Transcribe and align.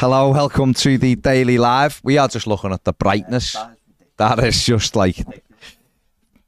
Hello, 0.00 0.30
welcome 0.30 0.72
to 0.72 0.96
the 0.96 1.14
Daily 1.14 1.58
Live. 1.58 2.00
We 2.02 2.16
are 2.16 2.26
just 2.26 2.46
looking 2.46 2.72
at 2.72 2.84
the 2.84 2.94
brightness. 2.94 3.54
That 4.16 4.38
is 4.38 4.64
just 4.64 4.96
like 4.96 5.16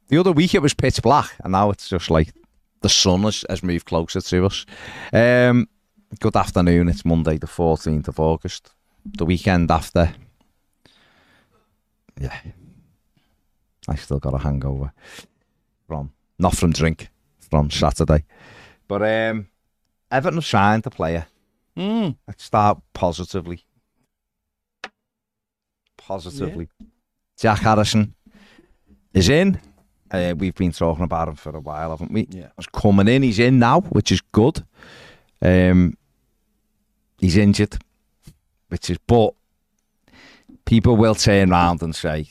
the 0.09 0.17
other 0.17 0.33
week 0.33 0.55
it 0.55 0.63
was 0.63 0.73
pitch 0.73 1.03
black, 1.03 1.35
and 1.45 1.53
now 1.53 1.69
it's 1.69 1.87
just 1.87 2.11
like 2.11 2.33
the 2.81 2.89
sun 2.89 3.25
has, 3.25 3.45
has 3.51 3.63
moved 3.63 3.85
closer 3.85 4.23
to 4.23 4.47
us. 4.47 4.65
Um, 5.13 5.69
good 6.19 6.35
afternoon. 6.35 6.89
It's 6.89 7.05
Monday, 7.05 7.37
the 7.37 7.47
14th 7.47 8.09
of 8.09 8.19
August, 8.19 8.71
the 9.05 9.27
weekend 9.27 9.71
after. 9.71 10.15
Yeah, 12.19 12.35
I 13.87 13.97
still 13.97 14.19
got 14.19 14.33
a 14.33 14.39
hangover 14.39 14.95
from 15.87 16.15
not 16.39 16.57
from 16.57 16.73
drink 16.73 17.11
from 17.39 17.71
Saturday, 17.71 18.25
but 18.89 19.03
um, 19.03 19.49
Everton 20.11 20.39
have 20.39 20.47
signed 20.47 20.87
a 20.87 20.91
player. 20.91 21.27
Mm. 21.77 22.17
Let's 22.27 22.45
start 22.45 22.81
positively. 22.93 23.65
Positively. 25.97 26.69
Jack 27.39 27.61
Harrison 27.61 28.15
is 29.15 29.29
in. 29.29 29.61
Uh, 30.11 30.35
we've 30.37 30.55
been 30.55 30.73
talking 30.73 31.05
about 31.05 31.29
him 31.29 31.37
for 31.37 31.57
a 31.57 31.61
while, 31.61 31.91
haven't 31.91 32.13
we? 32.13 32.27
Yeah. 32.31 32.49
He's 32.57 32.67
coming 32.67 33.09
in. 33.09 33.23
He's 33.23 33.39
in 33.39 33.59
now, 33.59 33.81
which 33.81 34.13
is 34.13 34.21
good. 34.21 34.63
Um, 35.41 35.97
he's 37.19 37.37
injured, 37.37 37.79
which 38.69 38.91
is, 38.91 38.99
but 39.07 39.35
people 40.67 40.97
will 40.97 41.15
turn 41.15 41.51
around 41.51 41.83
and 41.83 41.97
say 41.97 42.27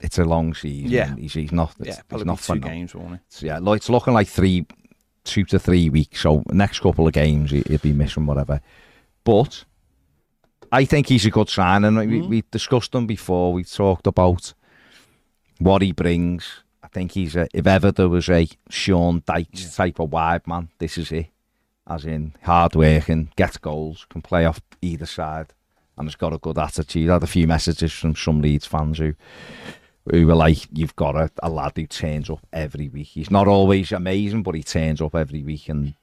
it's 0.00 0.18
a 0.18 0.24
long 0.24 0.54
season. 0.54 0.90
Yeah. 0.90 1.14
He's, 1.14 1.34
he's 1.34 1.52
not. 1.52 1.72
Yeah, 1.78 1.94
he's 1.94 2.02
probably 2.08 2.26
not 2.26 2.40
two 2.40 2.56
games, 2.56 2.94
won't 2.94 3.14
it? 3.14 3.20
So, 3.28 3.46
yeah, 3.46 3.60
it's 3.62 3.88
looking 3.88 4.14
like 4.14 4.26
three, 4.26 4.66
two 5.24 5.44
to 5.44 5.58
three 5.58 5.88
weeks. 5.90 6.20
So 6.20 6.42
next 6.50 6.80
couple 6.80 7.06
of 7.06 7.12
games, 7.12 7.50
he- 7.50 7.62
he'll 7.66 7.78
be 7.78 7.92
missing 7.92 8.26
whatever. 8.26 8.60
But 9.24 9.64
I 10.72 10.84
think 10.84 11.08
he's 11.08 11.26
a 11.26 11.30
good 11.30 11.48
sign, 11.48 11.84
and 11.84 11.96
we, 11.98 12.20
Mhm. 12.20 12.28
we 12.28 12.44
discussed 12.50 12.94
him 12.94 13.06
before. 13.06 13.52
We 13.52 13.64
talked 13.64 14.06
about 14.06 14.52
what 15.58 15.82
he 15.82 15.92
brings. 15.92 16.62
I 16.82 16.88
think 16.88 17.12
he's 17.12 17.36
a, 17.36 17.48
if 17.52 17.66
ever 17.66 17.92
there 17.92 18.08
was 18.08 18.28
a 18.28 18.48
Sean 18.68 19.22
Dyche's 19.26 19.64
Yeah. 19.64 19.84
type 19.84 20.00
of 20.00 20.12
wide 20.12 20.46
man, 20.46 20.68
this 20.78 20.96
is 20.98 21.12
it. 21.12 21.26
As 21.86 22.04
in 22.04 22.34
hard 22.42 22.76
working, 22.76 23.30
gets 23.36 23.56
goals, 23.56 24.06
can 24.10 24.22
play 24.22 24.44
off 24.46 24.60
either 24.80 25.06
side, 25.06 25.52
and 25.98 26.06
has 26.06 26.14
got 26.14 26.32
a 26.32 26.38
good 26.38 26.56
attitude. 26.58 27.10
I 27.10 27.14
had 27.14 27.22
a 27.24 27.26
few 27.26 27.46
messages 27.46 27.92
from 27.92 28.14
some 28.14 28.40
Leeds 28.40 28.66
fans 28.66 28.98
who 28.98 29.14
who 30.08 30.26
were 30.26 30.34
like, 30.34 30.66
"You've 30.72 30.96
got 30.96 31.16
a, 31.16 31.30
a 31.42 31.48
lad 31.50 31.72
who 31.76 31.86
turns 31.86 32.30
up 32.30 32.40
every 32.52 32.88
week. 32.88 33.08
He's 33.08 33.30
not 33.30 33.48
always 33.48 33.92
amazing, 33.92 34.42
but 34.42 34.54
he 34.54 34.62
turns 34.62 35.00
up 35.00 35.14
every 35.14 35.42
week." 35.42 35.68
And 35.68 35.94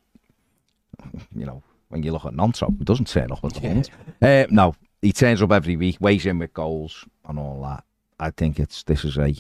you 1.36 1.45
know, 1.45 1.64
when 1.89 2.04
you 2.04 2.12
look 2.12 2.26
at 2.26 2.34
Nonso, 2.34 2.76
he 2.78 2.84
doesn't 2.84 3.08
turn 3.08 3.31
up 3.31 3.44
at 3.44 3.54
the 3.54 3.62
Yeah. 3.62 3.67
moment. 3.70 3.89
Uh, 4.22 4.45
no, 4.50 4.76
he 5.02 5.12
turns 5.12 5.42
up 5.42 5.52
every 5.52 5.76
week, 5.76 5.98
weighs 6.00 6.26
in 6.26 6.39
with 6.39 6.54
goals 6.54 7.06
and 7.28 7.38
all 7.39 7.62
that. 7.64 7.84
I 8.20 8.31
think 8.31 8.59
it's 8.59 8.84
this 8.84 9.06
is 9.06 9.17
a, 9.17 9.34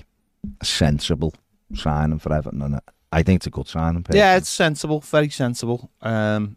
sensible 0.63 1.33
signing 1.73 2.19
for 2.19 2.31
Everton, 2.33 2.61
and 2.61 2.79
I 3.11 3.23
think 3.23 3.37
it's 3.39 3.47
a 3.47 3.49
good 3.49 3.67
signing. 3.67 4.05
Yeah, 4.13 4.37
it's 4.37 4.49
sensible, 4.49 5.01
very 5.01 5.29
sensible. 5.29 5.89
Um, 6.01 6.55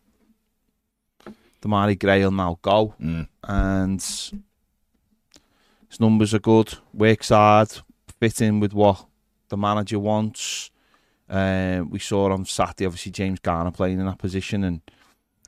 Demarai 1.62 1.98
Gray 1.98 2.23
will 2.25 2.31
now 2.31 2.59
go, 2.62 2.95
Mm. 3.01 3.27
and 3.45 4.01
his 5.89 5.98
numbers 6.01 6.33
are 6.35 6.39
good. 6.39 6.75
Works 6.95 7.31
hard, 7.31 7.70
fit 8.21 8.41
in 8.41 8.61
with 8.61 8.73
what 8.75 9.07
the 9.49 9.57
manager 9.57 9.99
wants. 9.99 10.71
Um, 11.29 11.91
we 11.91 11.99
saw 11.99 12.31
on 12.33 12.45
Saturday, 12.45 12.87
obviously 12.87 13.13
James 13.13 13.39
Garner 13.41 13.71
playing 13.71 13.99
in 14.01 14.07
that 14.07 14.19
position, 14.19 14.65
and 14.65 14.81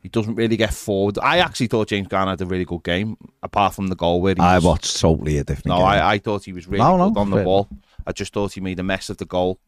he 0.02 0.08
doesn't 0.08 0.34
really 0.36 0.56
get 0.56 0.72
forward. 0.72 1.18
I 1.18 1.38
actually 1.38 1.66
thought 1.68 1.88
James 1.88 2.08
Garner 2.08 2.30
had 2.32 2.40
a 2.40 2.46
really 2.46 2.64
good 2.64 2.82
game, 2.84 3.16
apart 3.42 3.74
from 3.74 3.88
the 3.88 3.94
goal 3.96 4.20
where 4.20 4.34
he 4.36 4.40
I 4.40 4.56
was- 4.56 4.64
watched 4.64 5.00
totally 5.00 5.38
a 5.38 5.44
different. 5.44 5.66
No, 5.66 5.76
game. 5.78 5.86
I, 5.86 6.10
I 6.12 6.18
thought 6.18 6.44
he 6.44 6.52
was 6.52 6.66
really 6.66 6.82
No, 6.84 6.96
no, 6.96 7.10
good 7.10 7.20
on 7.20 7.30
the 7.30 7.42
ball. 7.44 7.68
I 8.06 8.12
just 8.12 8.32
thought 8.32 8.52
he 8.52 8.60
made 8.60 8.78
a 8.80 8.82
mess 8.84 9.10
of 9.10 9.18
the 9.18 9.24
goal. 9.26 9.60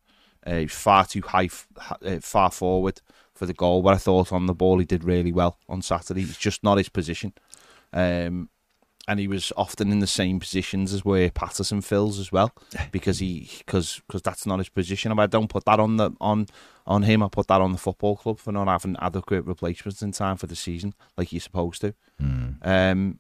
Uh, 0.47 0.57
he 0.57 0.65
was 0.65 0.73
far 0.73 1.05
too 1.05 1.23
high, 1.23 1.49
uh, 2.05 2.19
far 2.21 2.51
forward 2.51 3.01
for 3.35 3.47
the 3.47 3.55
goal. 3.55 3.83
But 3.83 3.95
I 3.95 3.99
thought 3.99 4.33
on 4.33 4.47
the 4.47 4.55
ball 4.55 4.79
he 4.79 4.85
did 4.85 5.03
really 5.05 5.33
well 5.33 5.59
on 5.69 5.83
Saturday. 5.83 6.23
It's 6.23 6.37
just 6.37 6.63
not 6.63 6.79
his 6.79 6.89
position, 6.89 7.33
um, 7.93 8.51
and 9.07 9.21
he 9.21 9.29
was 9.29 9.53
often 9.57 9.93
in 9.93 9.99
the 9.99 10.07
same 10.07 10.41
positions 10.41 10.93
as 10.93 11.05
where 11.05 11.31
Patterson 11.31 11.81
fills 11.81 12.19
as 12.19 12.33
well, 12.33 12.53
because 12.91 13.19
he 13.19 13.51
because 13.59 14.01
because 14.07 14.23
that's 14.23 14.47
not 14.47 14.59
his 14.59 14.69
position. 14.69 15.11
And 15.11 15.21
I 15.21 15.27
don't 15.27 15.49
put 15.49 15.65
that 15.67 15.79
on 15.79 15.97
the 15.97 16.13
on 16.21 16.47
on 16.87 17.03
him. 17.03 17.23
I 17.23 17.29
put 17.29 17.49
that 17.49 17.61
on 17.61 17.73
the 17.73 17.79
football 17.79 18.17
club 18.17 18.39
for 18.39 18.53
not 18.53 18.69
having 18.69 18.97
adequate 19.01 19.45
replacements 19.45 20.03
in 20.03 20.13
time 20.13 20.37
for 20.37 20.47
the 20.47 20.57
season, 20.57 20.95
like 21.17 21.33
you're 21.33 21.41
supposed 21.41 21.83
to. 21.83 21.95
Mm. 22.21 22.67
Um, 22.67 23.19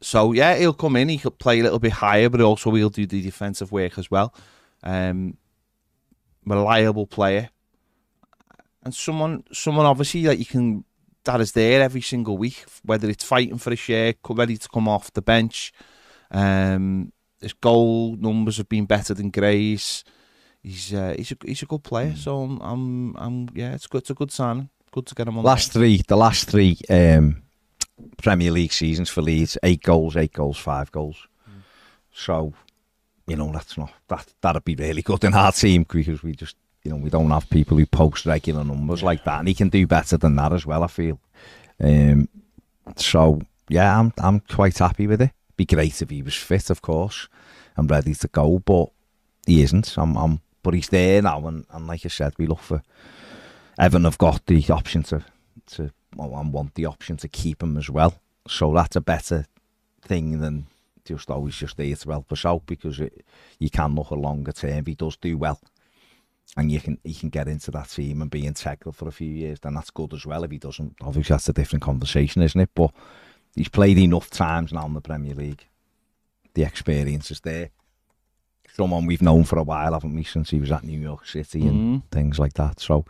so 0.00 0.32
yeah, 0.32 0.56
he'll 0.56 0.72
come 0.72 0.96
in. 0.96 1.08
He 1.08 1.18
could 1.18 1.38
play 1.38 1.60
a 1.60 1.62
little 1.62 1.78
bit 1.78 1.92
higher, 1.92 2.30
but 2.30 2.40
also 2.40 2.72
he'll 2.72 2.90
do 2.90 3.06
the 3.06 3.22
defensive 3.22 3.72
work 3.72 3.98
as 3.98 4.10
well. 4.10 4.34
Um, 4.82 5.36
reliable 6.46 7.06
player, 7.06 7.50
and 8.84 8.94
someone, 8.94 9.44
someone 9.52 9.86
obviously 9.86 10.22
that 10.24 10.38
you 10.38 10.46
can 10.46 10.84
that 11.24 11.40
is 11.40 11.52
there 11.52 11.82
every 11.82 12.00
single 12.00 12.38
week, 12.38 12.64
whether 12.84 13.08
it's 13.08 13.24
fighting 13.24 13.58
for 13.58 13.72
a 13.72 13.76
share, 13.76 14.14
ready 14.28 14.56
to 14.56 14.68
come 14.68 14.88
off 14.88 15.12
the 15.12 15.22
bench. 15.22 15.72
Um, 16.30 17.12
his 17.40 17.52
goal 17.52 18.16
numbers 18.16 18.56
have 18.56 18.68
been 18.68 18.86
better 18.86 19.14
than 19.14 19.30
Gray's. 19.30 20.04
He's 20.62 20.92
uh, 20.92 21.14
he's 21.16 21.32
a 21.32 21.36
he's 21.44 21.62
a 21.62 21.66
good 21.66 21.84
player. 21.84 22.14
So 22.16 22.42
I'm, 22.42 22.60
I'm 22.60 23.16
I'm 23.16 23.48
yeah, 23.54 23.74
it's 23.74 23.86
good. 23.86 24.02
It's 24.02 24.10
a 24.10 24.14
good 24.14 24.32
signing. 24.32 24.70
Good 24.90 25.06
to 25.06 25.14
get 25.14 25.28
him 25.28 25.38
on. 25.38 25.44
Last 25.44 25.72
three, 25.72 26.02
the 26.08 26.16
last 26.16 26.48
three 26.50 26.78
um, 26.90 27.42
Premier 28.16 28.50
League 28.50 28.72
seasons 28.72 29.10
for 29.10 29.22
Leeds, 29.22 29.58
eight 29.62 29.82
goals, 29.82 30.16
eight 30.16 30.32
goals, 30.32 30.58
five 30.58 30.90
goals. 30.90 31.28
So, 32.12 32.52
you 33.26 33.36
know, 33.36 33.52
that's 33.52 33.78
not 33.78 33.92
that 34.08 34.34
that'd 34.40 34.64
be 34.64 34.74
really 34.74 35.02
good 35.02 35.22
in 35.24 35.34
our 35.34 35.52
team 35.52 35.84
because 35.88 36.22
we 36.22 36.32
just, 36.32 36.56
you 36.82 36.90
know, 36.90 36.96
we 36.96 37.10
don't 37.10 37.30
have 37.30 37.50
people 37.50 37.76
who 37.76 37.86
post 37.86 38.26
regular 38.26 38.64
numbers 38.64 39.02
like 39.02 39.24
that, 39.24 39.40
and 39.40 39.48
he 39.48 39.54
can 39.54 39.68
do 39.68 39.86
better 39.86 40.16
than 40.16 40.36
that 40.36 40.52
as 40.52 40.64
well. 40.66 40.82
I 40.82 40.86
feel. 40.86 41.18
Um, 41.80 42.28
so 42.96 43.40
yeah, 43.68 43.98
I'm 43.98 44.12
I'm 44.18 44.40
quite 44.40 44.78
happy 44.78 45.06
with 45.06 45.22
it. 45.22 45.32
Be 45.56 45.64
great 45.64 46.00
if 46.00 46.10
he 46.10 46.22
was 46.22 46.34
fit, 46.34 46.70
of 46.70 46.82
course, 46.82 47.28
and 47.76 47.90
ready 47.90 48.14
to 48.14 48.28
go, 48.28 48.60
but 48.60 48.90
he 49.46 49.62
isn't. 49.62 49.96
I'm, 49.96 50.16
I'm 50.16 50.40
but 50.62 50.74
he's 50.74 50.88
there 50.88 51.22
now, 51.22 51.46
and, 51.46 51.66
and 51.70 51.86
like 51.86 52.04
I 52.04 52.08
said, 52.08 52.34
we 52.38 52.46
look 52.46 52.60
for 52.60 52.82
Evan 53.78 54.04
have 54.04 54.18
got 54.18 54.44
the 54.46 54.64
option 54.70 55.02
to 55.04 55.24
to 55.66 55.90
well, 56.16 56.36
and 56.36 56.52
want 56.52 56.74
the 56.74 56.86
option 56.86 57.16
to 57.18 57.28
keep 57.28 57.62
him 57.62 57.76
as 57.76 57.90
well. 57.90 58.14
So 58.46 58.72
that's 58.72 58.96
a 58.96 59.00
better 59.00 59.46
thing 60.02 60.40
than 60.40 60.66
just 61.04 61.30
always 61.30 61.56
just 61.56 61.76
there 61.76 61.94
to 61.94 62.10
help 62.10 62.32
us 62.32 62.44
out 62.44 62.66
because 62.66 63.00
it, 63.00 63.24
you 63.58 63.70
can 63.70 63.94
look 63.94 64.10
a 64.10 64.14
longer 64.14 64.52
term. 64.52 64.78
If 64.78 64.86
he 64.86 64.94
does 64.94 65.16
do 65.16 65.38
well, 65.38 65.60
and 66.56 66.72
you 66.72 66.80
can 66.80 66.98
he 67.04 67.14
can 67.14 67.28
get 67.28 67.48
into 67.48 67.70
that 67.72 67.90
team 67.90 68.22
and 68.22 68.30
be 68.30 68.46
integral 68.46 68.92
for 68.92 69.08
a 69.08 69.12
few 69.12 69.30
years, 69.30 69.60
then 69.60 69.74
that's 69.74 69.90
good 69.90 70.12
as 70.14 70.24
well. 70.26 70.44
If 70.44 70.50
he 70.50 70.58
doesn't, 70.58 70.96
obviously 71.00 71.34
that's 71.34 71.48
a 71.48 71.52
different 71.52 71.82
conversation, 71.82 72.42
isn't 72.42 72.60
it? 72.60 72.70
But 72.74 72.90
he's 73.54 73.68
played 73.68 73.98
enough 73.98 74.30
times 74.30 74.72
now 74.72 74.86
in 74.86 74.94
the 74.94 75.00
Premier 75.00 75.34
League. 75.34 75.66
The 76.54 76.62
experience 76.64 77.30
is 77.30 77.40
there. 77.40 77.70
Someone 78.74 79.06
we've 79.06 79.22
known 79.22 79.44
for 79.44 79.58
a 79.58 79.62
while, 79.62 79.92
haven't 79.92 80.14
we, 80.14 80.24
since 80.24 80.50
he 80.50 80.58
was 80.60 80.70
at 80.72 80.84
New 80.84 80.98
York 81.00 81.26
City 81.26 81.66
and 81.66 82.02
Mhm. 82.02 82.10
things 82.10 82.38
like 82.38 82.54
that. 82.54 82.78
So, 82.80 83.04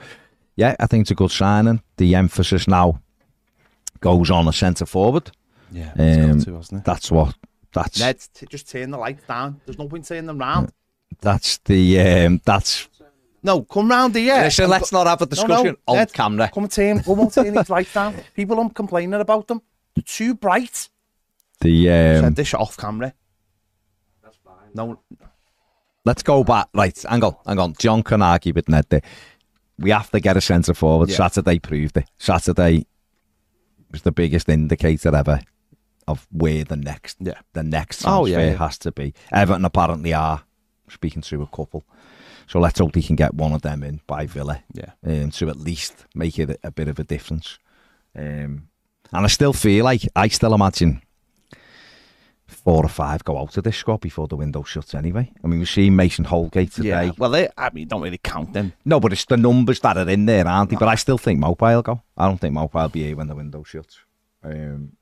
yeah, 0.56 0.74
I 0.80 0.86
think 0.86 1.02
it's 1.02 1.10
a 1.10 1.14
good 1.14 1.30
signing. 1.30 1.82
The 1.98 2.14
emphasis 2.14 2.66
now 2.66 3.00
goes 4.00 4.30
on 4.30 4.48
a 4.48 4.52
centre 4.52 4.86
forward. 4.86 5.30
Yeah, 5.70 5.92
Um, 5.98 6.38
got 6.38 6.44
to, 6.46 6.54
hasn't 6.56 6.80
it? 6.80 6.84
That's 6.84 7.10
what. 7.10 7.34
That's 7.74 8.00
Ned, 8.00 8.18
t- 8.32 8.46
just 8.50 8.70
turn 8.70 8.90
the 8.90 8.96
lights 8.98 9.24
down. 9.26 9.60
There's 9.66 9.78
no 9.78 9.88
point 9.88 10.06
turning 10.06 10.26
them 10.26 10.38
round. 10.38 10.72
that's 11.20 11.58
the 11.58 12.00
um, 12.00 12.40
that's. 12.44 12.88
No, 13.48 13.62
come 13.62 13.88
round 13.90 14.14
here. 14.14 14.34
Listen, 14.42 14.68
let's 14.68 14.92
not 14.92 15.06
have 15.06 15.22
a 15.22 15.24
no, 15.24 15.30
discussion 15.30 15.76
on 15.86 15.96
Ned, 15.96 16.12
camera. 16.12 16.50
Come 16.52 16.64
and 16.64 16.70
turn, 16.72 17.02
come 17.02 17.18
and 17.20 17.32
turn 17.32 17.54
these 17.54 17.70
lights 17.70 17.94
down. 17.94 18.14
People 18.34 18.60
are 18.60 18.68
complaining 18.68 19.14
about 19.14 19.48
them. 19.48 19.62
They're 19.96 20.02
too 20.04 20.34
bright. 20.34 20.90
The 21.62 21.86
Said 21.86 22.24
um, 22.24 22.34
this 22.34 22.52
off 22.52 22.76
camera. 22.76 23.14
That's 24.22 24.36
fine. 24.44 24.54
No, 24.74 25.00
let's 26.04 26.22
go 26.22 26.44
back. 26.44 26.68
Right, 26.74 27.02
hang 27.08 27.24
on, 27.24 27.36
hang 27.46 27.58
on. 27.58 27.72
John 27.78 28.02
can 28.02 28.20
argue 28.20 28.52
with 28.52 28.68
Ned 28.68 28.84
there. 28.90 29.00
We 29.78 29.90
have 29.92 30.10
to 30.10 30.20
get 30.20 30.36
a 30.36 30.42
centre 30.42 30.74
forward. 30.74 31.08
Yeah. 31.08 31.16
Saturday 31.16 31.58
proved 31.58 31.96
it. 31.96 32.04
Saturday 32.18 32.86
was 33.90 34.02
the 34.02 34.12
biggest 34.12 34.50
indicator 34.50 35.16
ever 35.16 35.40
of 36.06 36.26
where 36.30 36.64
the 36.64 36.76
next 36.76 37.16
Yeah. 37.18 37.40
the 37.54 37.62
next 37.62 38.04
Oh, 38.04 38.26
transfer 38.26 38.40
yeah, 38.40 38.50
yeah. 38.50 38.58
has 38.58 38.76
to 38.78 38.92
be. 38.92 39.14
Everton 39.32 39.64
apparently 39.64 40.12
are 40.12 40.42
speaking 40.90 41.22
to 41.22 41.40
a 41.42 41.46
couple. 41.46 41.86
So 42.48 42.58
let's 42.58 42.78
hope 42.78 42.94
he 42.94 43.02
can 43.02 43.16
get 43.16 43.34
one 43.34 43.52
of 43.52 43.62
them 43.62 43.82
in 43.82 44.00
by 44.06 44.26
Villa 44.26 44.62
yeah. 44.72 44.92
um, 45.06 45.30
to 45.32 45.48
at 45.50 45.56
least 45.56 46.06
make 46.14 46.38
it 46.38 46.58
a, 46.64 46.70
bit 46.70 46.88
of 46.88 46.98
a 46.98 47.04
difference. 47.04 47.58
Um, 48.16 48.68
and 49.12 49.24
I 49.24 49.26
still 49.26 49.52
feel 49.52 49.84
like 49.84 50.02
I 50.16 50.28
still 50.28 50.54
imagine 50.54 51.02
four 52.46 52.82
or 52.82 52.88
five 52.88 53.22
go 53.24 53.38
out 53.38 53.56
of 53.56 53.64
this 53.64 53.76
squad 53.76 54.00
before 54.00 54.26
the 54.26 54.36
window 54.36 54.62
shuts 54.62 54.94
anyway. 54.94 55.30
I 55.44 55.46
mean, 55.46 55.58
we've 55.58 55.68
seen 55.68 55.94
Mason 55.94 56.24
Holgate 56.24 56.72
today. 56.72 57.06
Yeah. 57.06 57.12
Well, 57.18 57.30
they, 57.30 57.48
I 57.58 57.68
mean, 57.70 57.88
don't 57.88 58.00
really 58.00 58.18
count 58.18 58.54
them. 58.54 58.72
No, 58.84 58.98
but 58.98 59.12
it's 59.12 59.26
the 59.26 59.36
numbers 59.36 59.80
that 59.80 59.98
are 59.98 60.08
in 60.08 60.24
there, 60.24 60.48
aren't 60.48 60.70
they? 60.70 60.76
But 60.76 60.88
I 60.88 60.94
still 60.94 61.18
think 61.18 61.38
Maupay 61.38 61.74
will 61.74 61.82
go. 61.82 62.02
I 62.16 62.26
don't 62.26 62.40
think 62.40 62.54
Maupay 62.54 62.82
will 62.82 62.88
be 62.88 63.04
here 63.04 63.16
when 63.16 63.28
the 63.28 63.36
window 63.36 63.62
shuts. 63.62 63.98
Um, 64.42 64.92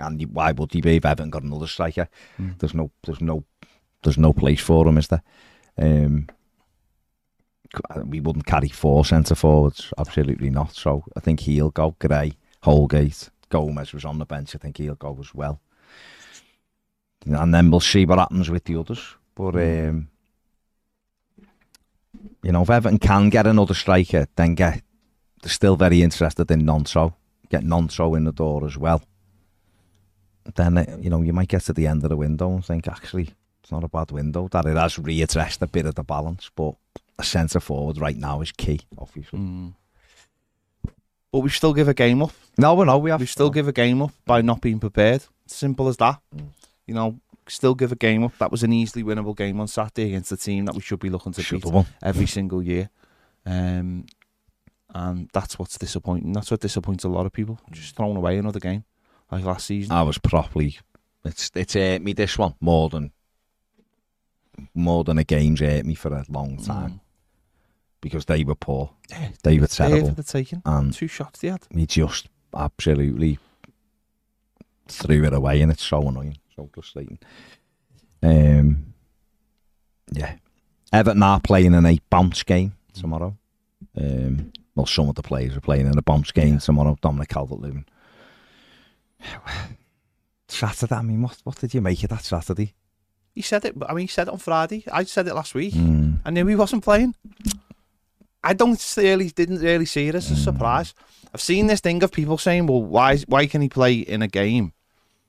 And 0.00 0.22
why 0.34 0.52
would 0.52 0.72
he 0.72 0.80
be 0.80 0.96
if 0.96 1.04
Everton 1.04 1.30
got 1.30 1.42
another 1.42 1.66
striker? 1.66 2.08
Mm. 2.38 2.58
There's 2.58 2.74
no, 2.74 2.90
there's 3.04 3.20
no, 3.20 3.44
there's 4.02 4.18
no 4.18 4.32
place 4.32 4.60
for 4.60 4.86
him, 4.86 4.98
is 4.98 5.08
there? 5.08 5.22
Um, 5.78 6.28
we 8.04 8.20
wouldn't 8.20 8.46
carry 8.46 8.68
four 8.68 9.04
centre 9.04 9.34
forwards, 9.34 9.92
absolutely 9.98 10.50
not. 10.50 10.74
So 10.74 11.04
I 11.16 11.20
think 11.20 11.40
he'll 11.40 11.70
go. 11.70 11.94
Gray, 11.98 12.32
Holgate, 12.62 13.30
Gomes 13.48 13.92
was 13.92 14.04
on 14.04 14.18
the 14.18 14.24
bench. 14.24 14.54
I 14.54 14.58
think 14.58 14.78
he'll 14.78 14.94
go 14.94 15.16
as 15.20 15.34
well. 15.34 15.60
And 17.26 17.52
then 17.54 17.70
we'll 17.70 17.80
see 17.80 18.06
what 18.06 18.18
happens 18.18 18.50
with 18.50 18.64
the 18.64 18.76
others. 18.76 19.16
But 19.34 19.56
um, 19.56 20.08
you 22.42 22.52
know, 22.52 22.62
if 22.62 22.70
Everton 22.70 22.98
can 22.98 23.28
get 23.28 23.46
another 23.46 23.74
striker, 23.74 24.26
then 24.36 24.54
get 24.54 24.82
they're 25.42 25.50
still 25.50 25.76
very 25.76 26.02
interested 26.02 26.50
in 26.50 26.62
Nonso. 26.62 27.14
Get 27.48 27.64
Nonso 27.64 28.16
in 28.16 28.24
the 28.24 28.32
door 28.32 28.66
as 28.66 28.76
well. 28.76 29.02
Then 30.54 30.78
uh, 30.78 30.96
you 31.00 31.10
know 31.10 31.22
you 31.22 31.32
might 31.32 31.48
get 31.48 31.62
to 31.62 31.72
the 31.72 31.86
end 31.86 32.02
of 32.02 32.10
the 32.10 32.16
window 32.16 32.50
and 32.50 32.64
think 32.64 32.88
actually 32.88 33.30
it's 33.62 33.72
not 33.72 33.84
a 33.84 33.88
bad 33.88 34.10
window. 34.10 34.48
That 34.48 34.66
it 34.66 34.76
has 34.76 34.96
readdressed 34.96 35.62
a 35.62 35.66
bit 35.66 35.86
of 35.86 35.94
the 35.94 36.04
balance, 36.04 36.50
but 36.54 36.74
a 37.20 37.24
centre 37.24 37.60
forward 37.60 37.98
right 37.98 38.16
now 38.16 38.40
is 38.40 38.52
key, 38.52 38.80
obviously. 38.98 39.38
Mm. 39.38 39.74
But 41.32 41.40
we 41.40 41.50
still 41.50 41.72
give 41.72 41.88
a 41.88 41.94
game 41.94 42.22
up. 42.22 42.32
No, 42.58 42.74
we 42.74 42.84
know 42.84 42.98
we 42.98 43.10
have 43.10 43.20
We 43.20 43.26
still 43.26 43.50
give 43.50 43.68
a 43.68 43.72
game 43.72 44.02
up 44.02 44.12
by 44.26 44.42
not 44.42 44.60
being 44.60 44.80
prepared. 44.80 45.24
Simple 45.46 45.88
as 45.88 45.96
that. 45.98 46.20
Mm. 46.34 46.48
You 46.86 46.94
know, 46.94 47.20
still 47.46 47.74
give 47.74 47.92
a 47.92 47.96
game 47.96 48.24
up. 48.24 48.36
That 48.38 48.50
was 48.50 48.62
an 48.62 48.72
easily 48.72 49.04
winnable 49.04 49.36
game 49.36 49.60
on 49.60 49.68
Saturday 49.68 50.08
against 50.08 50.30
the 50.30 50.36
team 50.36 50.64
that 50.64 50.74
we 50.74 50.80
should 50.80 50.98
be 50.98 51.10
looking 51.10 51.32
to 51.32 51.42
should 51.42 51.62
beat 51.62 51.86
every 52.02 52.26
single 52.26 52.62
year. 52.62 52.90
Um, 53.46 54.06
and 54.92 55.30
that's 55.32 55.58
what's 55.58 55.78
disappointing. 55.78 56.32
That's 56.32 56.50
what 56.50 56.60
disappoints 56.60 57.04
a 57.04 57.08
lot 57.08 57.26
of 57.26 57.32
people. 57.32 57.60
Just 57.70 57.94
throwing 57.94 58.16
away 58.16 58.38
another 58.38 58.60
game 58.60 58.84
like 59.30 59.44
last 59.44 59.66
season. 59.66 59.92
I 59.92 60.02
was 60.02 60.18
properly. 60.18 60.78
It's 61.24 61.50
it's 61.54 61.74
hurt 61.74 62.02
me 62.02 62.12
this 62.12 62.38
one 62.38 62.54
more 62.60 62.88
than 62.88 63.12
more 64.74 65.04
than 65.04 65.18
a 65.18 65.24
game's 65.24 65.60
hurt 65.60 65.84
me 65.84 65.94
for 65.94 66.12
a 66.12 66.24
long 66.28 66.56
time 66.56 66.90
Mm. 66.90 67.00
Because 68.00 68.24
they 68.26 68.44
were 68.44 68.54
poor. 68.54 68.90
Yeah, 69.10 69.28
They 69.42 69.58
were 69.58 69.66
terrible, 69.66 70.08
for 70.08 70.14
the 70.14 70.22
taking. 70.22 70.62
and 70.64 70.92
Two 70.92 71.08
shots 71.08 71.40
they 71.40 71.48
had. 71.48 71.66
He 71.74 71.86
just 71.86 72.28
absolutely 72.54 73.38
threw 74.88 75.24
it 75.24 75.32
away, 75.32 75.60
and 75.62 75.70
it's 75.70 75.84
so 75.84 76.08
annoying, 76.08 76.36
so 76.56 76.68
frustrating. 76.72 77.18
Um, 78.22 78.94
yeah, 80.12 80.36
Everton 80.92 81.22
are 81.22 81.40
playing 81.40 81.74
in 81.74 81.86
a 81.86 81.98
bounce 82.10 82.42
game 82.42 82.72
tomorrow. 82.92 83.36
Um, 83.96 84.52
well, 84.74 84.86
some 84.86 85.08
of 85.08 85.14
the 85.14 85.22
players 85.22 85.56
are 85.56 85.60
playing 85.60 85.86
in 85.86 85.96
a 85.98 86.02
bounce 86.02 86.32
game 86.32 86.54
Yeah. 86.54 86.58
tomorrow. 86.60 86.96
Dominic 87.00 87.28
Calvert-Lewin. 87.28 87.84
Saturday. 90.48 90.94
I 90.96 91.02
mean, 91.02 91.22
what 91.22 91.38
what 91.44 91.56
did 91.58 91.74
you 91.74 91.80
make 91.80 92.02
of 92.02 92.10
that 92.10 92.24
Saturday? 92.24 92.74
He 93.34 93.42
said 93.42 93.64
it. 93.64 93.76
I 93.88 93.94
mean, 93.94 94.02
he 94.02 94.08
said 94.08 94.26
it 94.28 94.32
on 94.32 94.38
Friday. 94.38 94.84
I 94.92 95.04
said 95.04 95.28
it 95.28 95.34
last 95.34 95.54
week. 95.54 95.74
Mm. 95.74 96.18
I 96.24 96.30
knew 96.30 96.46
he 96.46 96.56
wasn't 96.56 96.82
playing. 96.82 97.14
I 98.42 98.54
don't 98.54 98.80
really 98.96 99.28
didn't 99.30 99.58
really 99.60 99.86
see 99.86 100.08
it 100.08 100.14
as 100.14 100.30
a 100.30 100.34
Mm. 100.34 100.44
surprise. 100.44 100.94
I've 101.34 101.42
seen 101.42 101.66
this 101.66 101.80
thing 101.80 102.02
of 102.02 102.10
people 102.10 102.38
saying, 102.38 102.66
"Well, 102.66 102.82
why 102.82 103.18
why 103.28 103.46
can 103.46 103.60
he 103.62 103.68
play 103.68 103.94
in 103.94 104.22
a 104.22 104.28
game, 104.28 104.72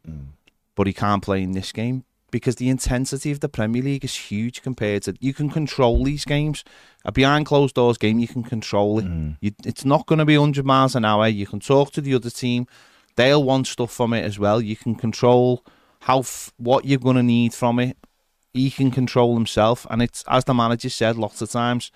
Mm. 0.07 0.27
but 0.75 0.87
he 0.87 0.93
can't 0.93 1.21
play 1.23 1.43
in 1.43 1.51
this 1.51 1.71
game?" 1.71 2.03
Because 2.31 2.55
the 2.55 2.69
intensity 2.69 3.29
of 3.31 3.41
the 3.41 3.49
Premier 3.49 3.81
League 3.83 4.05
is 4.05 4.15
huge 4.15 4.61
compared 4.61 5.03
to 5.03 5.13
you 5.19 5.33
can 5.33 5.49
control 5.49 6.05
these 6.05 6.23
games. 6.23 6.63
A 7.03 7.11
behind 7.11 7.45
closed 7.45 7.75
doors 7.75 7.97
game, 7.97 8.19
you 8.19 8.27
can 8.29 8.43
control 8.43 8.99
it. 8.99 9.05
Mm. 9.05 9.35
You, 9.41 9.51
it's 9.65 9.83
not 9.83 10.05
going 10.05 10.19
to 10.19 10.25
be 10.25 10.37
100 10.37 10.65
miles 10.65 10.95
an 10.95 11.03
hour. 11.03 11.27
You 11.27 11.45
can 11.45 11.59
talk 11.59 11.91
to 11.91 12.01
the 12.01 12.13
other 12.15 12.29
team. 12.29 12.67
They'll 13.17 13.43
want 13.43 13.67
stuff 13.67 13.91
from 13.91 14.13
it 14.13 14.23
as 14.23 14.39
well. 14.39 14.61
You 14.61 14.77
can 14.77 14.95
control 14.95 15.65
how 16.07 16.19
f- 16.19 16.53
what 16.55 16.85
you're 16.85 16.99
going 16.99 17.17
to 17.17 17.23
need 17.23 17.53
from 17.53 17.77
it. 17.79 17.97
He 18.53 18.71
can 18.71 18.91
control 18.91 19.33
himself, 19.35 19.85
and 19.89 20.01
it's 20.01 20.23
as 20.29 20.45
the 20.45 20.53
manager 20.53 20.89
said 20.89 21.17
lots 21.17 21.41
of 21.41 21.51
times. 21.51 21.91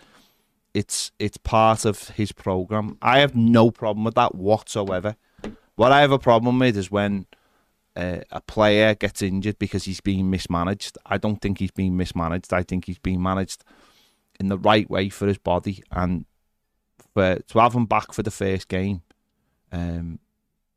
It's 0.76 1.14
it's 1.20 1.38
part 1.38 1.86
of 1.86 2.10
his 2.10 2.34
program. 2.34 2.98
I 3.02 3.20
have 3.20 3.34
no 3.34 3.72
problem 3.72 4.04
with 4.04 4.16
that 4.16 4.36
whatsoever. 4.36 5.16
What 5.78 5.94
I 5.94 6.02
have 6.02 6.12
a 6.12 6.20
problem 6.20 6.60
with 6.60 6.76
is 6.76 6.92
when 6.92 7.28
uh, 7.96 8.20
a 8.30 8.42
player 8.42 8.94
gets 8.94 9.22
injured 9.22 9.58
because 9.58 9.86
he's 9.86 10.02
being 10.02 10.30
mismanaged. 10.30 10.98
I 11.06 11.18
don't 11.18 11.42
think 11.42 11.60
he's 11.60 11.72
being 11.72 11.96
mismanaged. 11.96 12.52
I 12.52 12.64
think 12.64 12.86
he's 12.86 13.00
being 13.00 13.24
managed 13.24 13.64
in 14.38 14.50
the 14.50 14.58
right 14.58 14.90
way 14.90 15.08
for 15.08 15.28
his 15.28 15.38
body 15.38 15.82
and 15.92 16.26
for 17.14 17.40
to 17.40 17.60
have 17.60 17.74
him 17.74 17.86
back 17.86 18.12
for 18.12 18.22
the 18.22 18.30
first 18.32 18.68
game, 18.68 19.02
um, 19.72 20.20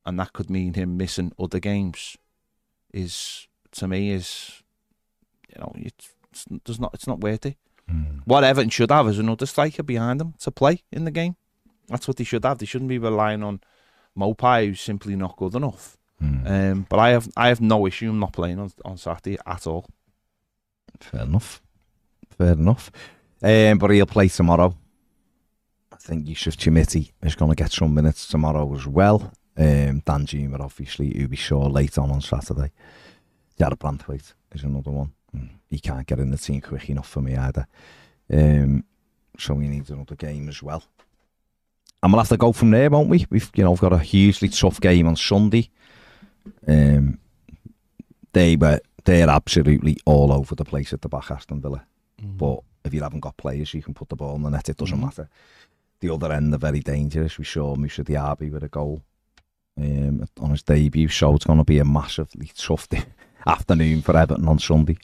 and 0.06 0.20
that 0.20 0.32
could 0.32 0.48
mean 0.48 0.74
him 0.74 0.96
missing 0.96 1.32
other 1.40 1.58
games. 1.58 2.16
Is 2.92 3.48
to 3.72 3.88
me 3.88 4.12
is, 4.12 4.62
you 5.52 5.60
know, 5.60 5.72
it's, 5.74 6.12
it's 6.32 6.78
not 6.78 6.94
it's 6.94 7.08
not 7.08 7.20
worth 7.20 7.46
it. 7.46 7.56
Mm. 7.90 8.22
What 8.24 8.44
Everton 8.44 8.70
should 8.70 8.90
have 8.90 9.08
is 9.08 9.18
another 9.18 9.46
striker 9.46 9.82
behind 9.82 10.20
them 10.20 10.34
to 10.40 10.50
play 10.50 10.82
in 10.92 11.04
the 11.04 11.10
game. 11.10 11.36
That's 11.88 12.06
what 12.06 12.16
they 12.16 12.24
should 12.24 12.44
have. 12.44 12.58
They 12.58 12.66
shouldn't 12.66 12.90
be 12.90 12.98
relying 12.98 13.42
on 13.42 13.60
Maupay, 14.16 14.66
who's 14.66 14.80
simply 14.80 15.16
not 15.16 15.36
good 15.36 15.54
enough. 15.54 15.96
Mm. 16.22 16.72
Um, 16.72 16.86
but 16.88 16.98
I 16.98 17.10
have 17.10 17.28
I 17.36 17.48
have 17.48 17.60
no 17.60 17.86
issue 17.86 18.12
not 18.12 18.32
playing 18.32 18.58
on, 18.58 18.72
on 18.84 18.96
Saturday 18.96 19.38
at 19.46 19.66
all. 19.66 19.86
Fair 21.00 21.22
enough. 21.22 21.62
Fair 22.36 22.52
enough. 22.52 22.90
Um, 23.42 23.78
but 23.78 23.90
he'll 23.90 24.06
play 24.06 24.28
tomorrow. 24.28 24.76
I 25.92 25.96
think 25.96 26.28
Youssef 26.28 26.56
Chermiti 26.56 27.12
is 27.22 27.36
going 27.36 27.50
to 27.50 27.56
get 27.62 27.72
some 27.72 27.94
minutes 27.94 28.26
tomorrow 28.26 28.74
as 28.74 28.86
well. 28.86 29.32
Um, 29.56 30.02
Danjuma, 30.02 30.60
obviously, 30.60 31.16
who 31.16 31.28
we 31.28 31.36
saw 31.36 31.66
late 31.66 31.98
on 31.98 32.10
on 32.10 32.20
Saturday. 32.20 32.72
Jarrad 33.58 33.78
Branthwaite 33.78 34.34
is 34.52 34.62
another 34.62 34.90
one. 34.90 35.12
Mm, 35.36 35.50
He 35.68 35.78
can't 35.78 36.06
get 36.06 36.18
in 36.20 36.30
the 36.30 36.38
team 36.38 36.60
quick 36.60 36.88
enough 36.90 37.08
for 37.08 37.20
me 37.22 37.36
either. 37.36 37.66
Um, 38.32 38.84
so 39.38 39.54
we 39.54 39.68
need 39.68 39.88
another 39.90 40.16
game 40.16 40.48
as 40.48 40.62
well. 40.62 40.82
And 42.02 42.12
we'll 42.12 42.20
have 42.20 42.28
to 42.28 42.36
go 42.36 42.52
from 42.52 42.70
there, 42.70 42.90
won't 42.90 43.08
we? 43.08 43.26
We've 43.30 43.50
you 43.54 43.64
know 43.64 43.74
got 43.76 43.92
a 43.92 43.98
hugely 43.98 44.48
tough 44.48 44.80
game 44.80 45.06
on 45.06 45.16
Sunday. 45.16 45.70
Um, 46.66 47.18
they 48.32 48.56
were 48.56 48.80
they're 49.04 49.28
absolutely 49.28 49.96
all 50.04 50.32
over 50.32 50.54
the 50.54 50.64
place 50.64 50.92
at 50.92 51.02
the 51.02 51.08
back, 51.08 51.30
Aston 51.30 51.60
Villa. 51.60 51.84
But 52.22 52.60
if 52.84 52.92
you 52.94 53.02
haven't 53.02 53.20
got 53.20 53.36
players, 53.36 53.72
you 53.74 53.82
can 53.82 53.94
put 53.94 54.08
the 54.08 54.16
ball 54.16 54.36
in 54.36 54.42
the 54.42 54.50
net. 54.50 54.68
It 54.68 54.76
doesn't 54.76 54.98
Mhm. 54.98 55.02
matter. 55.04 55.28
The 56.00 56.10
other 56.12 56.32
end 56.32 56.52
are 56.54 56.58
very 56.58 56.80
dangerous. 56.80 57.38
We 57.38 57.44
saw 57.44 57.74
Musa 57.74 58.04
Diaby 58.04 58.50
with 58.52 58.62
a 58.64 58.68
goal 58.68 59.02
um, 59.80 60.26
on 60.40 60.50
his 60.50 60.62
debut, 60.62 61.08
so 61.08 61.34
it's 61.36 61.44
going 61.44 61.58
to 61.58 61.64
be 61.64 61.78
a 61.78 61.84
massively 61.84 62.50
tough 62.56 62.88
afternoon 63.46 64.02
for 64.02 64.16
Everton 64.16 64.46
on 64.48 64.58
Sunday. 64.58 64.96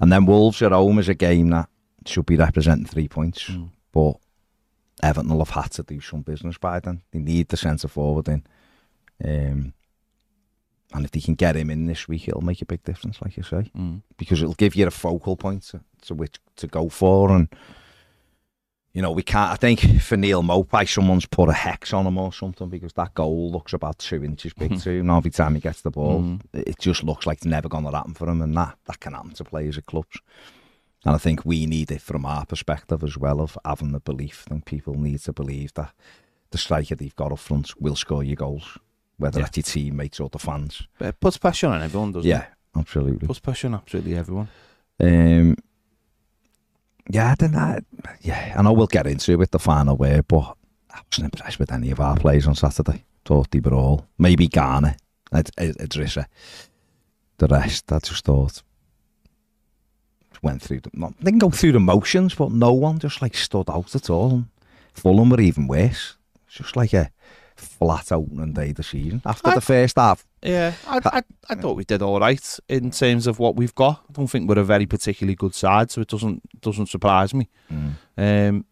And 0.00 0.12
then 0.12 0.26
Wolves 0.26 0.62
at 0.62 0.72
home 0.72 0.98
is 0.98 1.08
a 1.08 1.14
game 1.14 1.50
that 1.50 1.68
should 2.04 2.26
be 2.26 2.36
representing 2.36 2.86
three 2.86 3.08
points, 3.08 3.44
Mm. 3.50 3.70
but 3.92 4.14
Everton 5.02 5.30
will 5.30 5.44
have 5.44 5.50
had 5.62 5.70
to 5.72 5.82
do 5.82 6.00
some 6.00 6.22
business 6.22 6.56
by 6.58 6.80
then. 6.80 7.02
They 7.10 7.18
need 7.18 7.48
the 7.48 7.56
centre 7.56 7.88
forward 7.88 8.28
in. 8.28 8.44
Um, 9.24 9.72
and 10.94 11.04
if 11.04 11.10
they 11.10 11.20
can 11.20 11.34
get 11.34 11.56
him 11.56 11.70
in 11.70 11.86
this 11.86 12.06
week, 12.08 12.28
it'll 12.28 12.40
make 12.42 12.62
a 12.62 12.66
big 12.66 12.82
difference, 12.84 13.20
like 13.20 13.36
you 13.36 13.42
say 13.42 13.70
Mm. 13.76 14.02
because 14.16 14.40
it'll 14.42 14.54
give 14.54 14.74
you 14.76 14.86
a 14.86 14.90
focal 14.90 15.36
point 15.36 15.62
to, 15.64 15.80
to 16.02 16.14
which 16.14 16.38
to 16.56 16.66
go 16.66 16.88
for. 16.88 17.30
And 17.32 17.48
you 18.96 19.02
know, 19.02 19.10
we 19.12 19.22
can't. 19.22 19.52
I 19.52 19.56
think 19.56 20.00
for 20.00 20.16
Neal 20.16 20.42
Maupay, 20.42 20.88
someone's 20.88 21.26
put 21.26 21.50
a 21.50 21.52
hex 21.52 21.92
on 21.92 22.06
him 22.06 22.16
or 22.16 22.32
something 22.32 22.70
because 22.70 22.94
that 22.94 23.12
goal 23.12 23.52
looks 23.52 23.74
about 23.74 23.98
two 23.98 24.24
inches 24.24 24.54
big 24.54 24.80
to 24.80 24.90
him. 24.90 25.10
Every 25.10 25.30
time 25.30 25.54
he 25.54 25.60
gets 25.60 25.82
the 25.82 25.90
ball, 25.90 26.22
Mhm. 26.22 26.40
it 26.54 26.78
just 26.78 27.04
looks 27.04 27.26
like 27.26 27.36
it's 27.38 27.46
never 27.46 27.68
going 27.68 27.84
to 27.84 27.90
happen 27.90 28.14
for 28.14 28.26
him, 28.26 28.40
and 28.40 28.56
that 28.56 28.78
that 28.86 28.98
can 29.00 29.12
happen 29.12 29.32
to 29.34 29.44
players 29.44 29.76
at 29.76 29.84
clubs. 29.84 30.18
And 31.04 31.14
I 31.14 31.18
think 31.18 31.44
we 31.44 31.66
need 31.66 31.90
it 31.90 32.00
from 32.00 32.24
our 32.24 32.46
perspective 32.46 33.04
as 33.04 33.18
well 33.18 33.42
of 33.42 33.58
having 33.66 33.92
the 33.92 34.00
belief. 34.00 34.44
I 34.46 34.54
think 34.54 34.64
people 34.64 34.94
need 34.94 35.20
to 35.24 35.32
believe 35.34 35.74
that 35.74 35.92
the 36.52 36.58
striker 36.58 36.94
they've 36.94 37.14
got 37.16 37.32
up 37.32 37.38
front 37.38 37.78
will 37.78 37.96
score 37.96 38.24
your 38.24 38.36
goals, 38.36 38.78
whether 39.18 39.38
Yeah. 39.40 39.44
that's 39.44 39.58
your 39.58 39.64
teammates 39.64 40.20
or 40.20 40.30
the 40.30 40.38
fans. 40.38 40.88
But 40.98 41.08
it 41.08 41.20
puts 41.20 41.36
pressure 41.36 41.66
on 41.68 41.82
everyone, 41.82 42.12
doesn't 42.12 42.26
it? 42.30 42.32
Yeah, 42.32 42.46
absolutely. 42.74 43.26
Puts 43.26 43.40
pressure 43.40 43.66
on 43.68 43.74
absolutely 43.74 44.16
everyone. 44.16 44.48
Um, 44.98 45.56
yeah, 47.08 47.32
I 47.32 47.34
didn't. 47.34 47.56
I, 47.56 47.80
yeah, 48.20 48.54
I 48.56 48.62
know 48.62 48.72
we'll 48.72 48.86
get 48.86 49.06
into 49.06 49.32
it 49.32 49.38
with 49.38 49.50
the 49.50 49.58
final 49.58 49.96
word, 49.96 50.26
but 50.28 50.56
I 50.90 51.00
wasn't 51.10 51.34
impressed 51.34 51.58
with 51.58 51.72
any 51.72 51.90
of 51.90 52.00
our 52.00 52.16
players 52.16 52.46
on 52.46 52.54
Saturday. 52.54 53.04
Thought 53.24 53.50
they 53.50 53.60
were 53.60 53.74
all 53.74 54.06
maybe 54.18 54.48
Garner, 54.48 54.96
Idrissa. 55.32 56.26
The 57.38 57.48
rest, 57.48 57.92
I 57.92 57.98
just 57.98 58.24
thought 58.24 58.62
went 60.42 60.62
through 60.62 60.80
the, 60.80 60.90
not, 60.94 61.14
they 61.20 61.30
can 61.30 61.38
go 61.38 61.50
through 61.50 61.72
the 61.72 61.80
motions, 61.80 62.34
but 62.34 62.52
no 62.52 62.72
one 62.72 62.98
just 62.98 63.20
like 63.20 63.34
stood 63.34 63.68
out 63.68 63.94
at 63.94 64.08
all. 64.08 64.30
And 64.30 64.46
Fulham 64.94 65.30
were 65.30 65.40
even 65.40 65.66
worse. 65.66 66.16
It's 66.46 66.56
just 66.56 66.76
like 66.76 66.92
a 66.92 67.10
flat 67.56 68.12
opening 68.12 68.52
day 68.52 68.70
of 68.70 68.76
the 68.76 68.82
season 68.82 69.22
after 69.24 69.50
I- 69.50 69.54
the 69.56 69.60
first 69.60 69.96
half. 69.96 70.24
Yeah, 70.42 70.74
I, 70.86 71.00
I, 71.04 71.22
I 71.50 71.54
thought 71.56 71.76
we 71.76 71.84
did 71.84 72.02
all 72.02 72.20
right 72.20 72.58
in 72.68 72.92
terms 72.92 73.26
of 73.26 73.38
what 73.40 73.56
we've 73.56 73.74
got. 73.74 74.04
I 74.08 74.12
don't 74.12 74.28
think 74.28 74.48
we're 74.48 74.60
a 74.60 74.64
very 74.64 74.86
particularly 74.86 75.34
good 75.34 75.54
side, 75.54 75.90
so 75.90 76.00
it 76.02 76.08
doesn't 76.08 76.42
doesn't 76.60 76.86
surprise 76.88 77.34
me. 77.34 77.48
Um, 77.70 78.64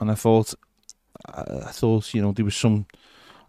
and 0.00 0.10
I 0.10 0.14
thought, 0.14 0.54
I, 1.26 1.42
I 1.66 1.70
thought 1.72 2.14
you 2.14 2.22
know 2.22 2.32
there 2.32 2.46
was 2.46 2.56
some 2.56 2.86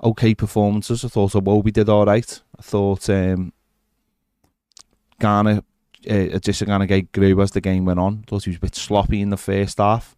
okay 0.03 0.35
performances. 0.35 1.05
I 1.05 1.07
thought 1.07 1.31
Iwobi 1.31 1.71
did 1.71 1.87
all 1.87 2.05
right. 2.05 2.41
I 2.59 2.61
thought 2.61 3.09
um, 3.09 3.53
Garner, 5.19 5.61
uh, 6.09 6.39
just 6.39 6.65
gave 6.65 7.11
grew 7.11 7.41
as 7.41 7.51
the 7.51 7.61
game 7.61 7.85
went 7.85 7.99
on. 7.99 8.23
I 8.23 8.29
thought 8.29 8.43
he 8.43 8.49
was 8.49 8.57
a 8.57 8.61
bit 8.61 8.75
sloppy 8.75 9.21
in 9.21 9.29
the 9.29 9.37
first 9.37 9.77
half. 9.77 10.15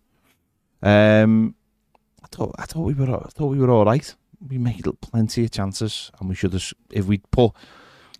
Um, 0.82 1.56
thought, 2.36 2.56
I 2.58 2.66
thought 2.66 2.82
we 2.82 2.94
were, 2.94 3.16
I 3.16 3.30
thought 3.30 3.48
we 3.48 3.60
were 3.60 3.72
all 3.72 3.86
right. 3.86 4.14
We 4.48 4.58
made 4.58 4.86
plenty 5.02 5.46
of 5.46 5.52
chances, 5.52 6.12
and 6.20 6.28
we 6.30 6.36
should 6.36 6.54
have. 6.54 6.74
If 6.92 7.06
we'd 7.06 7.30
put 7.32 7.54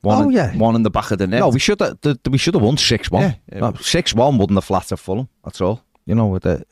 one, 0.02 0.22
oh, 0.22 0.30
in, 0.30 0.32
yeah. 0.32 0.56
one 0.58 0.76
in 0.76 0.84
the 0.84 0.90
back 0.90 1.12
of 1.12 1.18
the 1.18 1.28
net. 1.28 1.40
No, 1.40 1.50
we 1.50 1.60
should 1.60 1.80
have. 1.80 1.98
We 2.30 2.38
should 2.38 2.54
have 2.54 2.64
won 2.64 2.78
six 2.78 3.12
one. 3.12 3.36
Yeah, 3.52 3.72
six 3.82 4.14
one 4.14 4.38
wouldn't 4.38 4.58
have 4.58 4.66
flattered 4.66 4.98
Fulham 4.98 5.30
at 5.46 5.62
all. 5.62 5.84
You 6.06 6.16
know, 6.16 6.28
with 6.28 6.44
the, 6.44 6.66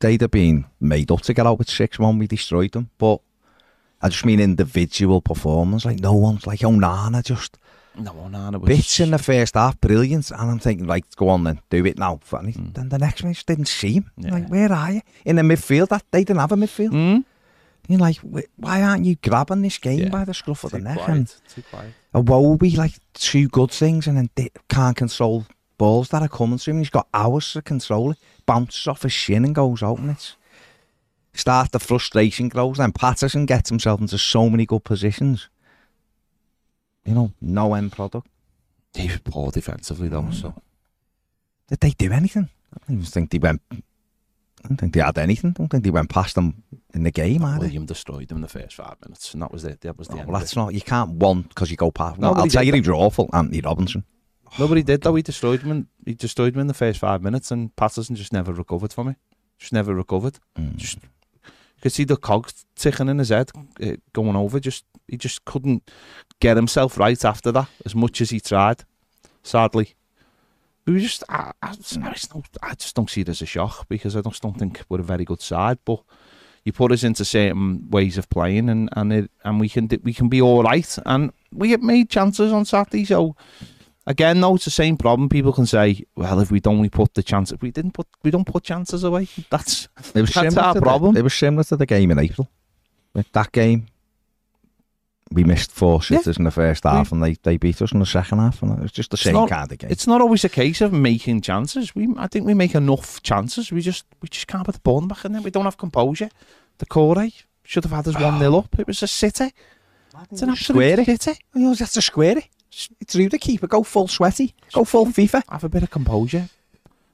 they'd 0.00 0.20
have 0.20 0.30
been 0.30 0.66
made 0.80 1.10
up 1.10 1.22
to 1.22 1.34
get 1.34 1.46
out 1.46 1.58
with 1.58 1.68
six 1.68 1.98
one. 1.98 2.18
We 2.18 2.26
destroyed 2.26 2.72
them, 2.72 2.90
but 2.98 3.20
I 4.02 4.08
just 4.08 4.24
mean 4.24 4.40
individual 4.40 5.20
performance. 5.20 5.84
Like 5.84 6.00
no 6.00 6.14
one's 6.14 6.46
like 6.46 6.64
oh, 6.64 6.70
Onana 6.70 7.22
just 7.24 7.58
no, 7.96 8.28
no, 8.28 8.48
it 8.48 8.60
was 8.60 8.68
bits 8.68 9.00
in 9.00 9.10
the 9.10 9.18
first 9.18 9.54
half, 9.54 9.80
brilliant. 9.80 10.30
And 10.30 10.40
I'm 10.50 10.58
thinking, 10.58 10.86
like, 10.86 11.04
go 11.16 11.28
on 11.28 11.44
then, 11.44 11.60
do 11.70 11.84
it 11.86 11.98
now. 11.98 12.18
Funny. 12.22 12.52
Mm. 12.52 12.74
Then 12.74 12.88
the 12.88 12.98
next 12.98 13.24
match 13.24 13.44
didn't 13.46 13.66
see 13.68 13.94
him. 13.94 14.10
Yeah. 14.16 14.32
Like, 14.32 14.48
where 14.48 14.72
are 14.72 14.92
you 14.92 15.02
in 15.24 15.36
the 15.36 15.42
midfield? 15.42 15.88
That 15.88 16.04
they 16.10 16.24
didn't 16.24 16.40
have 16.40 16.52
a 16.52 16.56
midfield. 16.56 16.90
Mm? 16.92 17.24
You're 17.88 17.98
like, 17.98 18.18
why 18.56 18.82
aren't 18.82 19.04
you 19.04 19.16
grabbing 19.16 19.62
this 19.62 19.78
game 19.78 19.98
Yeah. 19.98 20.08
by 20.10 20.24
the 20.24 20.34
scruff 20.34 20.62
of 20.64 20.70
the 20.70 20.78
neck? 20.78 20.98
quiet, 20.98 21.10
And 21.10 21.34
too 21.48 21.62
quiet. 21.70 21.92
Iwobi, 22.14 22.76
like 22.76 22.92
two 23.14 23.48
good 23.48 23.70
things, 23.72 24.06
and 24.06 24.16
then 24.16 24.30
di- 24.36 24.50
can't 24.68 24.96
control 24.96 25.46
balls 25.76 26.10
that 26.10 26.22
are 26.22 26.28
coming 26.28 26.58
to 26.58 26.70
him. 26.70 26.78
He's 26.78 26.90
got 26.90 27.08
hours 27.12 27.52
to 27.54 27.62
control 27.62 28.12
it. 28.12 28.18
Bounces 28.46 28.86
off 28.86 29.02
his 29.02 29.12
shin 29.12 29.44
and 29.44 29.54
goes 29.54 29.82
out, 29.82 29.98
and 29.98 30.10
it's 30.10 30.36
start 31.34 31.72
the 31.72 31.78
frustration 31.80 32.48
grows. 32.48 32.76
Then 32.78 32.92
Patterson 32.92 33.46
gets 33.46 33.70
himself 33.70 34.00
into 34.00 34.18
so 34.18 34.48
many 34.50 34.66
good 34.66 34.84
positions. 34.84 35.48
You 37.04 37.14
know, 37.14 37.32
no 37.40 37.74
end 37.74 37.92
product. 37.92 38.26
They 38.92 39.06
were 39.08 39.18
poor 39.24 39.50
defensively 39.50 40.08
though, 40.08 40.30
so 40.32 40.54
Did 41.68 41.80
they 41.80 41.90
do 41.90 42.12
anything? 42.12 42.48
I 42.74 42.78
don't 42.86 42.96
even 42.98 43.04
think 43.06 43.30
they 43.30 43.38
went. 43.38 43.62
I 43.72 44.68
don't 44.68 44.76
think 44.76 44.92
they 44.94 45.00
had 45.00 45.16
anything. 45.16 45.50
I 45.50 45.52
don't 45.54 45.68
think 45.68 45.84
they 45.84 45.90
went 45.90 46.10
past 46.10 46.34
them 46.34 46.62
in 46.92 47.02
the 47.04 47.10
game, 47.10 47.40
they? 47.42 47.58
Willian 47.58 47.86
destroyed 47.86 48.28
them 48.28 48.38
in 48.38 48.42
the 48.42 48.48
first 48.48 48.74
five 48.76 48.96
minutes, 49.02 49.32
and 49.32 49.42
that 49.42 49.50
was 49.52 49.64
it. 49.64 49.80
That 49.80 49.96
was 49.96 50.08
the 50.08 50.16
Oh, 50.16 50.18
end. 50.18 50.28
well, 50.28 50.38
that's 50.38 50.54
not. 50.54 50.74
You 50.74 50.82
can't 50.82 51.12
want 51.12 51.48
because 51.48 51.70
you 51.70 51.76
go 51.76 51.90
past. 51.90 52.18
No, 52.18 52.32
I'll 52.32 52.46
tell 52.46 52.62
you, 52.62 52.72
he 52.74 52.80
was 52.80 52.88
awful. 52.90 53.30
Antonee 53.32 53.62
Robinson. 53.64 54.04
Nobody 54.58 54.82
did 54.82 55.00
though. 55.02 55.14
He 55.14 55.22
destroyed 55.22 55.60
them. 55.62 55.70
In, 55.70 55.86
he 56.04 56.14
destroyed 56.14 56.52
them 56.54 56.60
in 56.60 56.66
the 56.66 56.74
first 56.74 56.98
five 56.98 57.22
minutes, 57.22 57.50
and 57.50 57.74
Patterson 57.76 58.16
just 58.16 58.32
never 58.32 58.52
recovered 58.52 58.92
from 58.92 59.08
it. 59.08 59.16
Just 59.58 59.72
never 59.72 59.94
recovered. 59.94 60.38
Mm. 60.58 60.76
Just 60.76 60.98
could 61.80 61.92
see 61.92 62.04
the 62.04 62.16
cogs 62.16 62.64
ticking 62.76 63.08
in 63.08 63.18
his 63.18 63.30
head, 63.30 63.50
uh, 63.82 63.96
going 64.12 64.36
over. 64.36 64.60
Just 64.60 64.84
he 65.08 65.16
just 65.16 65.44
couldn't 65.44 65.90
get 66.40 66.56
himself 66.56 66.98
right 66.98 67.24
after 67.24 67.50
that, 67.52 67.68
as 67.84 67.94
much 67.94 68.20
as 68.20 68.30
he 68.30 68.40
tried. 68.40 68.84
Sadly, 69.42 69.94
we 70.86 70.94
were 70.94 70.98
just. 71.00 71.24
I, 71.28 71.52
I, 71.62 71.74
don't, 71.74 72.46
I 72.62 72.74
just 72.74 72.94
don't 72.94 73.10
see 73.10 73.22
it 73.22 73.28
as 73.28 73.42
a 73.42 73.46
shock 73.46 73.86
because 73.88 74.16
I 74.16 74.20
just 74.20 74.42
don't 74.42 74.58
think 74.58 74.82
we're 74.88 75.00
a 75.00 75.04
very 75.04 75.24
good 75.24 75.40
side. 75.40 75.78
But 75.84 76.02
you 76.64 76.72
put 76.72 76.92
us 76.92 77.04
into 77.04 77.24
certain 77.24 77.88
ways 77.90 78.18
of 78.18 78.28
playing, 78.28 78.68
and 78.68 78.88
and 78.94 79.12
it, 79.12 79.30
and 79.44 79.60
we 79.60 79.68
can 79.68 79.88
we 80.02 80.12
can 80.12 80.28
be 80.28 80.42
all 80.42 80.62
right. 80.62 80.98
And 81.06 81.32
we 81.52 81.70
have 81.70 81.82
made 81.82 82.10
chances 82.10 82.52
on 82.52 82.64
Saturday, 82.64 83.04
so. 83.04 83.36
Again, 84.06 84.40
though, 84.40 84.54
it's 84.54 84.64
the 84.64 84.70
same 84.70 84.96
problem. 84.96 85.28
People 85.28 85.52
can 85.52 85.66
say, 85.66 86.04
"Well, 86.16 86.40
if 86.40 86.50
we'd 86.50 86.66
only 86.66 86.88
put 86.88 87.14
the 87.14 87.22
chance. 87.22 87.52
If 87.52 87.62
we 87.62 87.70
didn't 87.70 87.92
put, 87.92 88.06
we 88.22 88.30
don't 88.30 88.46
put 88.46 88.64
chances 88.64 89.04
away." 89.04 89.28
That's 89.50 89.88
It 90.14 90.20
was 90.20 90.30
That's 90.30 90.54
similar 90.54 90.62
our 90.62 90.80
problem. 90.80 91.14
The, 91.14 91.20
it 91.20 91.22
was 91.22 91.34
similar 91.34 91.64
to 91.64 91.76
the 91.76 91.86
game 91.86 92.10
in 92.10 92.18
April. 92.18 92.50
With 93.12 93.30
that 93.32 93.52
game, 93.52 93.86
we 95.32 95.44
missed 95.44 95.70
four 95.70 96.02
sitters 96.02 96.38
in 96.38 96.44
the 96.44 96.50
first 96.50 96.84
half, 96.84 97.12
and 97.12 97.22
they, 97.22 97.34
they 97.42 97.56
beat 97.56 97.80
us 97.82 97.92
in 97.92 97.98
the 98.00 98.06
second 98.06 98.38
half, 98.38 98.62
and 98.62 98.72
it 98.72 98.82
was 98.82 98.92
just 98.92 99.10
the 99.10 99.16
same 99.16 99.34
not- 99.34 99.48
kind 99.48 99.70
of 99.70 99.78
game. 99.78 99.90
it's 99.90 100.06
not 100.06 100.20
always 100.20 100.44
a 100.44 100.48
case 100.48 100.80
of 100.80 100.92
making 100.92 101.40
chances. 101.40 101.94
We, 101.94 102.08
I 102.16 102.26
think 102.26 102.46
we 102.46 102.54
make 102.54 102.74
enough 102.74 103.22
chances. 103.22 103.70
We 103.70 103.80
just, 103.80 104.04
we 104.22 104.28
just 104.28 104.46
can't 104.46 104.64
put 104.64 104.74
the 104.74 104.80
ball 104.80 104.98
in 104.98 105.08
the 105.08 105.14
back 105.14 105.24
in 105.24 105.32
there. 105.32 105.42
We 105.42 105.50
don't 105.50 105.64
have 105.64 105.76
composure. 105.76 106.30
Doucouré 106.78 107.42
should 107.62 107.84
have 107.84 107.92
had 107.92 108.08
us 108.08 108.16
ah. 108.16 108.30
one 108.30 108.38
0 108.38 108.58
up. 108.58 108.78
It 108.78 108.86
was 108.86 109.02
a 109.02 109.06
city. 109.06 109.52
It's 110.30 110.42
an 110.42 110.56
Square 110.56 111.00
it. 111.00 111.06
city. 111.06 111.40
You 111.54 111.60
know, 111.62 111.74
that's 111.74 111.96
a 111.96 112.02
square 112.02 112.38
it. 112.38 112.48
It's 112.70 112.88
through 113.06 113.28
the 113.30 113.38
keeper. 113.38 113.66
Go 113.66 113.82
full 113.82 114.08
sweaty. 114.08 114.54
Go 114.72 114.84
full 114.84 115.06
FIFA. 115.06 115.42
Have 115.48 115.64
a 115.64 115.68
bit 115.68 115.82
of 115.82 115.90
composure 115.90 116.48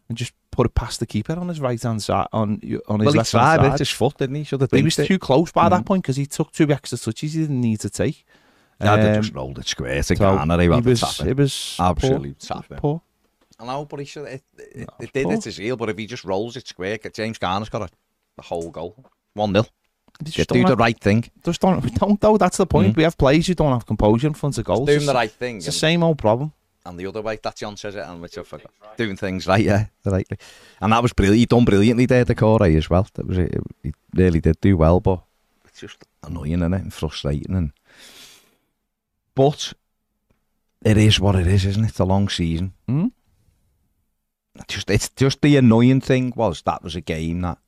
and 0.08 0.16
just 0.18 0.32
put 0.50 0.66
it 0.66 0.74
past 0.74 1.00
the 1.00 1.06
keeper 1.06 1.32
on 1.34 1.48
his 1.48 1.60
right 1.60 1.82
hand 1.82 2.02
side, 2.02 2.26
on 2.32 2.60
on 2.88 3.00
his 3.00 3.06
Well, 3.06 3.14
left 3.16 3.32
hand 3.32 3.62
it. 3.64 3.70
side. 3.70 3.78
His 3.78 3.90
foot, 3.90 4.18
didn't 4.18 4.36
he? 4.36 4.44
Should 4.44 4.60
have 4.60 4.70
he 4.70 4.82
was 4.82 4.98
it. 4.98 5.06
too 5.06 5.18
close 5.18 5.52
by 5.52 5.66
Mm. 5.66 5.70
that 5.70 5.84
point 5.86 6.02
because 6.02 6.16
he 6.16 6.26
took 6.26 6.52
two 6.52 6.70
extra 6.70 6.98
touches 6.98 7.32
he 7.32 7.40
didn't 7.40 7.60
need 7.60 7.80
to 7.80 7.90
take. 7.90 8.24
They 8.78 8.86
Um, 8.88 9.22
just 9.22 9.34
rolled 9.34 9.58
it 9.58 9.66
square 9.66 9.96
to 9.96 10.02
so 10.02 10.14
Garner. 10.14 10.58
He 10.60 10.66
it 10.66 10.72
had 10.72 10.84
the 10.84 10.90
was, 10.90 11.00
tapping. 11.00 11.28
it 11.30 11.36
was 11.38 11.76
Absolutely 11.80 12.34
poor, 12.34 12.46
tapping. 12.60 12.76
poor. 12.78 13.02
I 13.58 13.64
know, 13.64 13.86
but 13.86 14.00
he 14.00 14.04
should. 14.04 14.26
It, 14.26 14.42
it, 14.58 14.76
No, 14.80 14.86
it 15.00 15.12
did 15.14 15.24
poor. 15.24 15.32
it 15.34 15.40
to 15.42 15.50
heel, 15.50 15.76
but 15.78 15.88
if 15.88 15.96
he 15.96 16.06
just 16.06 16.24
rolls 16.24 16.56
it 16.56 16.68
square, 16.68 16.98
James 16.98 17.38
Garner's 17.38 17.70
got 17.70 17.80
a, 17.82 17.88
a 18.38 18.42
whole 18.42 18.70
goal. 18.70 18.94
1 19.32 19.52
0. 19.54 19.64
They 20.20 20.28
You 20.28 20.32
just 20.32 20.48
do 20.48 20.54
don't 20.54 20.62
the 20.64 20.68
have- 20.70 20.78
right 20.78 20.98
thing. 20.98 21.24
just 21.44 21.60
don't, 21.60 21.82
we 21.84 21.90
don't 22.02 22.20
though. 22.20 22.36
That's 22.36 22.56
the 22.56 22.66
point. 22.66 22.92
Mm. 22.94 22.96
We 22.96 23.02
have 23.02 23.18
players 23.18 23.46
who 23.46 23.54
don't 23.54 23.72
have 23.72 23.86
composure 23.86 24.26
in 24.26 24.34
front 24.34 24.56
of 24.58 24.64
goals. 24.64 24.86
Doing 24.86 24.98
It's, 24.98 25.06
the 25.06 25.14
right 25.14 25.30
thing. 25.30 25.56
it's 25.58 25.66
the 25.66 25.72
same 25.72 26.02
old 26.02 26.18
problem. 26.18 26.52
and 26.86 26.98
the 26.98 27.06
other 27.06 27.20
way. 27.22 27.38
That 27.42 27.56
John 27.56 27.76
says 27.76 27.96
it, 27.96 28.00
and 28.06 28.22
which 28.22 28.38
I 28.38 28.42
forgot. 28.42 28.70
Doing 28.96 29.16
things 29.16 29.46
right, 29.46 29.62
yeah, 29.64 29.86
the 30.04 30.10
right. 30.10 30.26
And 30.80 30.92
that 30.92 31.02
was 31.02 31.12
brilliant. 31.12 31.38
He 31.40 31.46
done 31.46 31.64
brilliantly 31.66 32.06
there, 32.06 32.24
Doucouré 32.24 32.76
as 32.76 32.88
well. 32.88 33.06
That 33.14 33.26
was 33.26 33.36
it. 33.38 33.54
He 33.82 33.92
really 34.14 34.40
did 34.40 34.60
do 34.60 34.76
well, 34.76 35.00
but 35.00 35.20
it's 35.66 35.80
just 35.80 35.98
annoying 36.22 36.52
isn't 36.60 36.72
it? 36.74 36.82
and 36.82 36.94
frustrating. 36.94 37.54
And 37.54 37.72
but 39.34 39.74
it 40.84 40.96
is 40.96 41.20
what 41.20 41.34
it 41.36 41.46
is, 41.46 41.66
isn't 41.66 41.84
it? 41.84 41.88
It's 41.88 42.00
a 42.00 42.04
long 42.04 42.28
season. 42.30 42.72
Mm? 42.88 43.10
Just 44.68 44.88
it's 44.88 45.10
just 45.10 45.42
the 45.42 45.56
annoying 45.58 46.00
thing 46.00 46.32
was 46.34 46.62
that 46.62 46.82
was 46.82 46.96
a 46.96 47.02
game 47.02 47.42
that 47.42 47.58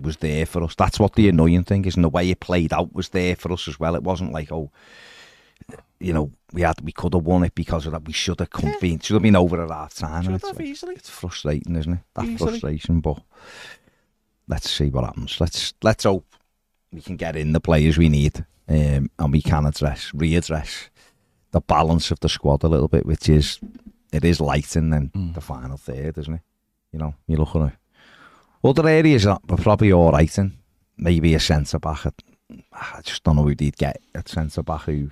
was 0.00 0.18
there 0.18 0.46
for 0.46 0.62
us. 0.62 0.74
That's 0.74 0.98
what 0.98 1.14
the 1.14 1.28
annoying 1.28 1.64
thing 1.64 1.84
is, 1.84 1.94
and 1.96 2.04
the 2.04 2.08
way 2.08 2.30
it 2.30 2.40
played 2.40 2.72
out 2.72 2.94
was 2.94 3.10
there 3.10 3.36
for 3.36 3.52
us 3.52 3.68
as 3.68 3.78
well. 3.80 3.94
It 3.94 4.02
wasn't 4.02 4.32
like 4.32 4.50
oh, 4.52 4.70
you 5.98 6.12
know, 6.12 6.30
we 6.52 6.62
had 6.62 6.80
we 6.82 6.92
could 6.92 7.14
have 7.14 7.24
won 7.24 7.44
it 7.44 7.54
because 7.54 7.86
of 7.86 7.92
that. 7.92 8.04
We 8.06 8.12
should 8.12 8.38
have 8.40 8.50
come 8.50 8.74
been 8.80 8.98
should 9.00 9.14
have 9.14 9.22
been 9.22 9.36
over 9.36 9.62
at 9.62 9.70
half 9.70 9.94
time. 9.94 10.14
and 10.16 10.24
Should 10.26 10.34
It's, 10.34 10.48
have 10.48 10.60
easily. 10.60 10.94
it's 10.94 11.08
frustrating, 11.10 11.76
isn't 11.76 11.92
it? 11.94 12.00
That 12.14 12.24
Easily. 12.26 12.50
frustration, 12.50 13.00
but 13.00 13.22
let's 14.48 14.70
see 14.70 14.88
what 14.90 15.04
happens. 15.04 15.40
Let's 15.40 15.74
let's 15.82 16.04
hope 16.04 16.26
we 16.92 17.00
can 17.00 17.16
get 17.16 17.36
in 17.36 17.52
the 17.52 17.60
players 17.60 17.98
we 17.98 18.08
need, 18.08 18.44
um, 18.68 19.10
and 19.18 19.32
we 19.32 19.42
can 19.42 19.66
address 19.66 20.10
readdress 20.12 20.88
the 21.52 21.60
balance 21.60 22.10
of 22.10 22.20
the 22.20 22.28
squad 22.28 22.62
a 22.62 22.68
little 22.68 22.88
bit, 22.88 23.06
which 23.06 23.28
is 23.28 23.58
it 24.12 24.24
is 24.24 24.40
light 24.40 24.76
in 24.76 24.90
then 24.90 25.10
Mm. 25.14 25.34
the 25.34 25.40
final 25.40 25.76
third, 25.76 26.18
isn't 26.18 26.34
it? 26.34 26.40
You 26.92 26.98
know, 26.98 27.14
you 27.26 27.36
look 27.36 27.56
at 27.56 27.62
it. 27.62 27.72
Other 28.66 28.88
areas 28.88 29.26
are 29.26 29.38
probably 29.46 29.92
all 29.92 30.12
right 30.12 30.36
in. 30.38 30.52
Maybe 30.98 31.34
a 31.34 31.40
centre 31.40 31.78
back. 31.78 32.06
at- 32.06 32.22
I 32.72 33.00
just 33.02 33.22
don't 33.24 33.36
know 33.36 33.42
who 33.44 33.54
they'd 33.54 33.76
get 33.76 34.00
at 34.14 34.28
centre 34.28 34.62
back 34.62 34.82
who 34.82 35.10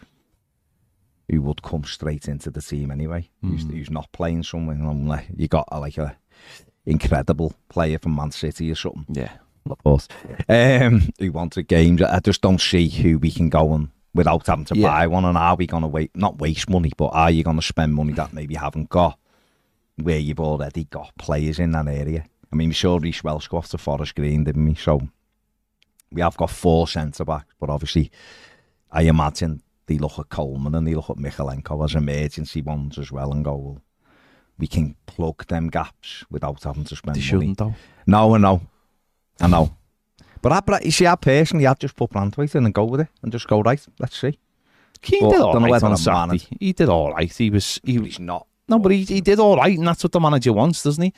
who 1.30 1.40
would 1.40 1.62
come 1.62 1.84
straight 1.84 2.28
into 2.28 2.50
the 2.50 2.60
team 2.60 2.90
anyway. 2.90 3.28
Who's, 3.40 3.64
Mm. 3.64 3.70
who's 3.70 3.90
not 3.90 4.12
playing 4.12 4.42
somewhere. 4.42 4.76
And 4.76 5.08
like, 5.08 5.26
you 5.34 5.48
got 5.48 5.66
a, 5.72 5.80
like 5.80 5.96
a 5.96 6.16
incredible 6.84 7.54
player 7.70 7.98
from 7.98 8.14
Man 8.14 8.30
City 8.30 8.70
or 8.70 8.74
something. 8.74 9.06
Yeah. 9.08 9.32
Of 9.70 9.78
course. 9.82 10.06
Um, 10.50 11.08
who 11.18 11.32
wanted 11.32 11.66
games. 11.68 12.02
I 12.02 12.20
just 12.20 12.42
don't 12.42 12.60
see 12.60 12.90
who 12.90 13.18
we 13.18 13.30
can 13.30 13.48
go 13.48 13.70
on 13.70 13.90
without 14.14 14.46
having 14.46 14.66
to 14.66 14.76
Yeah. 14.76 14.88
buy 14.88 15.06
one. 15.06 15.24
And 15.24 15.38
are 15.38 15.56
we 15.56 15.66
going 15.66 15.80
to 15.82 15.88
wait? 15.88 16.10
Not 16.14 16.38
waste 16.38 16.68
money, 16.68 16.92
but 16.94 17.06
are 17.14 17.30
you 17.30 17.42
going 17.42 17.56
to 17.56 17.62
spend 17.62 17.94
money 17.94 18.12
that 18.12 18.34
maybe 18.34 18.52
you 18.54 18.60
haven't 18.60 18.90
got 18.90 19.18
where 19.96 20.18
you've 20.18 20.40
already 20.40 20.84
got 20.84 21.16
players 21.16 21.58
in 21.58 21.70
that 21.72 21.88
area? 21.88 22.26
I 22.54 22.56
mean, 22.56 22.68
we 22.68 22.74
saw 22.74 22.98
Reece 23.02 23.24
Welsh 23.24 23.48
go 23.48 23.56
off 23.56 23.68
to 23.70 23.78
Forest 23.78 24.14
Green, 24.14 24.44
didn't 24.44 24.64
we? 24.64 24.76
So 24.76 25.00
we 26.12 26.20
have 26.20 26.36
got 26.36 26.50
four 26.50 26.86
centre-backs, 26.86 27.52
but 27.58 27.68
obviously 27.68 28.12
I 28.92 29.02
imagine 29.02 29.60
they 29.86 29.98
look 29.98 30.20
at 30.20 30.28
Coleman 30.28 30.76
and 30.76 30.86
they 30.86 30.94
look 30.94 31.10
at 31.10 31.16
Michalenko 31.16 31.84
as 31.84 31.96
emergency 31.96 32.62
ones 32.62 32.96
as 32.96 33.10
well 33.10 33.32
and 33.32 33.44
go, 33.44 33.56
well, 33.56 33.82
we 34.56 34.68
can 34.68 34.94
plug 35.06 35.44
them 35.48 35.68
gaps 35.68 36.24
without 36.30 36.62
having 36.62 36.84
to 36.84 36.94
spend 36.94 37.16
they 37.16 37.32
money. 37.32 37.54
Though. 37.58 37.74
No, 38.06 38.36
I 38.36 38.38
know. 38.38 38.60
I 39.40 39.48
know. 39.48 39.76
But 40.40 40.52
I, 40.52 40.80
you 40.84 40.92
see, 40.92 41.08
I 41.08 41.16
personally, 41.16 41.66
I'd 41.66 41.80
just 41.80 41.96
put 41.96 42.10
Brantwaite 42.10 42.54
in 42.54 42.66
and 42.66 42.72
go 42.72 42.84
with 42.84 43.00
it 43.00 43.08
and 43.22 43.32
just 43.32 43.48
go, 43.48 43.62
right, 43.62 43.84
let's 43.98 44.16
see. 44.16 44.38
He 45.02 45.18
but 45.18 45.30
did 45.30 45.40
all 45.40 45.58
right 45.58 45.82
on 45.82 45.96
Saturday. 45.96 46.46
He 46.60 46.72
did 46.72 46.88
all 46.88 47.12
right. 47.14 47.32
He 47.36 47.50
was... 47.50 47.80
He, 47.82 47.98
but 47.98 48.06
he's 48.06 48.20
not. 48.20 48.46
No, 48.68 48.78
but 48.78 48.92
he, 48.92 49.02
he 49.02 49.20
did 49.20 49.40
all 49.40 49.56
right, 49.56 49.76
and 49.76 49.88
that's 49.88 50.04
what 50.04 50.12
the 50.12 50.20
manager 50.20 50.52
wants, 50.52 50.84
doesn't 50.84 51.02
he? 51.02 51.12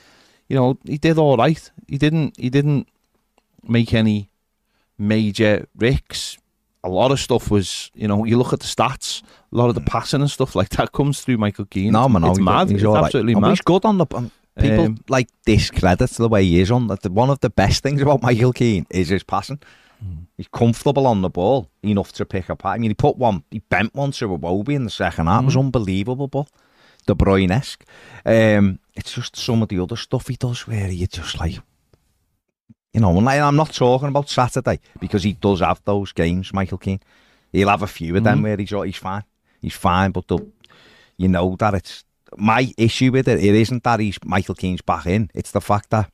You 0.49 0.55
know, 0.55 0.77
he 0.85 0.97
did 0.97 1.17
all 1.17 1.37
right. 1.37 1.71
He 1.87 1.97
didn't 1.97 2.37
he 2.37 2.49
didn't 2.49 2.87
make 3.63 3.93
any 3.93 4.29
major 4.97 5.67
risks. 5.75 6.37
A 6.83 6.89
lot 6.89 7.11
of 7.11 7.19
stuff 7.19 7.51
was, 7.51 7.91
you 7.95 8.07
know, 8.07 8.23
you 8.23 8.37
look 8.37 8.53
at 8.53 8.59
the 8.61 8.65
stats, 8.65 9.21
a 9.51 9.55
lot 9.57 9.67
of 9.67 9.75
the 9.75 9.81
passing 9.81 10.21
and 10.21 10.31
stuff 10.31 10.55
like 10.55 10.69
that 10.69 10.91
comes 10.93 11.21
through 11.21 11.37
Michael 11.37 11.65
Keane. 11.65 11.91
No, 11.91 12.07
man, 12.07 12.21
no, 12.21 12.29
it's 12.29 12.37
he's, 12.37 12.45
mad. 12.45 12.69
He's 12.69 12.83
right. 12.83 13.03
absolutely 13.03 13.33
but 13.33 13.39
mad. 13.41 13.49
He's 13.49 13.61
good 13.61 13.85
on 13.85 13.97
the. 13.97 14.05
Um, 14.13 14.31
people 14.57 14.85
Um, 14.85 14.97
like 15.07 15.27
discredit 15.45 16.09
the 16.11 16.29
way 16.29 16.43
he 16.43 16.59
is 16.59 16.71
on. 16.71 16.87
That 16.87 17.05
one 17.11 17.29
of 17.29 17.39
the 17.41 17.49
best 17.49 17.83
things 17.83 18.01
about 18.01 18.21
Michael 18.21 18.53
Keane 18.53 18.87
is 18.89 19.09
his 19.09 19.23
passing. 19.23 19.59
He's 20.35 20.47
comfortable 20.47 21.07
on 21.07 21.21
the 21.23 21.29
ball, 21.29 21.71
enough 21.81 22.11
to 22.13 22.25
pick 22.25 22.51
up. 22.51 22.63
I 22.65 22.77
mean, 22.77 22.91
he 22.91 22.93
put 22.93 23.17
one, 23.17 23.43
he 23.49 23.59
bent 23.59 23.95
one 23.95 24.11
to 24.11 24.27
Iwobi 24.27 24.75
in 24.75 24.83
the 24.83 24.91
second 24.91 25.25
half. 25.25 25.41
It 25.41 25.45
was 25.45 25.57
unbelievable, 25.57 26.27
but 26.27 26.49
De 27.07 27.15
Bruyne-esque. 27.15 27.83
Um, 28.23 28.77
it's 28.97 29.13
just 29.13 29.35
some 29.35 29.61
of 29.61 29.69
the 29.69 29.79
other 29.79 29.95
stuff 29.95 30.27
he 30.27 30.35
does 30.35 30.67
where 30.67 30.89
you 30.89 31.05
just 31.07 31.39
like, 31.39 31.59
you 32.93 32.99
know, 32.99 33.15
and 33.15 33.29
I'm 33.29 33.55
not 33.55 33.71
talking 33.71 34.07
about 34.07 34.27
Saturday 34.27 34.79
because 34.99 35.23
he 35.23 35.33
does 35.33 35.59
have 35.59 35.81
those 35.85 36.11
games, 36.11 36.51
Michael 36.51 36.79
Keane. 36.79 36.99
He'll 37.51 37.69
have 37.69 37.83
a 37.83 37.87
few 37.87 38.15
of 38.17 38.23
them 38.23 38.41
where 38.41 38.57
he's, 38.57 38.71
he's 38.71 38.95
fine. 38.97 39.23
He's 39.61 39.75
fine, 39.75 40.11
but 40.11 40.27
the, 40.27 40.39
you 41.15 41.27
know 41.27 41.55
that 41.59 41.75
it's 41.75 42.03
my 42.35 42.73
issue 42.77 43.11
with 43.11 43.27
it. 43.27 43.43
It 43.43 43.55
isn't 43.55 43.83
that 43.83 43.99
he's 43.99 44.17
Michael 44.25 44.55
Keane's 44.55 44.81
back 44.81 45.05
in. 45.05 45.29
It's 45.33 45.51
the 45.51 45.61
fact 45.61 45.91
that 45.91 46.11